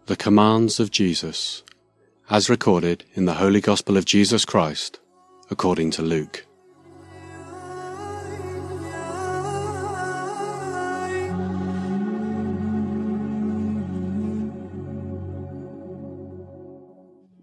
The 0.04 0.16
commands 0.18 0.78
of 0.78 0.90
Jesus 0.90 1.62
as 2.28 2.50
recorded 2.50 3.04
in 3.14 3.24
the 3.24 3.34
Holy 3.34 3.62
Gospel 3.62 3.96
of 3.96 4.04
Jesus 4.04 4.44
Christ, 4.44 5.00
according 5.50 5.90
to 5.92 6.02
Luke. 6.02 6.44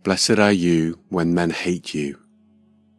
Blessed 0.04 0.38
are 0.38 0.52
you 0.52 1.00
when 1.08 1.34
men 1.34 1.52
hate 1.52 1.94
you, 1.94 2.20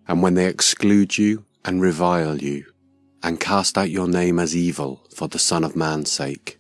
and 0.09 0.23
when 0.23 0.33
they 0.33 0.47
exclude 0.47 1.19
you 1.19 1.45
and 1.63 1.83
revile 1.83 2.39
you, 2.39 2.65
and 3.23 3.39
cast 3.39 3.77
out 3.77 3.91
your 3.91 4.09
name 4.09 4.39
as 4.39 4.57
evil 4.57 5.07
for 5.15 5.29
the 5.29 5.39
Son 5.39 5.65
of 5.65 5.77
Man's 5.77 6.11
sake. 6.11 6.59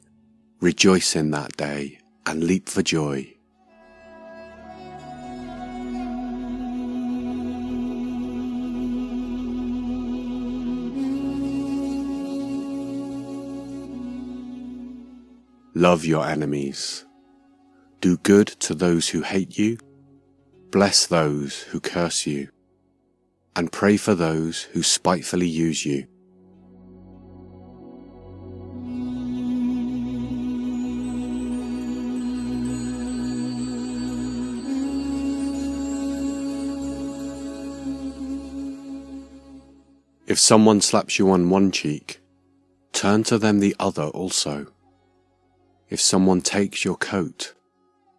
Rejoice 0.60 1.16
in 1.16 1.30
that 1.30 1.56
day 1.56 1.98
and 2.26 2.44
leap 2.44 2.68
for 2.68 2.82
joy. 2.82 3.34
Love 15.74 16.04
your 16.04 16.26
enemies. 16.26 17.06
Do 18.02 18.18
good 18.18 18.48
to 18.48 18.74
those 18.74 19.08
who 19.08 19.22
hate 19.22 19.56
you. 19.56 19.78
Bless 20.74 21.06
those 21.06 21.60
who 21.60 21.78
curse 21.78 22.26
you. 22.26 22.48
And 23.54 23.70
pray 23.70 23.96
for 23.96 24.16
those 24.16 24.62
who 24.62 24.82
spitefully 24.82 25.46
use 25.46 25.86
you. 25.86 26.08
If 40.26 40.40
someone 40.40 40.80
slaps 40.80 41.20
you 41.20 41.30
on 41.30 41.50
one 41.50 41.70
cheek, 41.70 42.18
turn 42.92 43.22
to 43.22 43.38
them 43.38 43.60
the 43.60 43.76
other 43.78 44.06
also. 44.06 44.66
If 45.88 46.00
someone 46.00 46.40
takes 46.40 46.84
your 46.84 46.96
coat, 46.96 47.54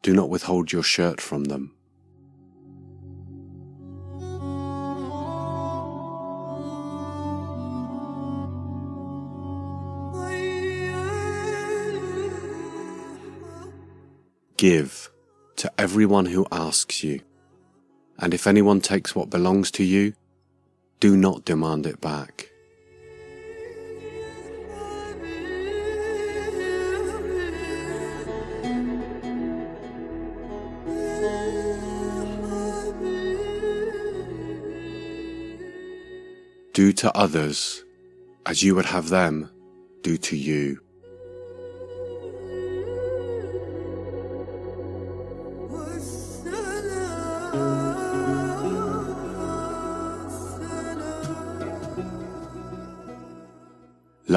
do 0.01 0.13
not 0.13 0.29
withhold 0.29 0.71
your 0.71 0.83
shirt 0.83 1.19
from 1.19 1.43
them. 1.43 1.75
Give 14.67 15.11
to 15.57 15.71
everyone 15.77 16.25
who 16.25 16.47
asks 16.51 17.03
you, 17.03 17.19
and 18.17 18.33
if 18.33 18.47
anyone 18.47 18.81
takes 18.81 19.15
what 19.15 19.29
belongs 19.29 19.69
to 19.69 19.83
you, 19.83 20.15
do 20.99 21.15
not 21.15 21.45
demand 21.45 21.85
it 21.85 22.01
back. 22.01 22.49
Do 36.73 36.91
to 36.91 37.15
others 37.15 37.83
as 38.47 38.63
you 38.63 38.73
would 38.73 38.87
have 38.87 39.09
them 39.09 39.51
do 40.01 40.17
to 40.17 40.35
you. 40.35 40.84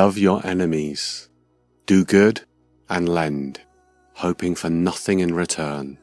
Love 0.02 0.16
your 0.16 0.46
enemies. 0.46 1.28
Do 1.86 2.04
good 2.04 2.42
and 2.88 3.08
lend, 3.08 3.62
hoping 4.12 4.54
for 4.54 4.70
nothing 4.70 5.18
in 5.18 5.34
return. 5.34 5.98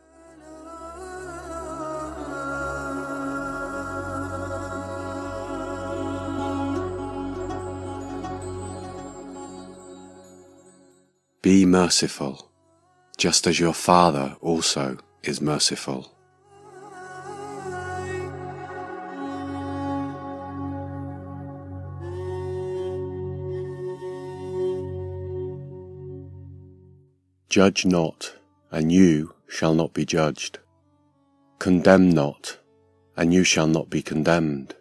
Be 11.41 11.65
merciful, 11.65 12.51
just 13.15 13.47
as 13.47 13.61
your 13.61 13.73
Father 13.73 14.35
also 14.41 14.97
is 15.23 15.39
merciful. 15.39 16.14
Judge 27.55 27.85
not, 27.85 28.35
and 28.69 28.91
you 28.91 29.33
shall 29.47 29.73
not 29.73 29.93
be 29.93 30.03
judged. 30.03 30.59
Condemn 31.57 32.09
not, 32.09 32.57
and 33.15 33.33
you 33.33 33.45
shall 33.45 33.65
not 33.65 33.89
be 33.89 34.01
condemned. 34.01 34.75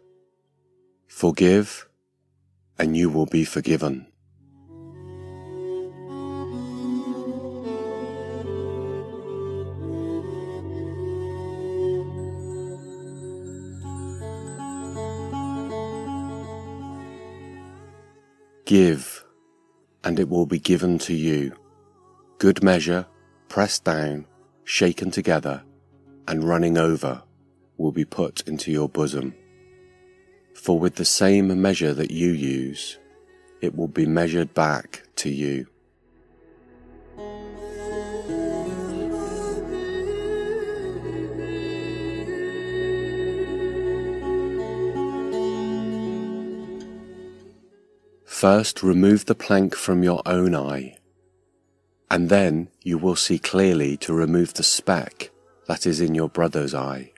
Forgive, 1.07 1.87
and 2.77 2.97
you 2.97 3.09
will 3.11 3.27
be 3.27 3.45
forgiven. 3.45 4.09
Give, 18.65 19.25
and 20.03 20.19
it 20.19 20.29
will 20.29 20.47
be 20.47 20.59
given 20.59 20.99
to 20.99 21.15
you 21.15 21.55
good 22.45 22.63
measure, 22.63 23.07
pressed 23.49 23.85
down, 23.85 24.27
shaken 24.65 25.11
together, 25.11 25.63
and 26.29 26.45
running 26.45 26.77
over, 26.77 27.23
will 27.79 27.91
be 27.91 28.05
put 28.05 28.47
into 28.47 28.71
your 28.71 28.87
bosom. 28.87 29.35
For 30.55 30.79
with 30.79 30.97
the 30.97 31.07
same 31.07 31.63
measure 31.63 31.95
that 31.95 32.11
you 32.11 32.33
use, 32.33 32.99
it 33.63 33.75
will 33.75 33.89
be 33.89 34.05
measured 34.05 34.53
back 34.53 35.05
to 35.17 35.31
you. 35.31 35.67
First, 48.27 48.83
remove 48.83 49.25
the 49.25 49.35
plank 49.35 49.75
from 49.75 50.03
your 50.03 50.21
own 50.27 50.55
eye 50.55 50.99
and 52.15 52.29
then 52.29 52.69
you 52.85 52.97
will 52.97 53.17
see 53.17 53.41
clearly 53.41 53.97
to 53.97 54.15
remove 54.15 54.55
the 54.55 54.63
speck 54.63 55.33
that 55.67 55.85
is 55.85 56.01
in 56.01 56.15
your 56.15 56.29
brother's 56.29 56.73
eye. 56.73 57.11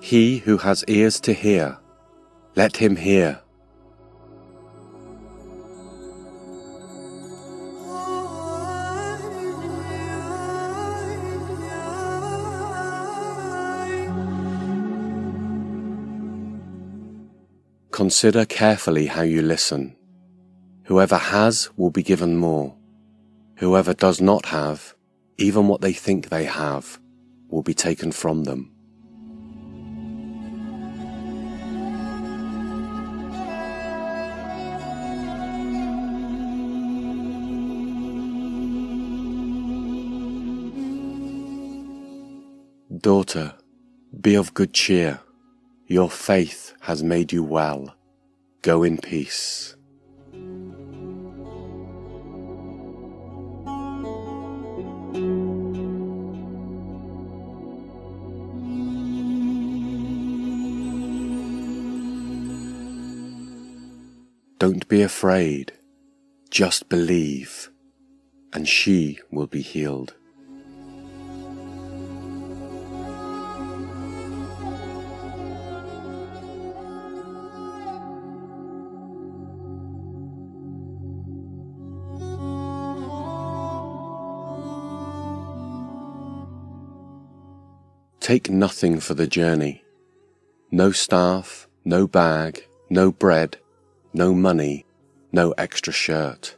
He 0.00 0.38
who 0.38 0.58
has 0.58 0.84
ears 0.88 1.20
to 1.20 1.32
hear, 1.32 1.78
let 2.56 2.76
him 2.78 2.96
hear. 2.96 3.40
Consider 18.12 18.44
carefully 18.44 19.06
how 19.06 19.22
you 19.22 19.40
listen. 19.40 19.96
Whoever 20.84 21.16
has 21.16 21.70
will 21.78 21.88
be 21.90 22.02
given 22.02 22.36
more. 22.36 22.76
Whoever 23.56 23.94
does 23.94 24.20
not 24.20 24.44
have, 24.44 24.94
even 25.38 25.66
what 25.66 25.80
they 25.80 25.94
think 25.94 26.28
they 26.28 26.44
have, 26.44 27.00
will 27.48 27.62
be 27.62 27.72
taken 27.72 28.12
from 28.12 28.44
them. 28.44 28.70
Daughter, 43.00 43.54
be 44.20 44.34
of 44.34 44.52
good 44.52 44.74
cheer. 44.74 45.20
Your 45.86 46.10
faith 46.10 46.74
has 46.80 47.02
made 47.02 47.32
you 47.32 47.42
well. 47.42 47.96
Go 48.62 48.84
in 48.84 48.96
peace. 48.98 49.74
Don't 64.60 64.86
be 64.86 65.02
afraid, 65.02 65.72
just 66.48 66.88
believe, 66.88 67.68
and 68.52 68.68
she 68.68 69.18
will 69.32 69.48
be 69.48 69.60
healed. 69.60 70.14
Take 88.32 88.48
nothing 88.48 88.98
for 88.98 89.12
the 89.12 89.26
journey 89.26 89.84
no 90.70 90.90
staff, 90.90 91.68
no 91.84 92.06
bag, 92.06 92.66
no 92.88 93.12
bread, 93.12 93.58
no 94.14 94.32
money, 94.32 94.86
no 95.32 95.50
extra 95.58 95.92
shirt. 95.92 96.56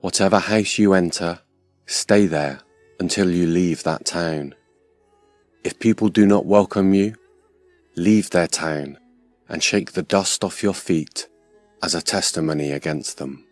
Whatever 0.00 0.38
house 0.38 0.78
you 0.78 0.94
enter, 0.94 1.40
stay 1.84 2.24
there 2.24 2.60
until 2.98 3.30
you 3.30 3.46
leave 3.46 3.82
that 3.82 4.06
town. 4.06 4.54
If 5.64 5.78
people 5.78 6.08
do 6.08 6.24
not 6.24 6.46
welcome 6.46 6.94
you, 6.94 7.14
leave 7.94 8.30
their 8.30 8.48
town 8.48 8.98
and 9.50 9.62
shake 9.62 9.92
the 9.92 10.02
dust 10.02 10.42
off 10.42 10.62
your 10.62 10.72
feet 10.72 11.28
as 11.82 11.94
a 11.94 12.00
testimony 12.00 12.72
against 12.72 13.18
them. 13.18 13.43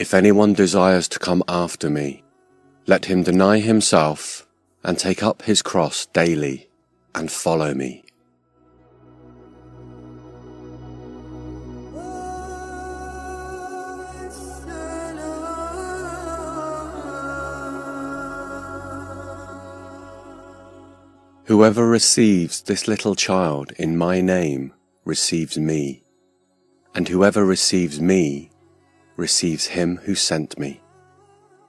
If 0.00 0.14
anyone 0.14 0.54
desires 0.54 1.08
to 1.08 1.18
come 1.18 1.42
after 1.46 1.90
me, 1.90 2.24
let 2.86 3.04
him 3.04 3.22
deny 3.22 3.58
himself 3.58 4.48
and 4.82 4.98
take 4.98 5.22
up 5.22 5.42
his 5.42 5.60
cross 5.60 6.06
daily 6.06 6.70
and 7.14 7.30
follow 7.30 7.74
me. 7.74 8.02
Whoever 21.44 21.86
receives 21.86 22.62
this 22.62 22.88
little 22.88 23.14
child 23.14 23.72
in 23.72 23.98
my 23.98 24.22
name 24.22 24.72
receives 25.04 25.58
me, 25.58 26.04
and 26.94 27.06
whoever 27.06 27.44
receives 27.44 28.00
me 28.00 28.50
receives 29.20 29.66
him 29.66 29.98
who 30.04 30.14
sent 30.14 30.58
me. 30.58 30.80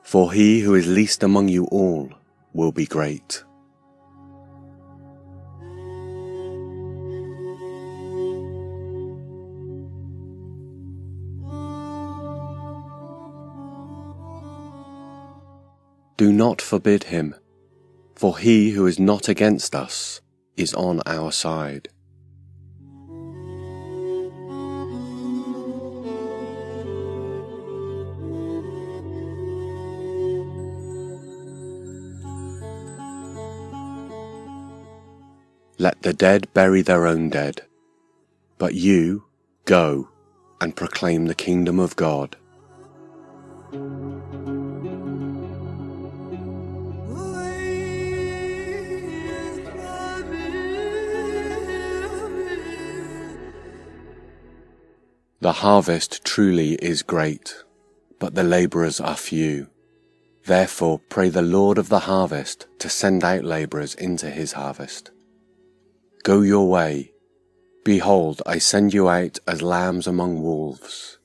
For 0.02 0.32
he 0.32 0.62
who 0.62 0.74
is 0.74 0.88
least 0.88 1.22
among 1.22 1.50
you 1.50 1.66
all 1.66 2.10
will 2.54 2.72
be 2.72 2.86
great. 2.86 3.44
Do 16.18 16.32
not 16.32 16.62
forbid 16.62 17.06
him, 17.06 17.36
for 18.16 18.38
he 18.38 18.70
who 18.72 18.86
is 18.86 19.00
not 19.00 19.28
against 19.28 19.76
us 19.76 20.22
is 20.56 20.74
on 20.74 21.02
our 21.06 21.32
side. 21.32 21.90
Let 35.82 36.04
the 36.04 36.14
dead 36.14 36.48
bury 36.54 36.84
their 36.84 37.08
own 37.08 37.32
dead. 37.32 37.64
But 38.60 38.76
you 38.76 39.24
go 39.66 40.10
and 40.62 40.76
proclaim 40.76 41.26
the 41.26 41.34
kingdom 41.34 41.80
of 41.80 41.96
God. 41.96 42.36
The 55.40 55.54
harvest 55.54 56.24
truly 56.24 56.74
is 56.76 57.02
great, 57.02 57.56
but 58.20 58.36
the 58.36 58.44
labourers 58.44 59.00
are 59.00 59.16
few. 59.18 59.66
Therefore 60.46 61.00
pray 61.10 61.30
the 61.30 61.42
Lord 61.42 61.80
of 61.80 61.90
the 61.90 62.02
harvest 62.02 62.68
to 62.78 62.88
send 62.88 63.24
out 63.24 63.44
labourers 63.44 63.96
into 63.96 64.30
his 64.30 64.52
harvest. 64.52 65.11
Go 66.24 66.42
your 66.42 66.70
way. 66.70 67.14
Behold, 67.84 68.44
I 68.46 68.60
send 68.60 68.94
you 68.94 69.10
out 69.10 69.40
as 69.48 69.64
lambs 69.64 70.06
among 70.06 70.44
wolves. 70.44 71.18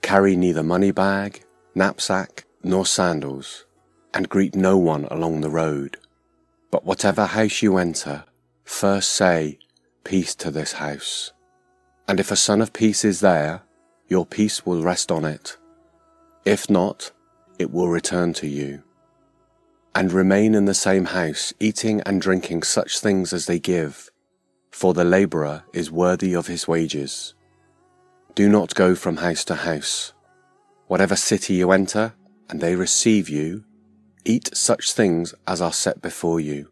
Carry 0.00 0.34
neither 0.34 0.62
money 0.62 0.92
bag, 0.92 1.44
knapsack, 1.74 2.46
nor 2.62 2.86
sandals, 2.86 3.66
and 4.14 4.30
greet 4.30 4.54
no 4.54 4.78
one 4.78 5.04
along 5.10 5.42
the 5.42 5.50
road. 5.50 5.98
But 6.70 6.86
whatever 6.86 7.26
house 7.26 7.60
you 7.60 7.76
enter, 7.76 8.24
first 8.64 9.12
say, 9.12 9.58
Peace 10.04 10.34
to 10.36 10.50
this 10.50 10.72
house. 10.72 11.32
And 12.08 12.18
if 12.18 12.30
a 12.30 12.36
son 12.36 12.62
of 12.62 12.72
peace 12.72 13.04
is 13.04 13.20
there, 13.20 13.60
your 14.08 14.24
peace 14.24 14.64
will 14.64 14.82
rest 14.82 15.12
on 15.12 15.26
it. 15.26 15.58
If 16.46 16.70
not, 16.70 17.10
it 17.58 17.70
will 17.70 17.88
return 17.88 18.32
to 18.34 18.46
you. 18.46 18.82
And 19.94 20.12
remain 20.12 20.54
in 20.54 20.64
the 20.64 20.72
same 20.72 21.04
house, 21.04 21.52
eating 21.60 22.00
and 22.06 22.22
drinking 22.22 22.62
such 22.62 23.00
things 23.00 23.34
as 23.34 23.44
they 23.44 23.58
give 23.58 24.09
for 24.70 24.94
the 24.94 25.04
labourer 25.04 25.64
is 25.72 25.90
worthy 25.90 26.34
of 26.34 26.46
his 26.46 26.66
wages. 26.66 27.34
Do 28.34 28.48
not 28.48 28.74
go 28.74 28.94
from 28.94 29.18
house 29.18 29.44
to 29.46 29.56
house. 29.56 30.12
Whatever 30.86 31.16
city 31.16 31.54
you 31.54 31.72
enter, 31.72 32.14
and 32.48 32.60
they 32.60 32.76
receive 32.76 33.28
you, 33.28 33.64
eat 34.24 34.50
such 34.56 34.92
things 34.92 35.34
as 35.46 35.60
are 35.60 35.72
set 35.72 36.00
before 36.00 36.40
you, 36.40 36.70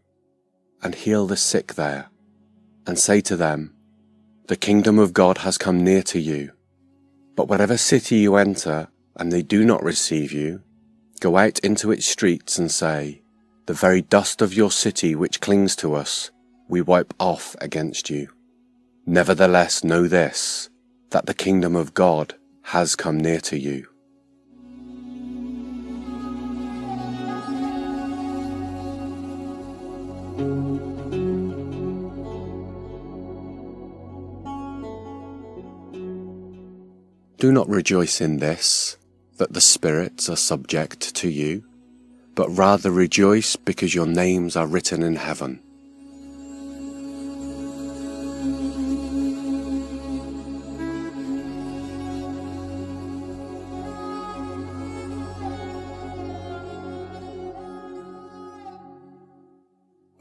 and 0.82 0.94
heal 0.94 1.26
the 1.26 1.36
sick 1.36 1.74
there, 1.74 2.08
and 2.86 2.98
say 2.98 3.20
to 3.22 3.36
them, 3.36 3.74
The 4.46 4.56
kingdom 4.56 4.98
of 4.98 5.12
God 5.12 5.38
has 5.38 5.58
come 5.58 5.82
near 5.84 6.02
to 6.04 6.18
you. 6.18 6.52
But 7.36 7.48
whatever 7.48 7.76
city 7.76 8.16
you 8.16 8.36
enter, 8.36 8.88
and 9.16 9.30
they 9.30 9.42
do 9.42 9.64
not 9.64 9.82
receive 9.82 10.32
you, 10.32 10.62
go 11.20 11.36
out 11.36 11.58
into 11.60 11.90
its 11.90 12.06
streets 12.06 12.58
and 12.58 12.70
say, 12.70 13.22
The 13.66 13.74
very 13.74 14.02
dust 14.02 14.42
of 14.42 14.54
your 14.54 14.70
city 14.70 15.14
which 15.14 15.40
clings 15.40 15.76
to 15.76 15.94
us, 15.94 16.30
we 16.68 16.82
wipe 16.82 17.14
off 17.18 17.56
against 17.60 18.10
you. 18.10 18.28
Nevertheless, 19.06 19.82
know 19.82 20.06
this, 20.06 20.68
that 21.10 21.26
the 21.26 21.34
kingdom 21.34 21.74
of 21.74 21.94
God 21.94 22.34
has 22.62 22.94
come 22.94 23.18
near 23.18 23.40
to 23.40 23.58
you. 23.58 23.86
Do 37.38 37.52
not 37.52 37.68
rejoice 37.68 38.20
in 38.20 38.38
this, 38.38 38.96
that 39.36 39.52
the 39.52 39.60
spirits 39.60 40.28
are 40.28 40.36
subject 40.36 41.14
to 41.14 41.28
you, 41.28 41.64
but 42.34 42.48
rather 42.50 42.90
rejoice 42.90 43.54
because 43.56 43.94
your 43.94 44.06
names 44.06 44.56
are 44.56 44.66
written 44.66 45.02
in 45.02 45.16
heaven. 45.16 45.62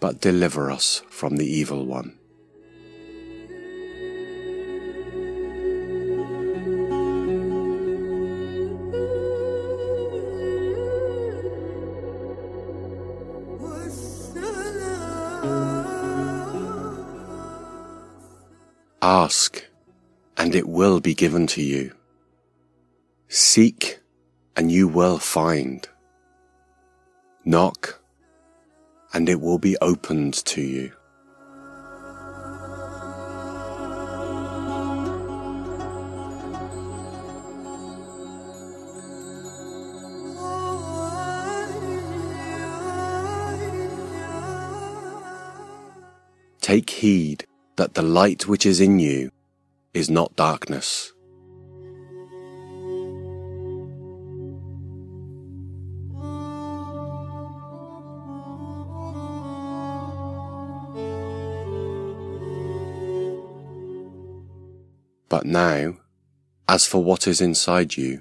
but 0.00 0.20
deliver 0.20 0.70
us 0.70 1.02
from 1.08 1.36
the 1.36 1.46
evil 1.46 1.84
one. 1.86 2.16
Ask, 19.02 19.64
and 20.36 20.54
it 20.54 20.68
will 20.68 21.00
be 21.00 21.14
given 21.14 21.46
to 21.48 21.62
you. 21.62 21.92
Seek, 23.28 23.98
and 24.56 24.70
you 24.70 24.88
will 24.88 25.18
find. 25.18 25.88
Knock, 27.44 27.99
and 29.12 29.28
it 29.28 29.40
will 29.40 29.58
be 29.58 29.76
opened 29.80 30.34
to 30.34 30.60
you. 30.60 30.92
Take 46.60 46.90
heed 46.90 47.46
that 47.76 47.94
the 47.94 48.02
light 48.02 48.46
which 48.46 48.64
is 48.64 48.80
in 48.80 49.00
you 49.00 49.30
is 49.92 50.08
not 50.08 50.36
darkness. 50.36 51.12
But 65.30 65.46
now, 65.46 65.94
as 66.68 66.86
for 66.86 67.04
what 67.04 67.28
is 67.28 67.40
inside 67.40 67.96
you, 67.96 68.20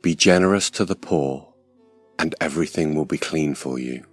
be 0.00 0.14
generous 0.14 0.70
to 0.70 0.86
the 0.86 0.96
poor, 0.96 1.52
and 2.18 2.34
everything 2.40 2.94
will 2.94 3.04
be 3.04 3.18
clean 3.18 3.54
for 3.54 3.78
you. 3.78 4.06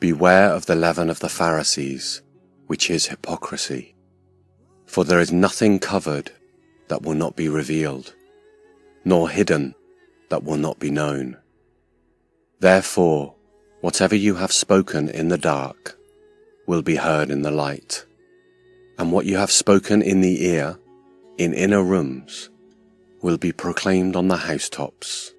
Beware 0.00 0.50
of 0.50 0.66
the 0.66 0.74
leaven 0.74 1.10
of 1.10 1.20
the 1.20 1.28
Pharisees, 1.28 2.22
which 2.66 2.90
is 2.90 3.06
hypocrisy. 3.06 3.94
For 4.86 5.04
there 5.04 5.20
is 5.20 5.30
nothing 5.30 5.78
covered 5.78 6.32
that 6.90 7.02
will 7.02 7.14
not 7.14 7.36
be 7.36 7.48
revealed, 7.48 8.14
nor 9.04 9.30
hidden 9.30 9.74
that 10.28 10.42
will 10.44 10.56
not 10.56 10.78
be 10.78 10.90
known. 10.90 11.36
Therefore, 12.58 13.34
whatever 13.80 14.14
you 14.14 14.34
have 14.34 14.52
spoken 14.52 15.08
in 15.08 15.28
the 15.28 15.38
dark 15.38 15.96
will 16.66 16.82
be 16.82 16.96
heard 16.96 17.30
in 17.30 17.42
the 17.42 17.50
light, 17.50 18.04
and 18.98 19.12
what 19.12 19.24
you 19.24 19.36
have 19.36 19.50
spoken 19.50 20.02
in 20.02 20.20
the 20.20 20.44
ear, 20.44 20.78
in 21.38 21.54
inner 21.54 21.82
rooms, 21.82 22.50
will 23.22 23.38
be 23.38 23.52
proclaimed 23.52 24.16
on 24.16 24.28
the 24.28 24.36
housetops. 24.36 25.32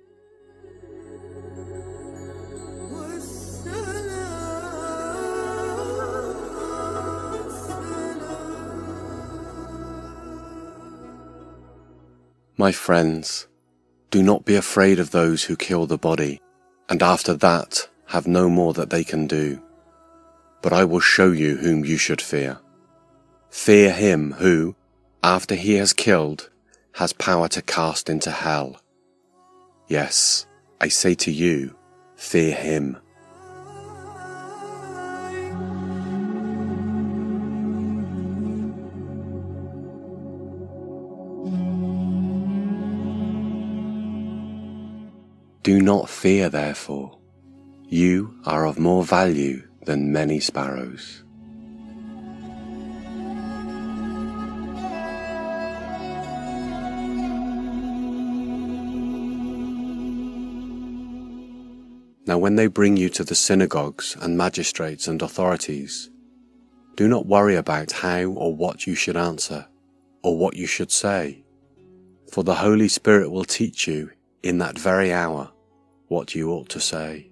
My 12.57 12.71
friends, 12.71 13.47
do 14.09 14.21
not 14.21 14.45
be 14.45 14.55
afraid 14.55 14.99
of 14.99 15.11
those 15.11 15.43
who 15.45 15.55
kill 15.55 15.85
the 15.85 15.97
body, 15.97 16.41
and 16.89 17.01
after 17.01 17.33
that 17.35 17.87
have 18.07 18.27
no 18.27 18.49
more 18.49 18.73
that 18.73 18.89
they 18.89 19.03
can 19.03 19.25
do. 19.25 19.61
But 20.61 20.73
I 20.73 20.83
will 20.83 20.99
show 20.99 21.31
you 21.31 21.55
whom 21.57 21.85
you 21.85 21.97
should 21.97 22.21
fear. 22.21 22.59
Fear 23.49 23.93
him 23.93 24.33
who, 24.33 24.75
after 25.23 25.55
he 25.55 25.75
has 25.75 25.93
killed, 25.93 26.49
has 26.95 27.13
power 27.13 27.47
to 27.49 27.61
cast 27.61 28.09
into 28.09 28.31
hell. 28.31 28.81
Yes, 29.87 30.45
I 30.79 30.89
say 30.89 31.15
to 31.15 31.31
you, 31.31 31.75
fear 32.15 32.53
him. 32.53 32.97
Do 45.64 45.80
not 45.80 46.09
fear, 46.09 46.49
therefore. 46.49 47.20
You 47.88 48.34
are 48.45 48.66
of 48.66 48.80
more 48.80 49.03
value 49.03 49.68
than 49.86 50.12
many 50.12 50.39
sparrows. 50.39 51.24
Now, 62.26 62.39
when 62.39 62.55
they 62.55 62.68
bring 62.68 62.97
you 62.97 63.09
to 63.09 63.24
the 63.24 63.36
synagogues 63.36 64.18
and 64.20 64.36
magistrates 64.36 65.07
and 65.07 65.22
authorities, 65.22 66.09
do 66.95 67.07
not 67.07 67.28
worry 67.28 67.55
about 67.55 67.91
how 67.91 68.24
or 68.24 68.55
what 68.55 68.88
you 68.88 68.95
should 68.95 69.18
answer 69.18 69.68
or 70.24 70.38
what 70.38 70.55
you 70.55 70.66
should 70.66 70.91
say, 70.91 71.43
for 72.32 72.43
the 72.43 72.55
Holy 72.55 72.88
Spirit 72.88 73.30
will 73.30 73.43
teach 73.43 73.88
you 73.88 74.12
in 74.43 74.57
that 74.57 74.77
very 74.77 75.13
hour 75.13 75.51
what 76.07 76.35
you 76.35 76.51
ought 76.51 76.69
to 76.69 76.79
say. 76.79 77.31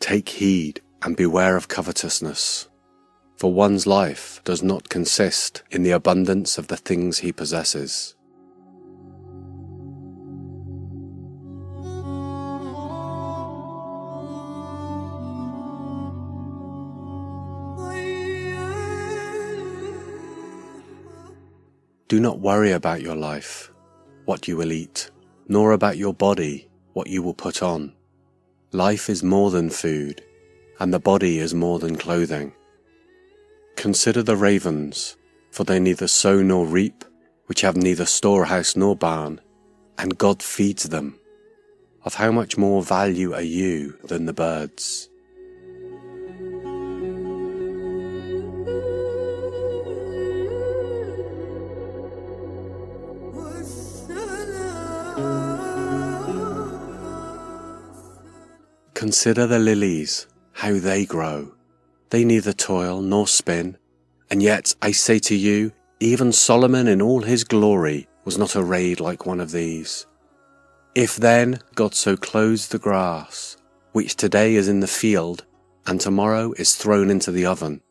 Take 0.00 0.28
heed 0.28 0.80
and 1.02 1.16
beware 1.16 1.56
of 1.56 1.68
covetousness, 1.68 2.68
for 3.36 3.52
one's 3.52 3.86
life 3.86 4.40
does 4.44 4.62
not 4.62 4.88
consist 4.88 5.62
in 5.70 5.82
the 5.82 5.90
abundance 5.90 6.58
of 6.58 6.68
the 6.68 6.76
things 6.76 7.18
he 7.18 7.32
possesses. 7.32 8.14
Do 22.12 22.20
not 22.20 22.40
worry 22.40 22.72
about 22.72 23.00
your 23.00 23.16
life, 23.16 23.72
what 24.26 24.46
you 24.46 24.54
will 24.58 24.70
eat, 24.70 25.10
nor 25.48 25.72
about 25.72 25.96
your 25.96 26.12
body, 26.12 26.68
what 26.92 27.06
you 27.06 27.22
will 27.22 27.32
put 27.32 27.62
on. 27.62 27.94
Life 28.70 29.08
is 29.08 29.22
more 29.22 29.50
than 29.50 29.70
food, 29.70 30.22
and 30.78 30.92
the 30.92 31.00
body 31.00 31.38
is 31.38 31.54
more 31.54 31.78
than 31.78 31.96
clothing. 31.96 32.52
Consider 33.76 34.22
the 34.22 34.36
ravens, 34.36 35.16
for 35.52 35.64
they 35.64 35.80
neither 35.80 36.06
sow 36.06 36.42
nor 36.42 36.66
reap, 36.66 37.02
which 37.46 37.62
have 37.62 37.78
neither 37.78 38.04
storehouse 38.04 38.76
nor 38.76 38.94
barn, 38.94 39.40
and 39.96 40.18
God 40.18 40.42
feeds 40.42 40.90
them. 40.90 41.18
Of 42.04 42.16
how 42.16 42.30
much 42.30 42.58
more 42.58 42.82
value 42.82 43.32
are 43.32 43.40
you 43.40 43.96
than 44.04 44.26
the 44.26 44.34
birds? 44.34 45.08
Consider 59.02 59.48
the 59.48 59.58
lilies, 59.58 60.28
how 60.52 60.78
they 60.78 61.04
grow. 61.04 61.52
They 62.10 62.24
neither 62.24 62.52
toil 62.52 63.02
nor 63.02 63.26
spin. 63.26 63.76
And 64.30 64.40
yet 64.40 64.76
I 64.80 64.92
say 64.92 65.18
to 65.18 65.34
you, 65.34 65.72
even 65.98 66.30
Solomon 66.30 66.86
in 66.86 67.02
all 67.02 67.22
his 67.22 67.42
glory 67.42 68.06
was 68.24 68.38
not 68.38 68.54
arrayed 68.54 69.00
like 69.00 69.26
one 69.26 69.40
of 69.40 69.50
these. 69.50 70.06
If 70.94 71.16
then 71.16 71.58
God 71.74 71.96
so 71.96 72.16
clothes 72.16 72.68
the 72.68 72.78
grass, 72.78 73.56
which 73.90 74.14
today 74.14 74.54
is 74.54 74.68
in 74.68 74.78
the 74.78 74.86
field, 74.86 75.46
and 75.84 76.00
tomorrow 76.00 76.52
is 76.52 76.76
thrown 76.76 77.10
into 77.10 77.32
the 77.32 77.44
oven, 77.44 77.82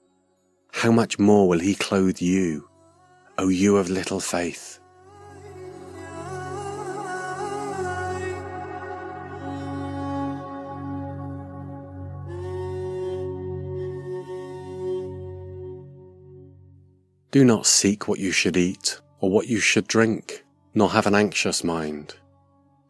how 0.71 0.93
much 0.93 1.19
more 1.19 1.49
will 1.49 1.59
he 1.59 1.75
clothe 1.75 2.21
you, 2.21 2.69
O 3.37 3.49
you 3.49 3.75
of 3.75 3.89
little 3.89 4.21
faith? 4.21 4.79
Do 17.31 17.45
not 17.45 17.65
seek 17.65 18.09
what 18.09 18.19
you 18.19 18.33
should 18.33 18.57
eat, 18.57 18.99
or 19.21 19.31
what 19.31 19.47
you 19.47 19.61
should 19.61 19.87
drink, 19.87 20.43
nor 20.75 20.89
have 20.89 21.07
an 21.07 21.15
anxious 21.15 21.63
mind. 21.63 22.15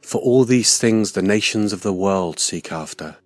For 0.02 0.20
all 0.20 0.46
these 0.46 0.80
things 0.80 1.12
the 1.12 1.22
nations 1.22 1.74
of 1.74 1.84
the 1.84 1.94
world 1.94 2.40
seek 2.40 2.72
after, 2.72 3.18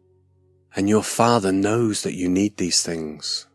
and 0.76 0.90
your 0.90 1.04
Father 1.04 1.54
knows 1.54 2.04
that 2.04 2.16
you 2.16 2.28
need 2.28 2.58
these 2.58 2.84
things. 2.84 3.48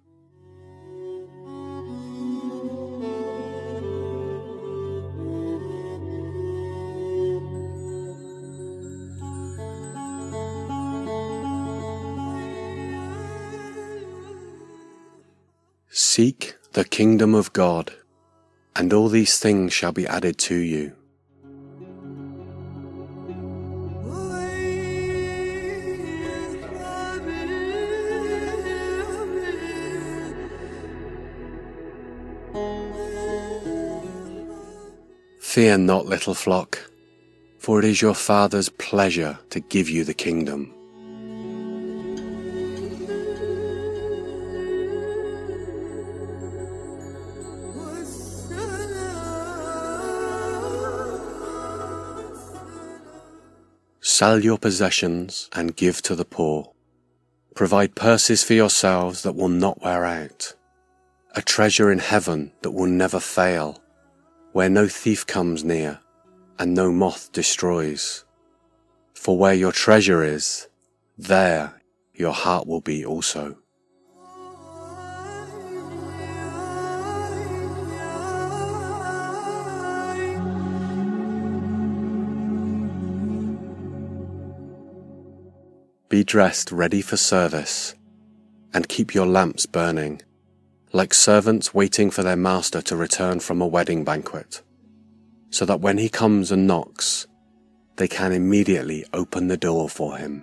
Seek 15.90 16.56
the 16.72 16.84
kingdom 16.84 17.34
of 17.34 17.52
God, 17.52 17.92
and 18.76 18.92
all 18.92 19.08
these 19.08 19.40
things 19.40 19.72
shall 19.72 19.90
be 19.90 20.06
added 20.06 20.38
to 20.38 20.54
you. 20.54 20.92
Fear 35.40 35.78
not, 35.78 36.06
little 36.06 36.34
flock, 36.34 36.78
for 37.58 37.80
it 37.80 37.84
is 37.84 38.00
your 38.00 38.14
Father's 38.14 38.68
pleasure 38.68 39.36
to 39.50 39.58
give 39.58 39.90
you 39.90 40.04
the 40.04 40.14
kingdom. 40.14 40.72
Sell 54.20 54.44
your 54.44 54.58
possessions 54.58 55.48
and 55.54 55.74
give 55.74 56.02
to 56.02 56.14
the 56.14 56.26
poor. 56.26 56.74
Provide 57.54 57.94
purses 57.94 58.44
for 58.44 58.52
yourselves 58.52 59.22
that 59.22 59.34
will 59.34 59.48
not 59.48 59.80
wear 59.80 60.04
out, 60.04 60.52
a 61.34 61.40
treasure 61.40 61.90
in 61.90 62.00
heaven 62.00 62.52
that 62.60 62.72
will 62.72 62.84
never 62.84 63.18
fail 63.18 63.82
where 64.52 64.68
no 64.68 64.86
thief 64.88 65.26
comes 65.26 65.64
near 65.64 66.00
and 66.58 66.74
no 66.74 66.92
moth 66.92 67.32
destroys. 67.32 68.26
For 69.14 69.38
where 69.38 69.54
your 69.54 69.72
treasure 69.72 70.22
is, 70.22 70.68
there 71.16 71.80
your 72.12 72.34
heart 72.34 72.66
will 72.66 72.82
be 72.82 73.02
also. 73.02 73.56
Be 86.10 86.24
dressed 86.24 86.72
ready 86.72 87.02
for 87.02 87.16
service, 87.16 87.94
and 88.74 88.88
keep 88.88 89.14
your 89.14 89.28
lamps 89.28 89.64
burning 89.64 90.20
like 90.92 91.14
servants 91.14 91.72
waiting 91.72 92.10
for 92.10 92.24
their 92.24 92.34
master 92.34 92.82
to 92.82 92.96
return 92.96 93.38
from 93.38 93.62
a 93.62 93.66
wedding 93.68 94.02
banquet, 94.02 94.60
so 95.50 95.64
that 95.64 95.80
when 95.80 95.98
he 95.98 96.08
comes 96.08 96.50
and 96.50 96.66
knocks, 96.66 97.28
they 97.94 98.08
can 98.08 98.32
immediately 98.32 99.06
open 99.12 99.46
the 99.46 99.56
door 99.56 99.88
for 99.88 100.16
him. 100.16 100.42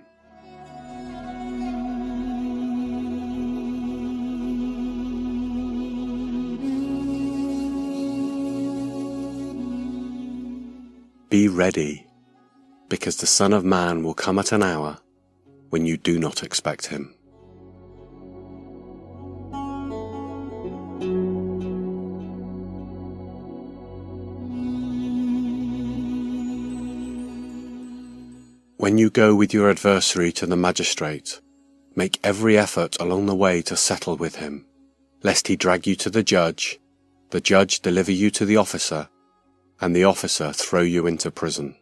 Be 11.28 11.46
ready, 11.46 12.06
because 12.88 13.18
the 13.18 13.26
Son 13.26 13.52
of 13.52 13.66
Man 13.66 14.02
will 14.02 14.14
come 14.14 14.38
at 14.38 14.52
an 14.52 14.62
hour 14.62 14.98
when 15.70 15.86
you 15.86 15.96
do 15.96 16.18
not 16.18 16.42
expect 16.42 16.86
him. 16.86 17.14
When 28.76 28.96
you 28.96 29.10
go 29.10 29.34
with 29.34 29.52
your 29.52 29.70
adversary 29.70 30.32
to 30.32 30.46
the 30.46 30.56
magistrate, 30.56 31.40
make 31.94 32.20
every 32.22 32.56
effort 32.56 32.96
along 33.00 33.26
the 33.26 33.34
way 33.34 33.60
to 33.62 33.76
settle 33.76 34.16
with 34.16 34.36
him, 34.36 34.64
lest 35.22 35.48
he 35.48 35.56
drag 35.56 35.86
you 35.86 35.96
to 35.96 36.10
the 36.10 36.22
judge, 36.22 36.78
the 37.30 37.40
judge 37.40 37.80
deliver 37.80 38.12
you 38.12 38.30
to 38.30 38.46
the 38.46 38.56
officer, 38.56 39.08
and 39.80 39.94
the 39.94 40.04
officer 40.04 40.52
throw 40.52 40.82
you 40.82 41.06
into 41.06 41.30
prison. 41.30 41.76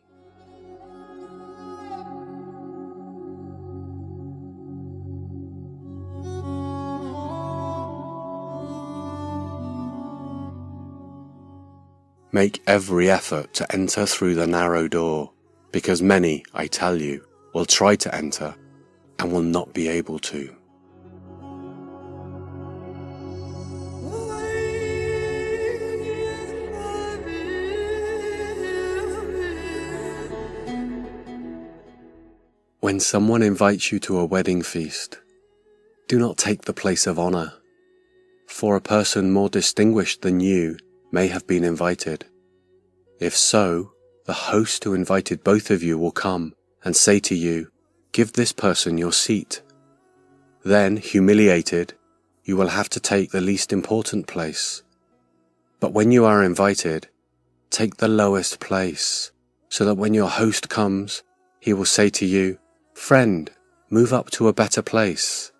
Make 12.36 12.62
every 12.66 13.10
effort 13.10 13.54
to 13.54 13.72
enter 13.74 14.04
through 14.04 14.34
the 14.34 14.46
narrow 14.46 14.88
door 14.88 15.32
because 15.72 16.02
many, 16.02 16.44
I 16.52 16.66
tell 16.66 17.00
you, 17.00 17.24
will 17.54 17.64
try 17.64 17.96
to 17.96 18.14
enter 18.14 18.54
and 19.18 19.32
will 19.32 19.40
not 19.40 19.72
be 19.72 19.88
able 19.88 20.18
to. 20.18 20.54
When 32.80 33.00
someone 33.00 33.40
invites 33.40 33.90
you 33.90 33.98
to 34.00 34.18
a 34.18 34.26
wedding 34.26 34.60
feast, 34.60 35.20
do 36.06 36.18
not 36.18 36.36
take 36.36 36.66
the 36.66 36.74
place 36.74 37.06
of 37.06 37.18
honor, 37.18 37.54
for 38.46 38.76
a 38.76 38.82
person 38.82 39.30
more 39.30 39.48
distinguished 39.48 40.20
than 40.20 40.40
you 40.40 40.76
may 41.16 41.28
have 41.28 41.46
been 41.46 41.64
invited. 41.64 42.26
If 43.20 43.34
so, 43.34 43.92
the 44.26 44.40
host 44.52 44.84
who 44.84 44.92
invited 44.92 45.42
both 45.42 45.70
of 45.70 45.82
you 45.82 45.96
will 45.96 46.12
come 46.26 46.54
and 46.84 46.94
say 46.94 47.18
to 47.20 47.34
you, 47.34 47.70
Give 48.12 48.30
this 48.34 48.52
person 48.52 48.98
your 48.98 49.14
seat. 49.14 49.62
Then, 50.62 50.98
humiliated, 50.98 51.94
you 52.44 52.54
will 52.58 52.68
have 52.78 52.90
to 52.90 53.00
take 53.00 53.30
the 53.30 53.40
least 53.40 53.72
important 53.72 54.26
place. 54.26 54.82
But 55.80 55.94
when 55.94 56.12
you 56.12 56.26
are 56.26 56.44
invited, 56.44 57.08
take 57.70 57.96
the 57.96 58.08
lowest 58.22 58.60
place, 58.60 59.32
so 59.70 59.86
that 59.86 60.00
when 60.02 60.12
your 60.12 60.28
host 60.28 60.68
comes, 60.68 61.22
he 61.60 61.72
will 61.72 61.86
say 61.98 62.10
to 62.10 62.26
you, 62.26 62.58
Friend, 62.92 63.50
move 63.88 64.12
up 64.12 64.30
to 64.32 64.48
a 64.48 64.58
better 64.62 64.82
place. 64.82 65.50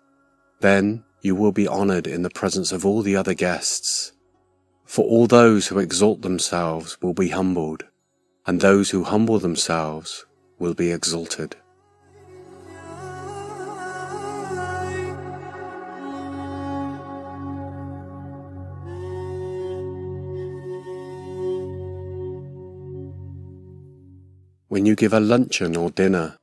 Then 0.59 1.03
you 1.21 1.33
will 1.33 1.51
be 1.51 1.67
honored 1.67 2.05
in 2.05 2.21
the 2.21 2.37
presence 2.41 2.71
of 2.71 2.85
all 2.85 3.01
the 3.01 3.15
other 3.15 3.33
guests. 3.33 4.13
For 4.87 5.03
all 5.03 5.27
those 5.27 5.67
who 5.67 5.79
exalt 5.79 6.21
themselves 6.21 6.97
will 7.01 7.13
be 7.13 7.27
humbled 7.27 7.83
and 8.45 8.61
those 8.61 8.89
who 8.89 9.03
humble 9.03 9.37
themselves 9.37 10.25
will 10.57 10.73
be 10.73 10.91
exalted. 10.91 11.57
When 24.69 24.85
you 24.85 24.95
give 24.95 25.11
a 25.11 25.19
luncheon 25.19 25.75
or 25.75 25.91
dinner, 25.91 26.37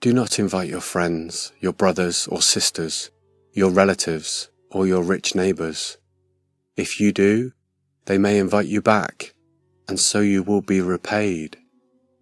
do 0.00 0.12
not 0.12 0.38
invite 0.38 0.68
your 0.68 0.82
friends, 0.82 1.52
your 1.58 1.72
brothers 1.72 2.26
or 2.26 2.42
sisters, 2.42 3.10
your 3.52 3.70
relatives, 3.70 4.50
or 4.70 4.86
your 4.86 5.02
rich 5.02 5.34
neighbors. 5.34 5.96
If 6.76 7.00
you 7.00 7.12
do, 7.12 7.52
they 8.08 8.16
may 8.16 8.38
invite 8.38 8.66
you 8.66 8.80
back 8.80 9.34
and 9.86 10.00
so 10.00 10.20
you 10.20 10.42
will 10.42 10.62
be 10.62 10.80
repaid. 10.80 11.58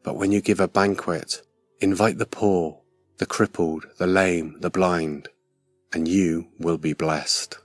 But 0.03 0.17
when 0.17 0.33
you 0.33 0.41
give 0.41 0.59
a 0.59 0.67
banquet, 0.67 1.43
invite 1.81 2.19
the 2.19 2.27
poor, 2.27 2.81
the 3.19 3.27
crippled, 3.27 3.87
the 3.97 4.07
lame, 4.09 4.57
the 4.59 4.69
blind, 4.69 5.29
and 5.93 6.09
you 6.09 6.49
will 6.59 6.77
be 6.77 6.93
blessed. 6.93 7.59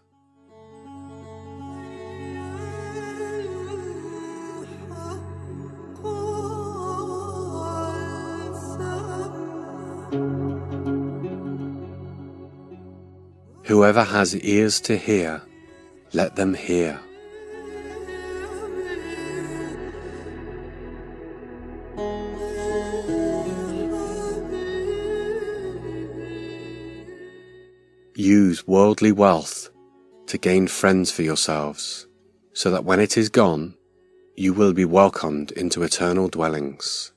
Whoever 13.63 14.03
has 14.03 14.35
ears 14.35 14.79
to 14.81 14.95
hear, 14.95 15.41
let 16.13 16.35
them 16.35 16.53
hear. 16.53 16.99
Use 28.21 28.67
worldly 28.67 29.11
wealth 29.11 29.71
to 30.27 30.37
gain 30.37 30.67
friends 30.67 31.09
for 31.09 31.23
yourselves, 31.23 32.05
so 32.53 32.69
that 32.69 32.85
when 32.85 32.99
it 32.99 33.17
is 33.17 33.29
gone, 33.29 33.73
you 34.35 34.53
will 34.53 34.73
be 34.73 34.85
welcomed 34.85 35.51
into 35.53 35.81
eternal 35.81 36.27
dwellings. 36.27 37.13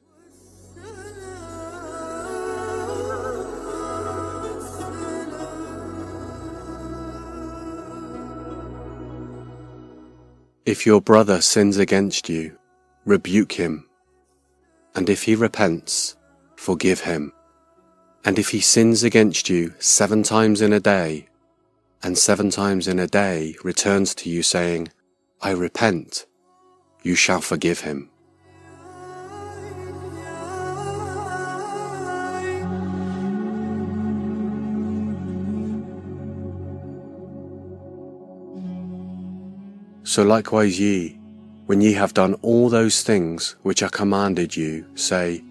If 10.64 10.86
your 10.86 11.02
brother 11.02 11.42
sins 11.42 11.76
against 11.76 12.30
you, 12.30 12.56
rebuke 13.04 13.52
him, 13.52 13.86
and 14.94 15.10
if 15.10 15.24
he 15.24 15.34
repents, 15.34 16.16
forgive 16.56 17.00
him. 17.00 17.30
And 18.24 18.38
if 18.38 18.50
he 18.50 18.60
sins 18.60 19.02
against 19.02 19.50
you 19.50 19.74
seven 19.78 20.22
times 20.22 20.62
in 20.62 20.72
a 20.72 20.80
day, 20.80 21.28
and 22.02 22.16
seven 22.16 22.50
times 22.50 22.88
in 22.88 22.98
a 22.98 23.06
day 23.06 23.54
returns 23.62 24.14
to 24.14 24.30
you 24.30 24.42
saying, 24.42 24.88
I 25.42 25.50
repent, 25.50 26.26
you 27.02 27.14
shall 27.14 27.40
forgive 27.40 27.80
him. 27.80 28.10
So 40.02 40.22
likewise 40.22 40.78
ye, 40.78 41.18
when 41.66 41.80
ye 41.80 41.94
have 41.94 42.14
done 42.14 42.34
all 42.42 42.68
those 42.68 43.02
things 43.02 43.56
which 43.62 43.82
are 43.82 43.88
commanded 43.88 44.54
you, 44.54 44.86
say, 44.94 45.42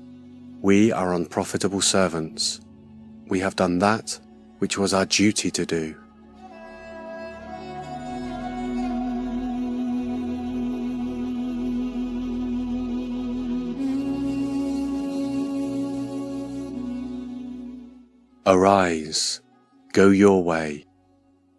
We 0.63 0.93
are 0.93 1.13
unprofitable 1.13 1.81
servants. 1.81 2.61
We 3.27 3.41
have 3.41 3.57
done 3.57 3.79
that 3.79 4.17
which 4.59 4.77
was 4.77 4.93
our 4.93 5.05
duty 5.05 5.51
to 5.51 5.65
do. 5.65 5.93
Arise, 18.45 19.41
go 19.91 20.11
your 20.11 20.45
way, 20.45 20.85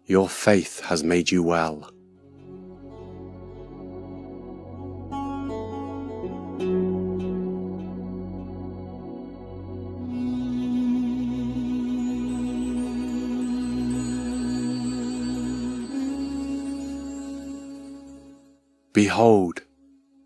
your 0.07 0.27
faith 0.27 0.79
has 0.79 1.03
made 1.03 1.29
you 1.29 1.43
well. 1.43 1.91
Behold, 18.95 19.61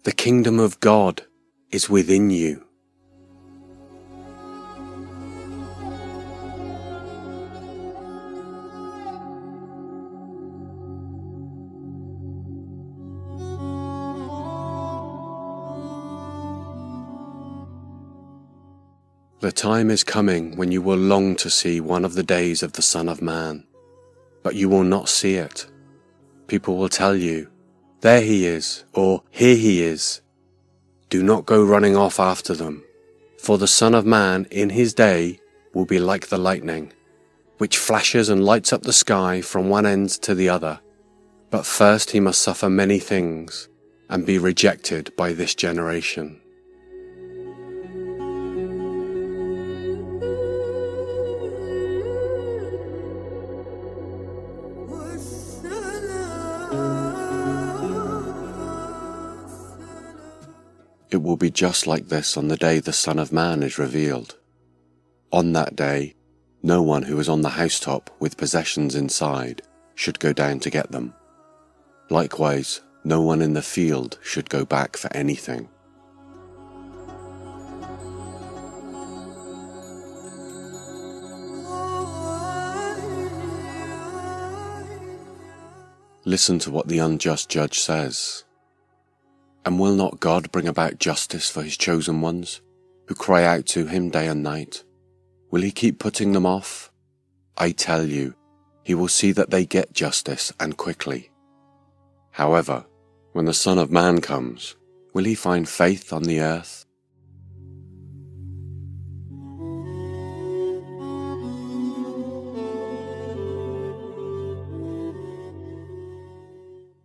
the 0.03 0.11
kingdom 0.11 0.59
of 0.59 0.79
God 0.79 1.23
is 1.71 1.89
within 1.89 2.29
you. 2.29 2.63
The 19.39 19.51
time 19.51 19.89
is 19.89 20.03
coming 20.03 20.55
when 20.57 20.71
you 20.71 20.83
will 20.83 20.95
long 20.95 21.35
to 21.37 21.49
see 21.49 21.81
one 21.81 22.05
of 22.05 22.13
the 22.13 22.21
days 22.21 22.61
of 22.61 22.73
the 22.73 22.83
Son 22.83 23.09
of 23.09 23.19
Man, 23.19 23.65
but 24.43 24.53
you 24.53 24.69
will 24.69 24.83
not 24.83 25.09
see 25.09 25.33
it. 25.33 25.65
People 26.45 26.77
will 26.77 26.87
tell 26.87 27.15
you, 27.15 27.49
there 28.01 28.21
he 28.21 28.45
is, 28.45 28.85
or 28.93 29.23
here 29.29 29.55
he 29.55 29.81
is. 29.81 30.21
Do 31.09 31.23
not 31.23 31.45
go 31.45 31.63
running 31.63 31.95
off 31.95 32.19
after 32.19 32.53
them, 32.53 32.83
for 33.37 33.57
the 33.57 33.67
Son 33.67 33.95
of 33.95 34.05
Man 34.05 34.45
in 34.51 34.69
his 34.69 34.93
day 34.93 35.39
will 35.73 35.85
be 35.85 35.99
like 35.99 36.27
the 36.27 36.37
lightning, 36.37 36.93
which 37.57 37.77
flashes 37.77 38.29
and 38.29 38.45
lights 38.45 38.71
up 38.71 38.83
the 38.83 38.93
sky 38.93 39.41
from 39.41 39.69
one 39.69 39.85
end 39.85 40.09
to 40.09 40.35
the 40.35 40.49
other. 40.49 40.79
But 41.49 41.65
first 41.65 42.11
he 42.11 42.19
must 42.19 42.41
suffer 42.41 42.69
many 42.69 42.99
things 42.99 43.69
and 44.09 44.25
be 44.25 44.37
rejected 44.37 45.15
by 45.15 45.33
this 45.33 45.55
generation. 45.55 46.41
It 61.11 61.23
will 61.23 61.37
be 61.37 61.49
just 61.49 61.87
like 61.87 62.07
this 62.07 62.37
on 62.37 62.49
the 62.49 62.57
day 62.57 62.79
the 62.79 62.93
Son 62.93 63.17
of 63.17 63.31
Man 63.31 63.63
is 63.63 63.79
revealed. 63.79 64.37
On 65.31 65.53
that 65.53 65.75
day, 65.75 66.15
no 66.61 66.83
one 66.83 67.03
who 67.03 67.19
is 67.19 67.27
on 67.27 67.41
the 67.41 67.49
housetop 67.49 68.11
with 68.19 68.37
possessions 68.37 68.93
inside 68.93 69.63
should 69.95 70.19
go 70.19 70.33
down 70.33 70.59
to 70.59 70.69
get 70.69 70.91
them. 70.91 71.15
Likewise, 72.11 72.81
no 73.03 73.21
one 73.21 73.41
in 73.41 73.53
the 73.53 73.61
field 73.63 74.19
should 74.21 74.49
go 74.49 74.65
back 74.65 74.97
for 74.97 75.11
anything. 75.15 75.69
Listen 86.25 86.59
to 86.59 86.69
what 86.69 86.87
the 86.87 86.99
unjust 86.99 87.49
judge 87.49 87.79
says. 87.79 88.43
And 89.69 89.77
will 89.77 89.93
not 89.93 90.19
God 90.19 90.51
bring 90.51 90.67
about 90.67 90.97
justice 90.97 91.47
for 91.47 91.61
his 91.61 91.77
chosen 91.77 92.21
ones, 92.21 92.59
who 93.05 93.13
cry 93.13 93.43
out 93.43 93.67
to 93.67 93.85
him 93.85 94.09
day 94.09 94.25
and 94.25 94.41
night? 94.41 94.83
Will 95.51 95.61
he 95.61 95.69
keep 95.69 95.99
putting 95.99 96.31
them 96.31 96.43
off? 96.43 96.91
I 97.55 97.69
tell 97.73 98.03
you, 98.03 98.33
he 98.83 98.95
will 98.95 99.07
see 99.07 99.31
that 99.33 99.51
they 99.51 99.67
get 99.67 99.93
justice 99.93 100.51
and 100.59 100.75
quickly. 100.75 101.29
However, 102.31 102.83
when 103.33 103.45
the 103.45 103.53
Son 103.53 103.77
of 103.77 103.91
Man 103.91 104.21
comes, 104.21 104.75
will 105.13 105.25
he 105.25 105.35
find 105.35 105.69
faith 105.69 106.11
on 106.11 106.23
the 106.23 106.41
earth? 106.41 106.87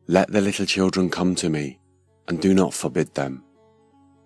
Let 0.08 0.32
the 0.32 0.40
little 0.40 0.64
children 0.64 1.10
come 1.10 1.34
to 1.34 1.50
me 1.50 1.78
and 2.28 2.40
do 2.40 2.54
not 2.54 2.74
forbid 2.74 3.14
them, 3.14 3.42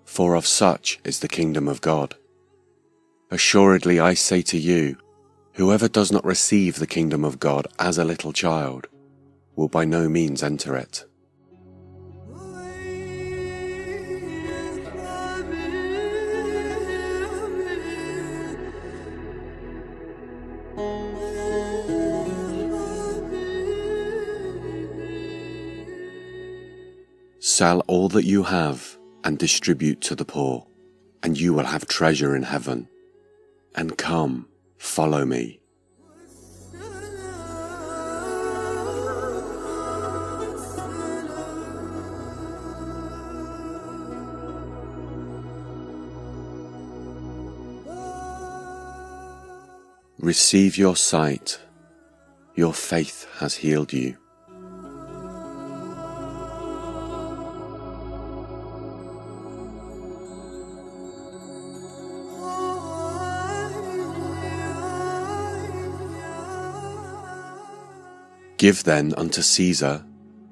for 0.04 0.34
of 0.34 0.46
such 0.46 1.00
is 1.04 1.20
the 1.20 1.28
kingdom 1.28 1.68
of 1.68 1.80
God. 1.80 2.14
Assuredly 3.30 4.00
I 4.00 4.14
say 4.14 4.42
to 4.42 4.58
you, 4.58 4.96
whoever 5.54 5.88
does 5.88 6.12
not 6.12 6.24
receive 6.24 6.76
the 6.76 6.86
kingdom 6.86 7.24
of 7.24 7.40
God 7.40 7.66
as 7.78 7.98
a 7.98 8.04
little 8.04 8.32
child 8.32 8.86
will 9.56 9.68
by 9.68 9.84
no 9.84 10.08
means 10.08 10.42
enter 10.42 10.76
it. 10.76 11.04
Sell 27.58 27.80
all 27.88 28.08
that 28.10 28.24
you 28.24 28.44
have 28.44 28.96
and 29.24 29.36
distribute 29.36 30.00
to 30.02 30.14
the 30.14 30.24
poor, 30.24 30.64
and 31.24 31.36
you 31.36 31.52
will 31.52 31.64
have 31.64 31.88
treasure 31.88 32.36
in 32.36 32.44
heaven. 32.44 32.88
And 33.74 33.98
come, 33.98 34.46
follow 34.76 35.24
me. 35.24 35.58
Receive 50.20 50.78
your 50.78 50.94
sight. 50.94 51.58
Your 52.54 52.72
faith 52.72 53.26
has 53.40 53.56
healed 53.56 53.92
you. 53.92 54.16
Give 68.58 68.82
then 68.82 69.14
unto 69.16 69.40
Caesar 69.40 70.04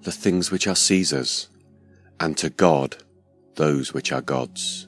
the 0.02 0.12
things 0.12 0.52
which 0.52 0.68
are 0.68 0.76
Caesar's, 0.76 1.48
and 2.20 2.36
to 2.38 2.50
God 2.50 2.98
those 3.56 3.92
which 3.92 4.12
are 4.12 4.22
God's. 4.22 4.86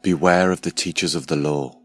Beware 0.00 0.50
of 0.50 0.62
the 0.62 0.70
teachers 0.70 1.14
of 1.14 1.26
the 1.26 1.36
law. 1.36 1.78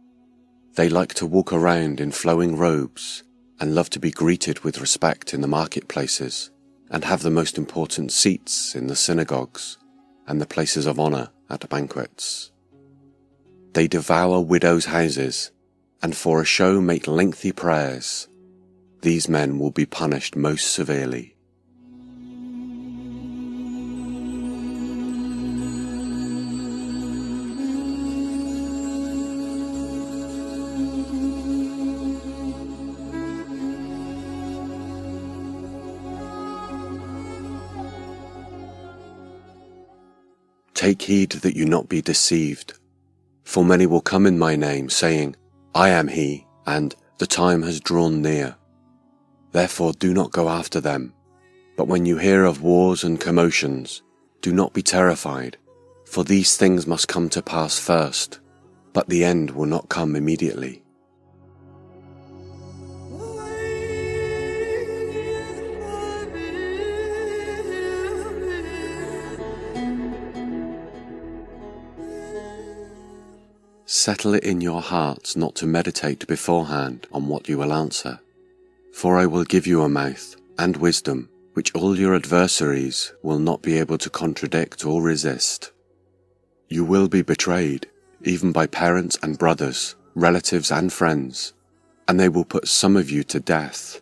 They 0.75 0.87
like 0.87 1.13
to 1.15 1.25
walk 1.25 1.51
around 1.51 1.99
in 1.99 2.11
flowing 2.11 2.55
robes 2.55 3.23
and 3.59 3.75
love 3.75 3.89
to 3.89 3.99
be 3.99 4.11
greeted 4.11 4.61
with 4.61 4.79
respect 4.79 5.33
in 5.33 5.41
the 5.41 5.47
marketplaces 5.47 6.51
and 6.89 7.03
have 7.03 7.21
the 7.21 7.29
most 7.29 7.57
important 7.57 8.11
seats 8.11 8.75
in 8.75 8.87
the 8.87 8.95
synagogues 8.95 9.77
and 10.27 10.41
the 10.41 10.45
places 10.45 10.85
of 10.85 10.99
honor 10.99 11.29
at 11.49 11.67
banquets. 11.69 12.51
They 13.73 13.87
devour 13.87 14.41
widows' 14.41 14.85
houses 14.85 15.51
and 16.01 16.15
for 16.15 16.41
a 16.41 16.45
show 16.45 16.81
make 16.81 17.07
lengthy 17.07 17.51
prayers. 17.51 18.27
These 19.01 19.29
men 19.29 19.59
will 19.59 19.71
be 19.71 19.85
punished 19.85 20.35
most 20.35 20.71
severely. 20.71 21.35
Take 40.79 41.01
heed 41.01 41.31
that 41.31 41.57
you 41.57 41.65
not 41.65 41.89
be 41.89 42.01
deceived. 42.01 42.79
For 43.43 43.65
many 43.65 43.85
will 43.85 43.99
come 43.99 44.25
in 44.25 44.39
my 44.39 44.55
name, 44.55 44.89
saying, 44.89 45.35
I 45.75 45.89
am 45.89 46.07
he, 46.07 46.47
and 46.65 46.95
the 47.17 47.27
time 47.27 47.63
has 47.63 47.81
drawn 47.81 48.21
near. 48.21 48.55
Therefore 49.51 49.91
do 49.91 50.13
not 50.13 50.31
go 50.31 50.47
after 50.47 50.79
them. 50.79 51.13
But 51.75 51.89
when 51.89 52.05
you 52.05 52.17
hear 52.17 52.45
of 52.45 52.61
wars 52.61 53.03
and 53.03 53.19
commotions, 53.19 54.03
do 54.39 54.53
not 54.53 54.71
be 54.71 54.81
terrified, 54.81 55.57
for 56.05 56.23
these 56.23 56.55
things 56.55 56.87
must 56.87 57.09
come 57.09 57.27
to 57.31 57.41
pass 57.41 57.77
first, 57.77 58.39
but 58.93 59.09
the 59.09 59.25
end 59.25 59.51
will 59.51 59.65
not 59.65 59.89
come 59.89 60.15
immediately. 60.15 60.81
Settle 73.91 74.35
it 74.35 74.43
in 74.43 74.61
your 74.61 74.83
hearts 74.83 75.35
not 75.35 75.55
to 75.55 75.65
meditate 75.65 76.27
beforehand 76.27 77.07
on 77.11 77.27
what 77.27 77.49
you 77.49 77.57
will 77.57 77.73
answer. 77.73 78.19
For 78.93 79.17
I 79.17 79.25
will 79.25 79.43
give 79.43 79.65
you 79.65 79.81
a 79.81 79.89
mouth 79.89 80.35
and 80.59 80.77
wisdom 80.77 81.27
which 81.53 81.73
all 81.73 81.97
your 81.97 82.13
adversaries 82.13 83.11
will 83.23 83.39
not 83.39 83.63
be 83.63 83.79
able 83.79 83.97
to 83.97 84.09
contradict 84.11 84.85
or 84.85 85.01
resist. 85.01 85.71
You 86.67 86.85
will 86.85 87.07
be 87.07 87.23
betrayed, 87.23 87.87
even 88.21 88.51
by 88.51 88.67
parents 88.67 89.17
and 89.23 89.39
brothers, 89.39 89.95
relatives 90.13 90.71
and 90.71 90.93
friends, 90.93 91.53
and 92.07 92.19
they 92.19 92.29
will 92.29 92.45
put 92.45 92.67
some 92.67 92.95
of 92.95 93.09
you 93.09 93.23
to 93.23 93.39
death, 93.39 94.01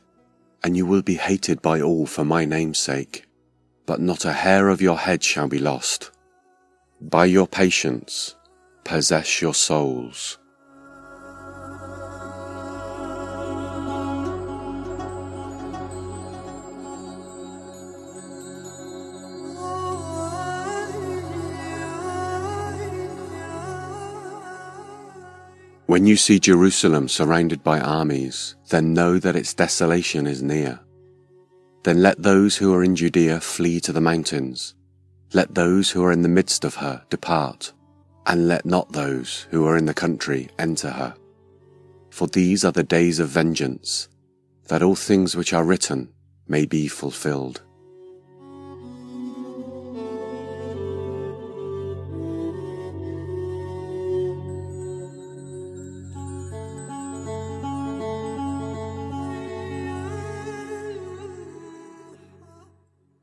and 0.65 0.76
you 0.76 0.85
will 0.85 1.01
be 1.01 1.15
hated 1.15 1.61
by 1.61 1.80
all 1.80 2.05
for 2.05 2.26
my 2.26 2.43
name's 2.43 2.77
sake. 2.77 3.26
But 3.85 4.01
not 4.01 4.26
a 4.26 4.34
hair 4.34 4.68
of 4.68 4.81
your 4.81 4.97
head 4.97 5.23
shall 5.23 5.47
be 5.47 5.59
lost. 5.59 6.11
By 6.99 7.23
your 7.23 7.47
patience, 7.47 8.35
possess 8.88 9.41
your 9.41 9.53
souls. 9.53 10.38
When 25.88 26.05
you 26.05 26.15
see 26.15 26.39
Jerusalem 26.39 27.09
surrounded 27.09 27.64
by 27.64 27.81
armies, 27.81 28.55
then 28.69 28.93
know 28.93 29.19
that 29.19 29.35
its 29.35 29.53
desolation 29.53 30.26
is 30.27 30.41
near. 30.41 30.80
Then 31.84 32.01
let 32.01 32.22
those 32.22 32.55
who 32.55 32.73
are 32.73 32.84
in 32.84 32.95
Judea 32.95 33.41
flee 33.41 33.81
to 33.81 33.91
the 33.91 34.01
mountains. 34.01 34.76
Let 35.34 35.55
those 35.55 35.91
who 35.91 36.03
are 36.05 36.14
in 36.14 36.22
the 36.22 36.30
midst 36.30 36.64
of 36.64 36.76
her 36.76 37.03
depart 37.09 37.73
and 38.28 38.49
let 38.49 38.66
not 38.66 38.91
those 38.91 39.48
who 39.52 39.66
are 39.66 39.78
in 39.78 39.86
the 39.86 39.94
country 39.94 40.49
enter 40.60 40.91
her. 40.91 41.16
For 42.10 42.28
these 42.28 42.66
are 42.66 42.74
the 42.74 42.84
days 42.84 43.20
of 43.20 43.30
vengeance, 43.30 44.10
that 44.68 44.84
all 44.84 44.95
things 44.95 45.36
which 45.36 45.54
are 45.54 45.64
written 45.64 46.10
may 46.45 46.66
be 46.66 46.90
fulfilled. 46.90 47.62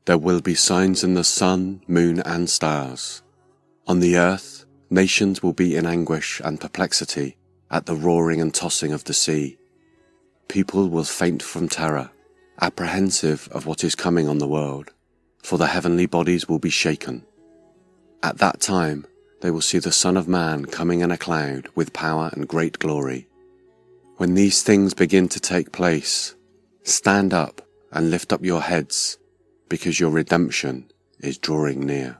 There 0.05 0.17
will 0.19 0.41
be 0.41 0.55
signs 0.55 1.03
in 1.03 1.15
the 1.15 1.23
sun, 1.23 1.81
moon, 1.87 2.21
and 2.21 2.49
stars. 2.49 3.23
On 3.87 3.99
the 3.99 4.17
earth, 4.17 4.64
Nations 4.89 5.41
will 5.41 5.53
be 5.53 5.75
in 5.75 5.85
anguish 5.85 6.41
and 6.43 6.61
perplexity 6.61 7.37
at 7.71 7.85
the 7.85 7.95
roaring 7.95 8.39
and 8.39 8.53
tossing 8.53 8.93
of 8.93 9.03
the 9.05 9.13
sea. 9.13 9.57
People 10.47 10.89
will 10.89 11.03
faint 11.03 11.41
from 11.41 11.67
terror, 11.67 12.11
apprehensive 12.61 13.49
of 13.51 13.65
what 13.65 13.83
is 13.83 13.95
coming 13.95 14.29
on 14.29 14.37
the 14.37 14.47
world, 14.47 14.91
for 15.41 15.57
the 15.57 15.67
heavenly 15.67 16.05
bodies 16.05 16.47
will 16.47 16.59
be 16.59 16.69
shaken. 16.69 17.25
At 18.21 18.37
that 18.37 18.61
time, 18.61 19.07
they 19.41 19.51
will 19.51 19.61
see 19.61 19.79
the 19.79 19.91
Son 19.91 20.17
of 20.17 20.27
Man 20.27 20.65
coming 20.65 21.01
in 21.01 21.11
a 21.11 21.17
cloud 21.17 21.67
with 21.75 21.93
power 21.93 22.29
and 22.33 22.47
great 22.47 22.79
glory. 22.79 23.27
When 24.17 24.33
these 24.33 24.63
things 24.63 24.93
begin 24.93 25.27
to 25.29 25.39
take 25.39 25.71
place, 25.71 26.35
stand 26.83 27.33
up 27.33 27.61
and 27.91 28.09
lift 28.09 28.31
up 28.31 28.45
your 28.45 28.61
heads, 28.61 29.17
because 29.67 29.99
your 29.99 30.11
redemption 30.11 30.91
is 31.19 31.37
drawing 31.37 31.85
near. 31.85 32.17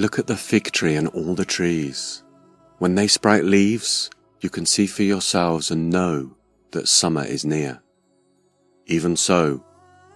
Look 0.00 0.16
at 0.20 0.28
the 0.28 0.36
fig 0.36 0.70
tree 0.70 0.94
and 0.94 1.08
all 1.08 1.34
the 1.34 1.44
trees. 1.44 2.22
When 2.78 2.94
they 2.94 3.08
sprout 3.08 3.42
leaves, 3.42 4.10
you 4.40 4.48
can 4.48 4.64
see 4.64 4.86
for 4.86 5.02
yourselves 5.02 5.72
and 5.72 5.90
know 5.90 6.36
that 6.70 6.86
summer 6.86 7.24
is 7.24 7.44
near. 7.44 7.82
Even 8.86 9.16
so, 9.16 9.64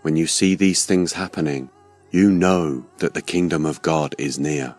when 0.03 0.15
you 0.15 0.29
see 0.29 0.55
these 0.55 0.87
things 0.87 1.13
happening, 1.13 1.69
you 2.13 2.31
know 2.31 2.87
that 2.99 3.15
the 3.15 3.23
kingdom 3.23 3.67
of 3.67 3.83
God 3.83 4.15
is 4.19 4.39
near. 4.39 4.77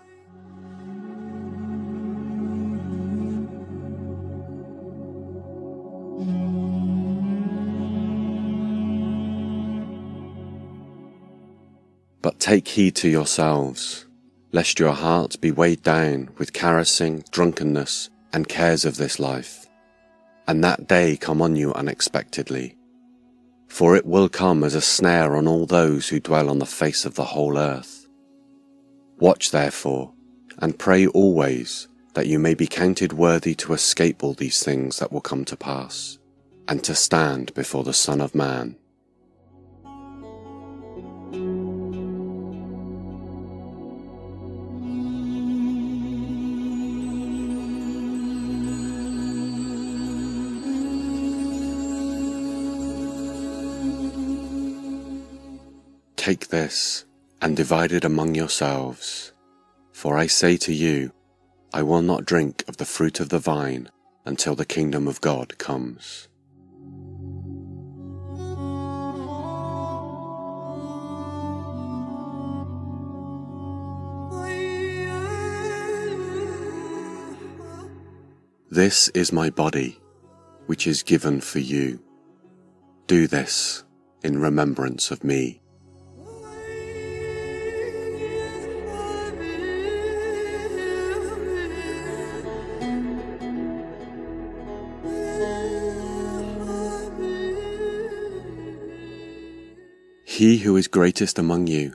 But 12.22 12.40
take 12.40 12.70
heed 12.70 12.96
to 12.96 13.10
yourselves 13.10 14.06
lest 14.54 14.80
your 14.80 14.94
heart 14.94 15.42
be 15.42 15.52
weighed 15.52 15.82
down 15.82 16.30
with 16.38 16.54
carousing, 16.54 17.24
drunkenness, 17.32 18.10
and 18.32 18.48
cares 18.48 18.86
of 18.86 18.98
this 18.98 19.20
life, 19.20 19.66
and 20.48 20.64
that 20.64 20.88
day 20.88 21.18
come 21.18 21.42
on 21.42 21.56
you 21.56 21.74
unexpectedly. 21.74 22.78
For 23.68 23.96
it 23.96 24.06
will 24.06 24.30
come 24.30 24.64
as 24.64 24.76
a 24.76 24.82
snare 24.82 25.36
on 25.36 25.48
all 25.48 25.66
those 25.66 26.08
who 26.08 26.20
dwell 26.20 26.50
on 26.50 26.60
the 26.60 26.66
face 26.66 27.04
of 27.04 27.16
the 27.16 27.26
whole 27.26 27.58
earth. 27.58 28.08
Watch 29.18 29.50
therefore, 29.50 30.14
and 30.60 30.78
pray 30.78 31.08
always 31.08 31.88
that 32.14 32.28
you 32.28 32.38
may 32.38 32.54
be 32.54 32.68
counted 32.68 33.14
worthy 33.14 33.56
to 33.56 33.74
escape 33.74 34.24
all 34.24 34.36
these 34.36 34.62
things 34.64 35.00
that 35.00 35.12
will 35.12 35.22
come 35.22 35.46
to 35.46 35.58
pass, 35.58 36.20
and 36.68 36.84
to 36.84 36.94
stand 36.94 37.52
before 37.56 37.84
the 37.84 37.94
Son 37.94 38.22
of 38.22 38.36
Man. 38.36 38.76
Take 56.24 56.48
this 56.48 57.04
and 57.42 57.58
divide 57.58 57.92
it 57.92 58.06
among 58.06 58.34
yourselves. 58.34 59.34
For 59.92 60.18
I 60.18 60.28
say 60.28 60.56
to 60.56 60.72
you, 60.72 61.12
I 61.74 61.84
will 61.84 62.02
not 62.02 62.24
drink 62.24 62.64
of 62.66 62.78
the 62.78 62.86
fruit 62.86 63.20
of 63.20 63.28
the 63.28 63.40
vine 63.40 63.90
until 64.24 64.56
the 64.56 64.64
kingdom 64.64 65.06
of 65.06 65.20
God 65.20 65.58
comes. 65.58 66.30
This 78.72 79.10
is 79.10 79.34
my 79.34 79.50
body, 79.50 80.00
which 80.68 80.88
is 80.88 81.04
given 81.04 81.42
for 81.42 81.60
you. 81.60 82.00
Do 83.08 83.28
this 83.28 83.84
in 84.24 84.40
remembrance 84.40 85.12
of 85.12 85.26
me. 85.26 85.63
He 100.44 100.58
who 100.58 100.76
is 100.76 100.90
greatest 100.90 101.40
among 101.40 101.68
you, 101.68 101.94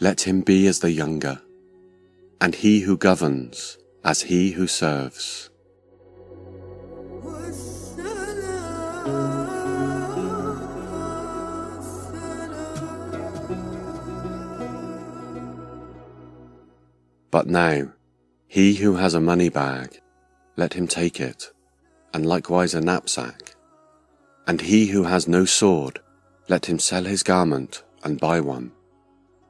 let 0.00 0.22
him 0.22 0.40
be 0.40 0.66
as 0.66 0.80
the 0.80 0.90
younger, 0.90 1.40
and 2.40 2.52
he 2.52 2.80
who 2.80 2.96
governs 2.96 3.78
as 4.02 4.22
he 4.22 4.50
who 4.50 4.66
serves. 4.66 5.48
But 17.30 17.46
now, 17.46 17.92
he 18.48 18.74
who 18.74 18.96
has 18.96 19.14
a 19.14 19.20
money 19.20 19.50
bag, 19.50 20.00
let 20.56 20.74
him 20.74 20.88
take 20.88 21.20
it, 21.20 21.52
and 22.12 22.26
likewise 22.26 22.74
a 22.74 22.80
knapsack. 22.80 23.54
And 24.48 24.62
he 24.62 24.88
who 24.88 25.04
has 25.04 25.28
no 25.28 25.44
sword, 25.44 26.00
let 26.48 26.66
him 26.66 26.78
sell 26.78 27.04
his 27.04 27.22
garment 27.22 27.82
and 28.02 28.18
buy 28.18 28.40
one. 28.40 28.72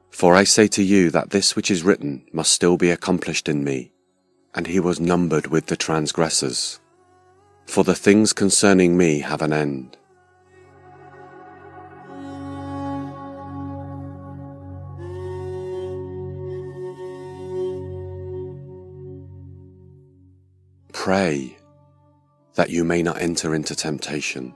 For 0.09 0.35
I 0.35 0.43
say 0.43 0.67
to 0.67 0.83
you 0.83 1.09
that 1.11 1.29
this 1.29 1.55
which 1.55 1.71
is 1.71 1.83
written 1.83 2.25
must 2.33 2.51
still 2.51 2.77
be 2.77 2.91
accomplished 2.91 3.47
in 3.47 3.63
me. 3.63 3.91
And 4.53 4.67
he 4.67 4.79
was 4.79 4.99
numbered 4.99 5.47
with 5.47 5.67
the 5.67 5.77
transgressors. 5.77 6.79
For 7.65 7.83
the 7.83 7.95
things 7.95 8.33
concerning 8.33 8.97
me 8.97 9.19
have 9.19 9.41
an 9.41 9.53
end. 9.53 9.95
Pray 20.91 21.57
that 22.55 22.69
you 22.69 22.83
may 22.83 23.01
not 23.01 23.21
enter 23.21 23.55
into 23.55 23.75
temptation. 23.75 24.53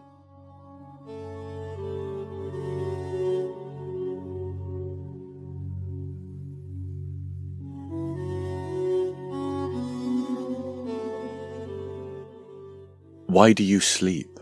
Why 13.34 13.52
do 13.52 13.64
you 13.64 13.80
sleep? 13.80 14.40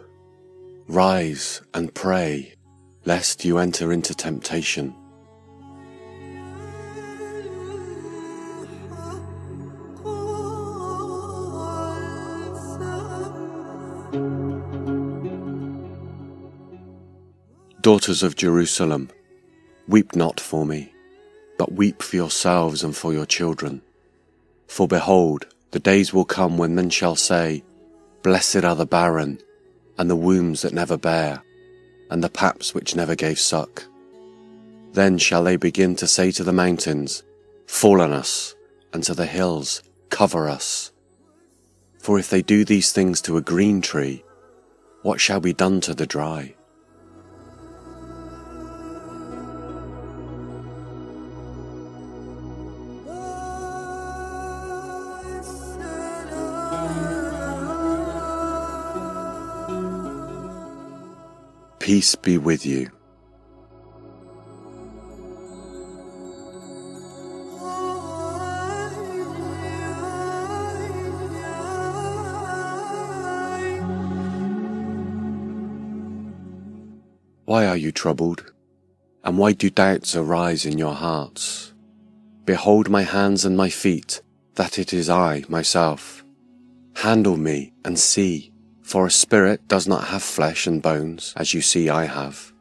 Rise 0.89 1.61
and 1.73 1.93
pray, 1.93 2.55
lest 3.05 3.45
you 3.45 3.57
enter 3.57 3.93
into 3.93 4.13
temptation. 4.13 4.93
Daughters 17.79 18.23
of 18.23 18.35
Jerusalem, 18.35 19.09
weep 19.87 20.17
not 20.17 20.37
for 20.37 20.65
me, 20.65 20.91
but 21.57 21.71
weep 21.71 22.01
for 22.01 22.17
yourselves 22.17 22.83
and 22.83 22.93
for 22.93 23.13
your 23.13 23.25
children. 23.25 23.81
For 24.67 24.85
behold, 24.85 25.47
the 25.71 25.79
days 25.79 26.13
will 26.13 26.25
come 26.25 26.57
when 26.57 26.75
men 26.75 26.89
shall 26.89 27.15
say, 27.15 27.63
Blessed 28.23 28.63
are 28.63 28.75
the 28.75 28.85
barren, 28.85 29.39
and 29.97 30.09
the 30.09 30.15
wombs 30.15 30.61
that 30.61 30.73
never 30.73 30.97
bear, 30.97 31.41
and 32.09 32.23
the 32.23 32.29
paps 32.29 32.73
which 32.73 32.95
never 32.95 33.15
gave 33.15 33.39
suck. 33.39 33.85
Then 34.93 35.17
shall 35.17 35.43
they 35.43 35.55
begin 35.55 35.95
to 35.95 36.07
say 36.07 36.31
to 36.31 36.43
the 36.43 36.53
mountains, 36.53 37.23
Fall 37.65 38.01
on 38.01 38.11
us, 38.11 38.55
and 38.93 39.03
to 39.05 39.13
the 39.13 39.25
hills, 39.25 39.81
Cover 40.09 40.49
us. 40.49 40.91
For 41.97 42.19
if 42.19 42.29
they 42.29 42.41
do 42.41 42.65
these 42.65 42.91
things 42.91 43.21
to 43.21 43.37
a 43.37 43.41
green 43.41 43.81
tree, 43.81 44.23
what 45.01 45.21
shall 45.21 45.39
be 45.39 45.53
done 45.53 45.81
to 45.81 45.93
the 45.93 46.05
dry? 46.05 46.55
Peace 61.81 62.13
be 62.13 62.37
with 62.37 62.63
you. 62.63 62.91
Why 77.45 77.65
are 77.65 77.75
you 77.75 77.91
troubled? 77.91 78.53
And 79.23 79.39
why 79.39 79.53
do 79.53 79.71
doubts 79.71 80.15
arise 80.15 80.67
in 80.67 80.77
your 80.77 80.93
hearts? 80.93 81.73
Behold 82.45 82.91
my 82.91 83.01
hands 83.01 83.43
and 83.43 83.57
my 83.57 83.69
feet, 83.69 84.21
that 84.53 84.77
it 84.77 84.93
is 84.93 85.09
I, 85.09 85.43
myself. 85.49 86.23
Handle 86.97 87.37
me 87.37 87.73
and 87.83 87.97
see. 87.97 88.50
For 88.91 89.05
a 89.05 89.09
spirit 89.09 89.69
does 89.69 89.87
not 89.87 90.09
have 90.09 90.21
flesh 90.21 90.67
and 90.67 90.81
bones, 90.81 91.33
as 91.37 91.53
you 91.53 91.61
see 91.61 91.87
I 91.87 92.03
have. 92.07 92.51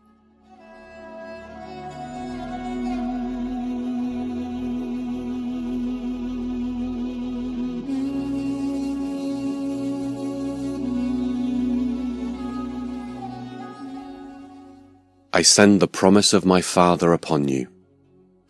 I 15.32 15.43
send 15.43 15.82
the 15.82 15.89
promise 15.89 16.32
of 16.32 16.47
my 16.47 16.62
Father 16.62 17.12
upon 17.12 17.48
you, 17.48 17.66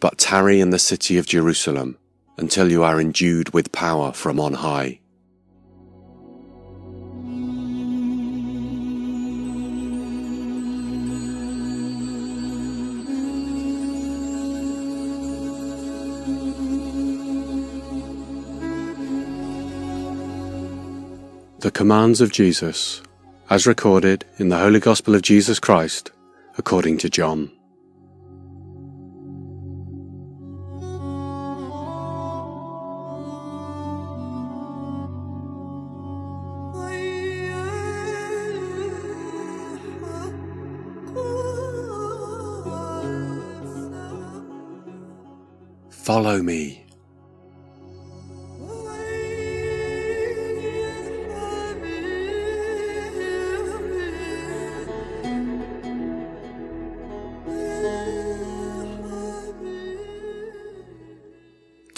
but 0.01 0.19
tarry 0.19 0.61
in 0.61 0.69
the 0.69 0.79
city 0.79 1.17
of 1.17 1.25
Jerusalem 1.25 1.97
until 2.37 2.71
you 2.71 2.83
are 2.83 3.01
endued 3.01 3.55
with 3.55 3.73
power 3.73 4.13
from 4.13 4.39
on 4.39 4.53
high. 4.53 5.00
The 21.61 21.71
commands 21.71 22.23
of 22.23 22.33
Jesus, 22.33 23.03
as 23.51 23.67
recorded 23.67 24.25
in 24.39 24.49
the 24.49 24.57
Holy 24.57 24.81
Gospel 24.81 25.15
of 25.15 25.21
Jesus 25.21 25.61
Christ, 25.61 26.11
according 26.57 26.97
to 26.97 27.11
John. 27.11 27.51
Follow 45.91 46.43
me. 46.43 46.80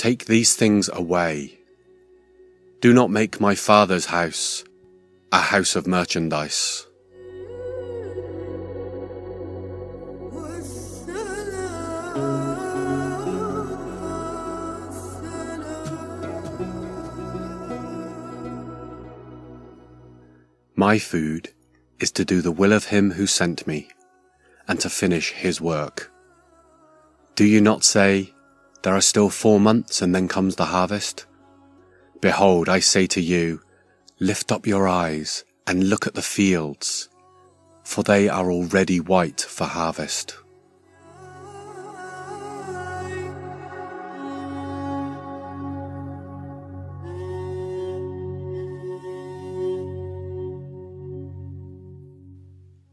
Take 0.03 0.25
these 0.25 0.57
things 0.57 0.91
away. 0.93 1.61
Do 2.81 2.93
not 2.93 3.13
make 3.13 3.41
my 3.41 3.55
father's 3.55 4.07
house 4.07 4.65
a 5.31 5.39
house 5.39 5.77
of 5.77 5.87
merchandise. 5.87 6.89
My 20.75 20.99
food 20.99 21.53
is 22.01 22.11
to 22.11 22.25
do 22.25 22.43
the 22.43 22.51
will 22.51 22.73
of 22.73 22.87
him 22.87 23.13
who 23.13 23.29
sent 23.29 23.69
me 23.69 23.87
and 24.67 24.81
to 24.81 24.91
finish 24.91 25.31
his 25.31 25.61
work. 25.61 26.11
Do 27.37 27.45
you 27.45 27.61
not 27.61 27.85
say, 27.85 28.35
there 28.83 28.95
are 28.95 29.01
still 29.01 29.31
four 29.31 29.61
months 29.61 30.03
and 30.03 30.15
then 30.15 30.29
comes 30.29 30.57
the 30.57 30.67
harvest. 30.67 31.27
Behold, 32.21 32.69
I 32.69 32.81
say 32.81 33.07
to 33.09 33.21
you, 33.21 33.61
lift 34.19 34.51
up 34.51 34.67
your 34.67 34.89
eyes 34.89 35.45
and 35.67 35.89
look 35.89 36.07
at 36.07 36.15
the 36.15 36.23
fields, 36.23 37.09
for 37.85 38.03
they 38.03 38.29
are 38.29 38.51
already 38.51 38.99
white 39.01 39.41
for 39.41 39.65
harvest. 39.65 40.37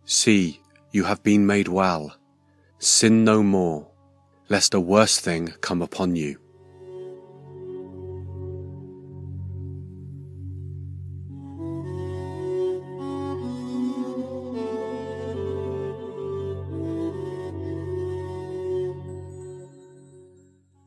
See, 0.06 0.60
you 0.92 1.04
have 1.04 1.22
been 1.22 1.46
made 1.46 1.68
well. 1.68 2.16
Sin 2.80 3.24
no 3.24 3.44
more 3.44 3.89
lest 4.50 4.74
a 4.74 4.80
worse 4.80 5.20
thing 5.20 5.54
come 5.62 5.82
upon 5.82 6.16
you. 6.16 6.38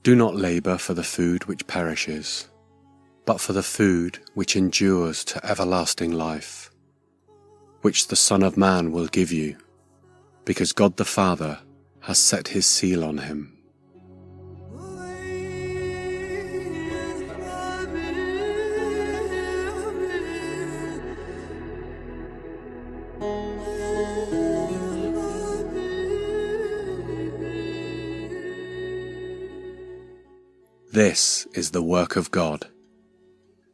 Do 0.02 0.16
not 0.16 0.34
labour 0.34 0.78
for 0.78 0.94
the 0.94 1.04
food 1.04 1.44
which 1.44 1.64
perishes, 1.68 2.48
but 3.24 3.40
for 3.40 3.52
the 3.52 3.62
food 3.62 4.18
which 4.34 4.56
endures 4.56 5.22
to 5.26 5.46
everlasting 5.46 6.10
life, 6.10 6.72
which 7.82 8.08
the 8.08 8.16
Son 8.16 8.42
of 8.42 8.56
Man 8.56 8.90
will 8.90 9.06
give 9.06 9.30
you, 9.30 9.56
because 10.44 10.72
God 10.72 10.96
the 10.96 11.04
Father 11.04 11.60
has 12.02 12.18
set 12.18 12.48
his 12.48 12.66
seal 12.66 13.04
on 13.04 13.18
him. 13.18 13.58
This 30.92 31.46
is 31.54 31.70
the 31.70 31.82
work 31.82 32.16
of 32.16 32.30
God, 32.30 32.66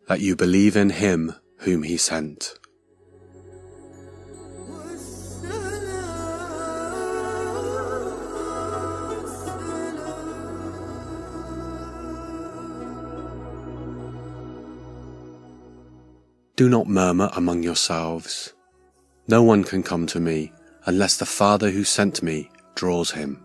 that 0.07 0.21
you 0.21 0.37
believe 0.37 0.77
in 0.77 0.91
him 0.91 1.35
whom 1.59 1.83
he 1.83 1.97
sent. 1.97 2.58
Do 16.59 16.69
not 16.69 16.89
murmur 16.89 17.31
among 17.37 17.63
yourselves. 17.63 18.53
No 19.29 19.45
one 19.45 19.63
can 19.63 19.85
come 19.85 20.09
to 20.09 20.19
me 20.19 20.53
unless 20.87 21.17
the 21.17 21.25
Father 21.25 21.71
who 21.71 21.85
sent 21.85 22.21
me 22.21 22.51
draws 22.75 23.13
him. 23.13 23.41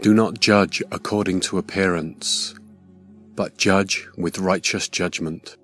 Do 0.00 0.14
not 0.14 0.40
judge 0.40 0.82
according 0.90 1.40
to 1.40 1.58
appearance, 1.58 2.54
but 3.36 3.58
judge 3.58 4.08
with 4.16 4.38
righteous 4.38 4.88
judgment. 4.88 5.58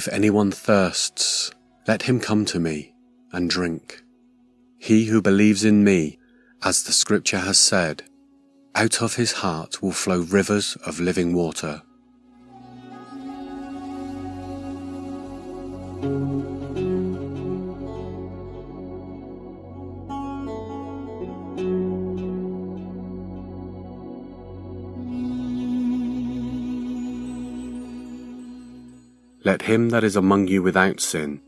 If 0.00 0.08
anyone 0.08 0.50
thirsts, 0.50 1.50
let 1.86 2.04
him 2.04 2.20
come 2.20 2.46
to 2.46 2.58
me 2.58 2.94
and 3.32 3.50
drink. 3.50 4.02
He 4.78 5.04
who 5.04 5.20
believes 5.20 5.62
in 5.62 5.84
me, 5.84 6.18
as 6.64 6.84
the 6.84 6.92
scripture 6.94 7.40
has 7.40 7.58
said, 7.58 8.04
out 8.74 9.02
of 9.02 9.16
his 9.16 9.32
heart 9.32 9.82
will 9.82 9.92
flow 9.92 10.20
rivers 10.20 10.74
of 10.86 11.00
living 11.00 11.34
water. 11.34 11.82
Let 29.42 29.62
him 29.62 29.88
that 29.88 30.04
is 30.04 30.16
among 30.16 30.48
you 30.48 30.62
without 30.62 31.00
sin 31.00 31.40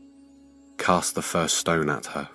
cast 0.77 1.13
the 1.13 1.21
first 1.21 1.57
stone 1.57 1.89
at 1.89 2.07
her. 2.07 2.27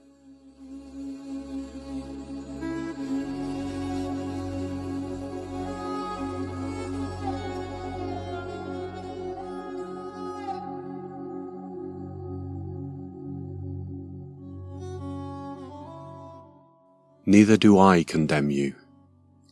Neither 17.26 17.58
do 17.58 17.78
I 17.78 18.04
condemn 18.04 18.50
you. 18.50 18.74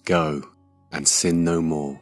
Go 0.06 0.42
and 0.92 1.06
sin 1.06 1.44
no 1.44 1.60
more. 1.60 2.00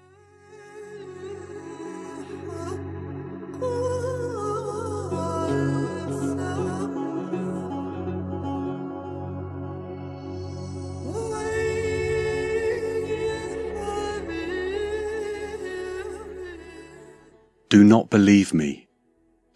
Do 17.74 17.82
not 17.82 18.08
believe 18.08 18.54
me, 18.54 18.86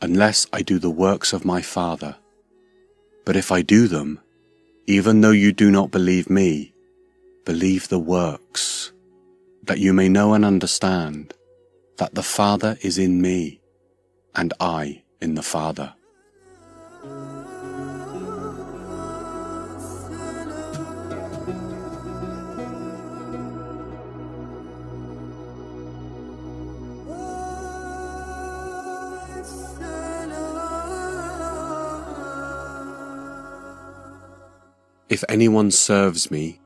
unless 0.02 0.48
I 0.52 0.62
do 0.62 0.80
the 0.80 0.90
works 0.90 1.32
of 1.32 1.44
my 1.44 1.62
Father. 1.62 2.16
But 3.24 3.36
if 3.36 3.52
I 3.52 3.62
do 3.62 3.86
them, 3.86 4.18
even 4.88 5.20
though 5.20 5.30
you 5.30 5.52
do 5.52 5.70
not 5.70 5.92
believe 5.92 6.28
me, 6.28 6.74
believe 7.44 7.86
the 7.86 8.00
works, 8.00 8.92
that 9.62 9.78
you 9.78 9.92
may 9.92 10.08
know 10.08 10.34
and 10.34 10.44
understand 10.44 11.32
that 11.98 12.16
the 12.16 12.24
Father 12.24 12.76
is 12.82 12.98
in 12.98 13.22
me, 13.22 13.60
and 14.34 14.52
I 14.58 15.04
in 15.20 15.36
the 15.36 15.48
Father. 15.54 15.94
If 35.08 35.24
anyone 35.28 35.70
serves 35.70 36.30
me, 36.30 36.60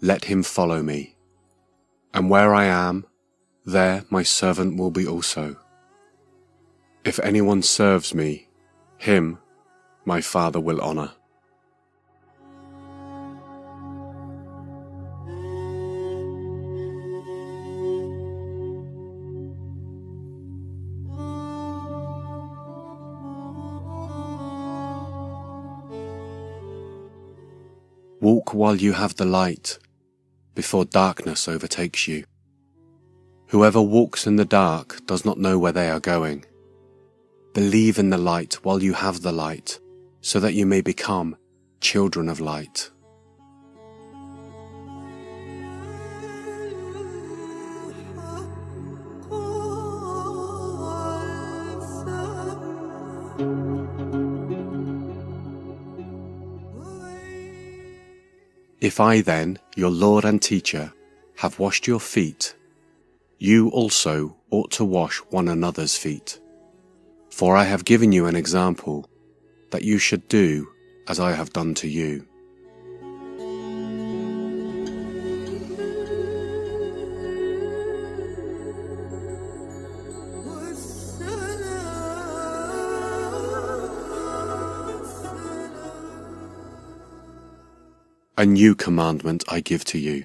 let 0.00 0.24
him 0.24 0.42
follow 0.42 0.82
me. 0.82 1.14
And 2.14 2.30
where 2.30 2.54
I 2.54 2.64
am, 2.64 3.06
there 3.66 4.04
my 4.08 4.22
servant 4.22 4.78
will 4.78 4.90
be 4.90 5.06
also. 5.06 5.56
If 7.04 7.18
anyone 7.20 7.62
serves 7.62 8.14
me, 8.14 8.48
him 8.96 9.38
my 10.04 10.20
Father 10.20 10.58
will 10.58 10.80
honor. 10.80 11.12
Walk 28.42 28.54
while 28.54 28.74
you 28.74 28.92
have 28.94 29.14
the 29.14 29.24
light, 29.24 29.78
before 30.56 30.84
darkness 30.84 31.46
overtakes 31.46 32.08
you. 32.08 32.24
Whoever 33.50 33.80
walks 33.80 34.26
in 34.26 34.34
the 34.34 34.44
dark 34.44 35.06
does 35.06 35.24
not 35.24 35.38
know 35.38 35.60
where 35.60 35.70
they 35.70 35.88
are 35.88 36.00
going. 36.00 36.44
Believe 37.54 38.00
in 38.00 38.10
the 38.10 38.18
light 38.18 38.54
while 38.64 38.82
you 38.82 38.94
have 38.94 39.22
the 39.22 39.30
light, 39.30 39.78
so 40.22 40.40
that 40.40 40.54
you 40.54 40.66
may 40.66 40.80
become 40.80 41.36
children 41.80 42.28
of 42.28 42.40
light. 42.40 42.90
If 58.82 58.98
I 58.98 59.20
then, 59.20 59.60
your 59.76 59.90
Lord 59.90 60.24
and 60.24 60.42
teacher, 60.42 60.92
have 61.36 61.60
washed 61.60 61.86
your 61.86 62.00
feet, 62.00 62.56
you 63.38 63.68
also 63.68 64.36
ought 64.50 64.72
to 64.72 64.84
wash 64.84 65.18
one 65.30 65.46
another's 65.46 65.96
feet. 65.96 66.40
For 67.30 67.54
I 67.56 67.62
have 67.62 67.84
given 67.84 68.10
you 68.10 68.26
an 68.26 68.34
example, 68.34 69.08
that 69.70 69.84
you 69.84 69.98
should 69.98 70.26
do 70.26 70.68
as 71.06 71.20
I 71.20 71.30
have 71.30 71.52
done 71.52 71.74
to 71.74 71.86
you. 71.86 72.26
A 88.38 88.46
new 88.46 88.74
commandment 88.74 89.44
I 89.46 89.60
give 89.60 89.84
to 89.84 89.98
you, 89.98 90.24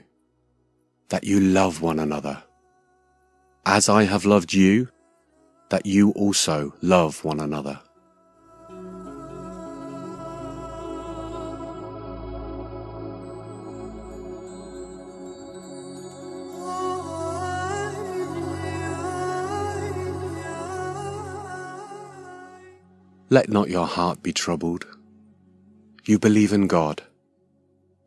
that 1.10 1.26
you 1.26 1.42
love 1.42 1.82
one 1.82 2.00
another. 2.00 2.42
As 3.66 3.90
I 3.90 4.04
have 4.04 4.24
loved 4.24 4.54
you, 4.54 4.88
that 5.70 5.86
you 5.86 6.12
also 6.12 6.74
love 6.82 7.22
one 7.26 7.42
another. 7.42 7.82
Let 23.30 23.50
not 23.50 23.70
your 23.70 23.86
heart 23.86 24.24
be 24.24 24.32
troubled. 24.32 24.88
You 26.06 26.18
believe 26.18 26.54
in 26.54 26.68
God, 26.68 27.04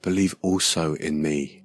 believe 0.02 0.34
also 0.42 0.94
in 0.94 1.20
me. 1.20 1.62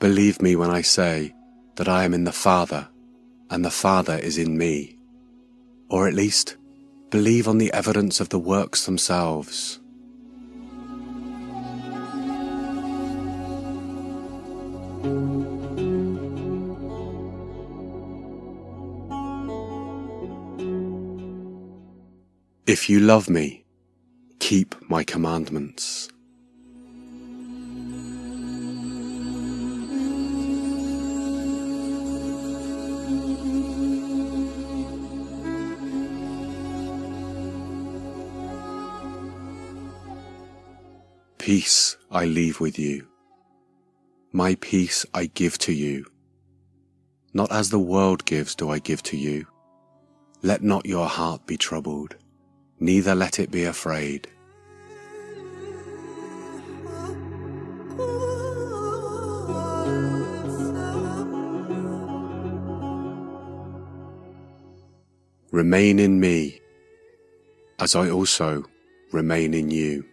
Believe 0.00 0.40
me 0.40 0.54
when 0.54 0.70
I 0.70 0.82
say 0.82 1.34
that 1.74 1.88
I 1.88 2.04
am 2.04 2.14
in 2.14 2.24
the 2.24 2.32
Father 2.32 2.88
and 3.50 3.64
the 3.64 3.70
Father 3.70 4.16
is 4.16 4.38
in 4.38 4.56
me. 4.56 4.96
Or 5.90 6.06
at 6.06 6.14
least, 6.14 6.56
believe 7.10 7.48
on 7.48 7.58
the 7.58 7.72
evidence 7.72 8.20
of 8.20 8.28
the 8.28 8.38
works 8.38 8.86
themselves. 8.86 9.80
If 22.68 22.90
you 22.90 23.00
love 23.00 23.30
me, 23.30 23.64
keep 24.40 24.74
my 24.90 25.02
commandments. 25.02 26.10
Peace 41.38 41.96
I 42.10 42.26
leave 42.26 42.60
with 42.60 42.78
you. 42.78 43.08
My 44.32 44.56
peace 44.56 45.06
I 45.14 45.24
give 45.24 45.56
to 45.60 45.72
you. 45.72 46.04
Not 47.32 47.50
as 47.50 47.70
the 47.70 47.78
world 47.78 48.26
gives 48.26 48.54
do 48.54 48.68
I 48.68 48.78
give 48.78 49.02
to 49.04 49.16
you. 49.16 49.46
Let 50.42 50.62
not 50.62 50.84
your 50.84 51.06
heart 51.06 51.46
be 51.46 51.56
troubled, 51.56 52.16
neither 52.80 53.14
let 53.14 53.38
it 53.38 53.50
be 53.50 53.64
afraid. 53.64 54.28
Remain 65.50 65.98
in 65.98 66.20
me, 66.20 66.60
as 67.78 67.96
I 67.96 68.10
also 68.10 68.64
remain 69.12 69.54
in 69.54 69.70
you. 69.70 70.04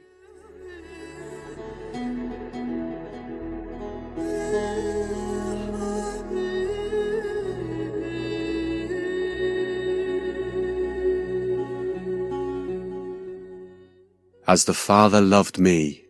As 14.47 14.65
the 14.65 14.75
Father 14.75 15.21
loved 15.21 15.57
me, 15.57 16.05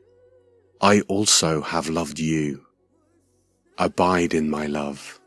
I 0.82 1.00
also 1.08 1.62
have 1.62 1.88
loved 1.88 2.20
you. 2.20 2.66
Abide 3.78 4.34
in 4.34 4.50
my 4.50 4.66
love. 4.66 5.22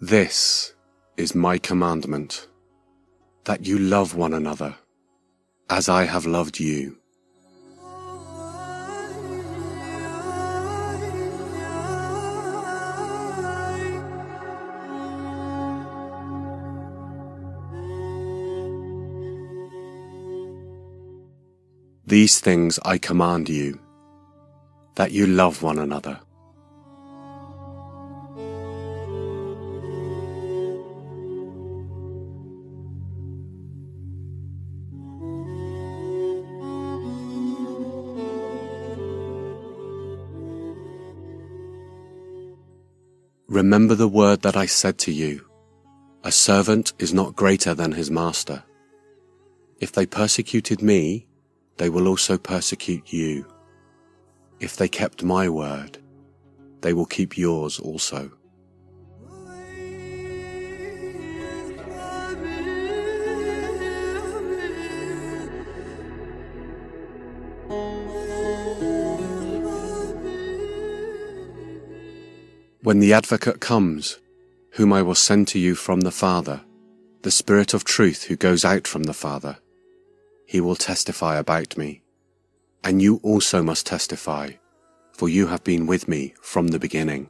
This 0.00 0.74
is 1.16 1.34
my 1.34 1.58
commandment, 1.58 2.46
that 3.46 3.66
you 3.66 3.80
love 3.80 4.14
one 4.14 4.32
another 4.32 4.76
as 5.68 5.88
I 5.88 6.04
have 6.04 6.26
loved 6.26 6.60
you. 6.60 6.96
These 22.08 22.38
things 22.38 22.78
I 22.84 22.98
command 22.98 23.48
you, 23.48 23.80
that 24.94 25.10
you 25.10 25.26
love 25.26 25.62
one 25.62 25.78
another. 25.78 26.20
Remember 43.56 43.94
the 43.94 44.06
word 44.06 44.42
that 44.42 44.54
I 44.54 44.66
said 44.66 44.98
to 44.98 45.10
you 45.10 45.42
A 46.24 46.30
servant 46.30 46.92
is 46.98 47.14
not 47.14 47.34
greater 47.34 47.72
than 47.72 47.92
his 47.92 48.10
master. 48.10 48.62
If 49.80 49.92
they 49.92 50.04
persecuted 50.04 50.82
me, 50.82 51.26
they 51.78 51.88
will 51.88 52.06
also 52.06 52.36
persecute 52.36 53.14
you. 53.14 53.46
If 54.60 54.76
they 54.76 54.88
kept 54.88 55.22
my 55.22 55.48
word, 55.48 55.96
they 56.82 56.92
will 56.92 57.06
keep 57.06 57.38
yours 57.38 57.80
also. 57.80 58.30
When 72.86 73.00
the 73.00 73.14
Advocate 73.14 73.58
comes, 73.58 74.20
whom 74.74 74.92
I 74.92 75.02
will 75.02 75.16
send 75.16 75.48
to 75.48 75.58
you 75.58 75.74
from 75.74 76.02
the 76.02 76.12
Father, 76.12 76.60
the 77.22 77.32
Spirit 77.32 77.74
of 77.74 77.82
truth 77.82 78.22
who 78.22 78.36
goes 78.36 78.64
out 78.64 78.86
from 78.86 79.02
the 79.02 79.12
Father, 79.12 79.58
he 80.46 80.60
will 80.60 80.76
testify 80.76 81.36
about 81.36 81.76
me. 81.76 82.04
And 82.84 83.02
you 83.02 83.18
also 83.24 83.60
must 83.60 83.86
testify, 83.86 84.52
for 85.12 85.28
you 85.28 85.48
have 85.48 85.64
been 85.64 85.88
with 85.88 86.06
me 86.06 86.34
from 86.40 86.68
the 86.68 86.78
beginning. 86.78 87.28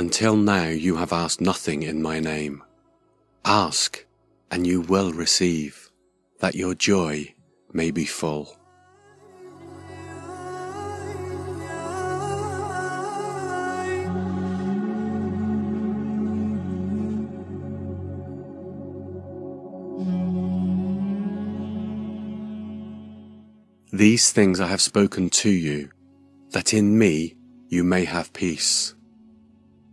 Until 0.00 0.34
now 0.34 0.66
you 0.68 0.96
have 0.96 1.12
asked 1.12 1.42
nothing 1.42 1.82
in 1.82 2.00
my 2.00 2.20
name. 2.20 2.64
Ask, 3.44 4.06
and 4.50 4.66
you 4.66 4.80
will 4.80 5.12
receive, 5.12 5.90
that 6.38 6.54
your 6.54 6.74
joy 6.74 7.34
may 7.74 7.90
be 7.90 8.06
full. 8.06 8.56
These 23.92 24.32
things 24.32 24.60
I 24.60 24.66
have 24.68 24.80
spoken 24.80 25.28
to 25.28 25.50
you, 25.50 25.90
that 26.52 26.72
in 26.72 26.98
me 26.98 27.36
you 27.68 27.84
may 27.84 28.06
have 28.06 28.32
peace. 28.32 28.94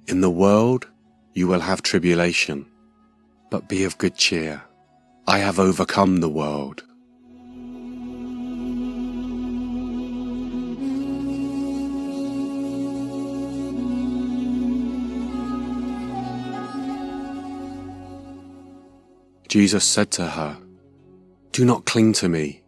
In 0.08 0.22
the 0.22 0.30
world 0.30 0.88
you 1.34 1.48
will 1.48 1.60
have 1.60 1.82
tribulation, 1.82 2.66
but 3.52 3.68
be 3.68 3.84
of 3.84 3.98
good 3.98 4.16
cheer. 4.16 4.64
I 5.28 5.40
have 5.40 5.60
overcome 5.60 6.22
the 6.22 6.30
world. 6.30 6.82
Jesus 19.50 19.84
said 19.84 20.12
to 20.12 20.26
her, 20.28 20.58
Do 21.52 21.66
not 21.66 21.86
cling 21.86 22.14
to 22.14 22.30
me, 22.30 22.64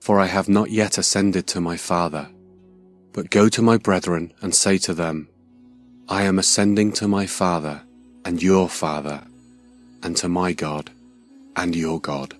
For 0.00 0.20
I 0.20 0.26
have 0.26 0.48
not 0.48 0.70
yet 0.70 0.98
ascended 0.98 1.48
to 1.48 1.60
my 1.60 1.76
Father. 1.76 2.28
But 3.12 3.30
go 3.30 3.48
to 3.48 3.60
my 3.60 3.76
brethren 3.76 4.32
and 4.40 4.54
say 4.54 4.78
to 4.78 4.94
them, 4.94 5.28
I 6.08 6.22
am 6.22 6.38
ascending 6.38 6.92
to 6.92 7.08
my 7.08 7.26
Father 7.26 7.82
and 8.24 8.40
your 8.40 8.68
Father, 8.68 9.22
and 10.04 10.16
to 10.18 10.28
my 10.28 10.52
God 10.52 10.90
and 11.56 11.74
your 11.74 12.00
God. 12.00 12.36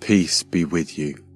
Peace 0.00 0.42
be 0.42 0.66
with 0.66 0.98
you. 0.98 1.27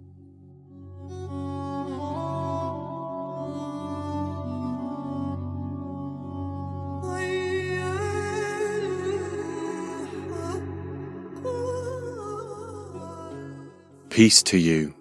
Peace 14.12 14.42
to 14.42 14.58
you. 14.58 14.94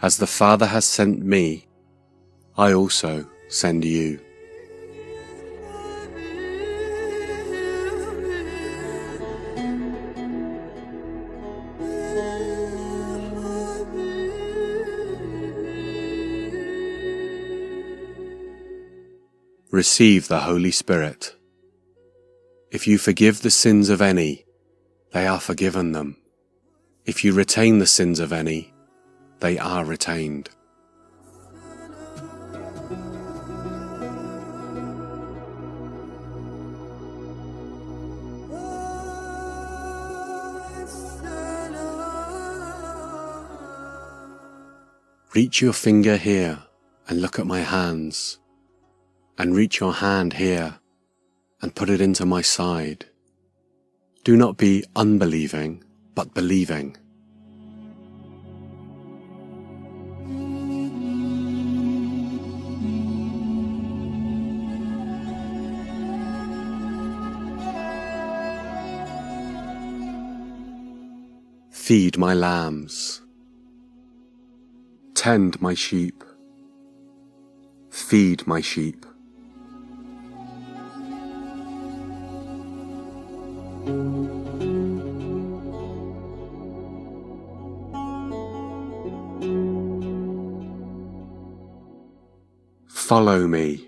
As 0.00 0.16
the 0.16 0.26
Father 0.26 0.64
has 0.64 0.86
sent 0.86 1.22
me, 1.22 1.68
I 2.56 2.72
also 2.72 3.26
send 3.50 3.84
you. 3.84 4.18
Receive 19.70 20.28
the 20.28 20.40
Holy 20.40 20.70
Spirit. 20.70 21.36
If 22.70 22.86
you 22.86 22.96
forgive 22.96 23.42
the 23.42 23.50
sins 23.50 23.90
of 23.90 24.00
any, 24.00 24.46
they 25.12 25.26
are 25.26 25.38
forgiven 25.38 25.92
them. 25.92 26.16
If 27.06 27.22
you 27.22 27.32
retain 27.32 27.78
the 27.78 27.86
sins 27.86 28.18
of 28.18 28.32
any, 28.32 28.74
they 29.38 29.58
are 29.58 29.84
retained. 29.84 30.50
Reach 45.32 45.60
your 45.60 45.74
finger 45.74 46.16
here 46.16 46.58
and 47.08 47.20
look 47.20 47.38
at 47.38 47.46
my 47.46 47.60
hands, 47.60 48.40
and 49.38 49.54
reach 49.54 49.78
your 49.78 49.92
hand 49.92 50.32
here 50.32 50.80
and 51.62 51.72
put 51.72 51.88
it 51.88 52.00
into 52.00 52.26
my 52.26 52.42
side. 52.42 53.04
Do 54.24 54.36
not 54.36 54.56
be 54.56 54.82
unbelieving 54.96 55.84
but 56.16 56.32
believing. 56.34 56.96
Feed 71.70 72.18
my 72.18 72.34
lambs. 72.34 73.20
Tend 75.14 75.60
my 75.60 75.74
sheep. 75.74 76.24
Feed 77.90 78.44
my 78.46 78.60
sheep. 78.60 79.06
Follow 93.06 93.46
me. 93.46 93.86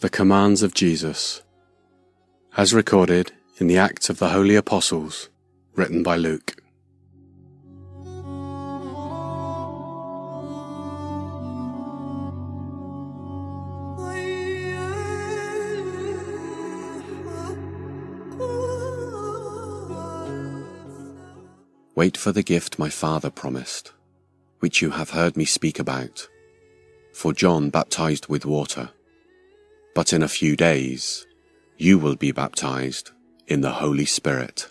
The 0.00 0.08
Commands 0.10 0.62
of 0.62 0.72
Jesus, 0.72 1.42
as 2.56 2.72
recorded 2.72 3.32
in 3.58 3.66
the 3.66 3.76
Acts 3.76 4.08
of 4.08 4.18
the 4.18 4.30
Holy 4.30 4.56
Apostles, 4.56 5.28
written 5.74 6.02
by 6.02 6.16
Luke. 6.16 6.63
Wait 22.04 22.18
for 22.18 22.32
the 22.32 22.42
gift 22.42 22.78
my 22.78 22.90
Father 22.90 23.30
promised, 23.30 23.94
which 24.60 24.82
you 24.82 24.90
have 24.90 25.08
heard 25.08 25.38
me 25.38 25.46
speak 25.46 25.78
about. 25.78 26.28
For 27.14 27.32
John 27.32 27.70
baptized 27.70 28.26
with 28.26 28.44
water, 28.44 28.90
but 29.94 30.12
in 30.12 30.22
a 30.22 30.28
few 30.28 30.54
days 30.54 31.26
you 31.78 31.98
will 31.98 32.16
be 32.16 32.30
baptized 32.30 33.12
in 33.48 33.62
the 33.62 33.70
Holy 33.70 34.04
Spirit. 34.04 34.68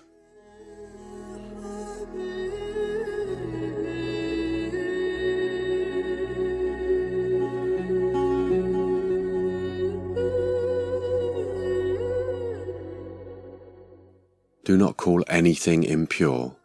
Do 14.65 14.77
not 14.77 14.97
call 14.97 15.23
anything 15.27 15.84
impure 15.84 16.55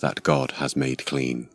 that 0.00 0.22
God 0.22 0.52
has 0.52 0.76
made 0.76 1.04
clean. 1.06 1.48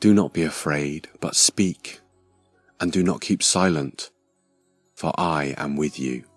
Do 0.00 0.14
not 0.14 0.32
be 0.32 0.42
afraid, 0.42 1.08
but 1.20 1.36
speak, 1.36 2.00
and 2.80 2.90
do 2.90 3.02
not 3.02 3.20
keep 3.20 3.42
silent, 3.42 4.10
for 4.94 5.12
I 5.18 5.54
am 5.58 5.76
with 5.76 5.98
you. 5.98 6.29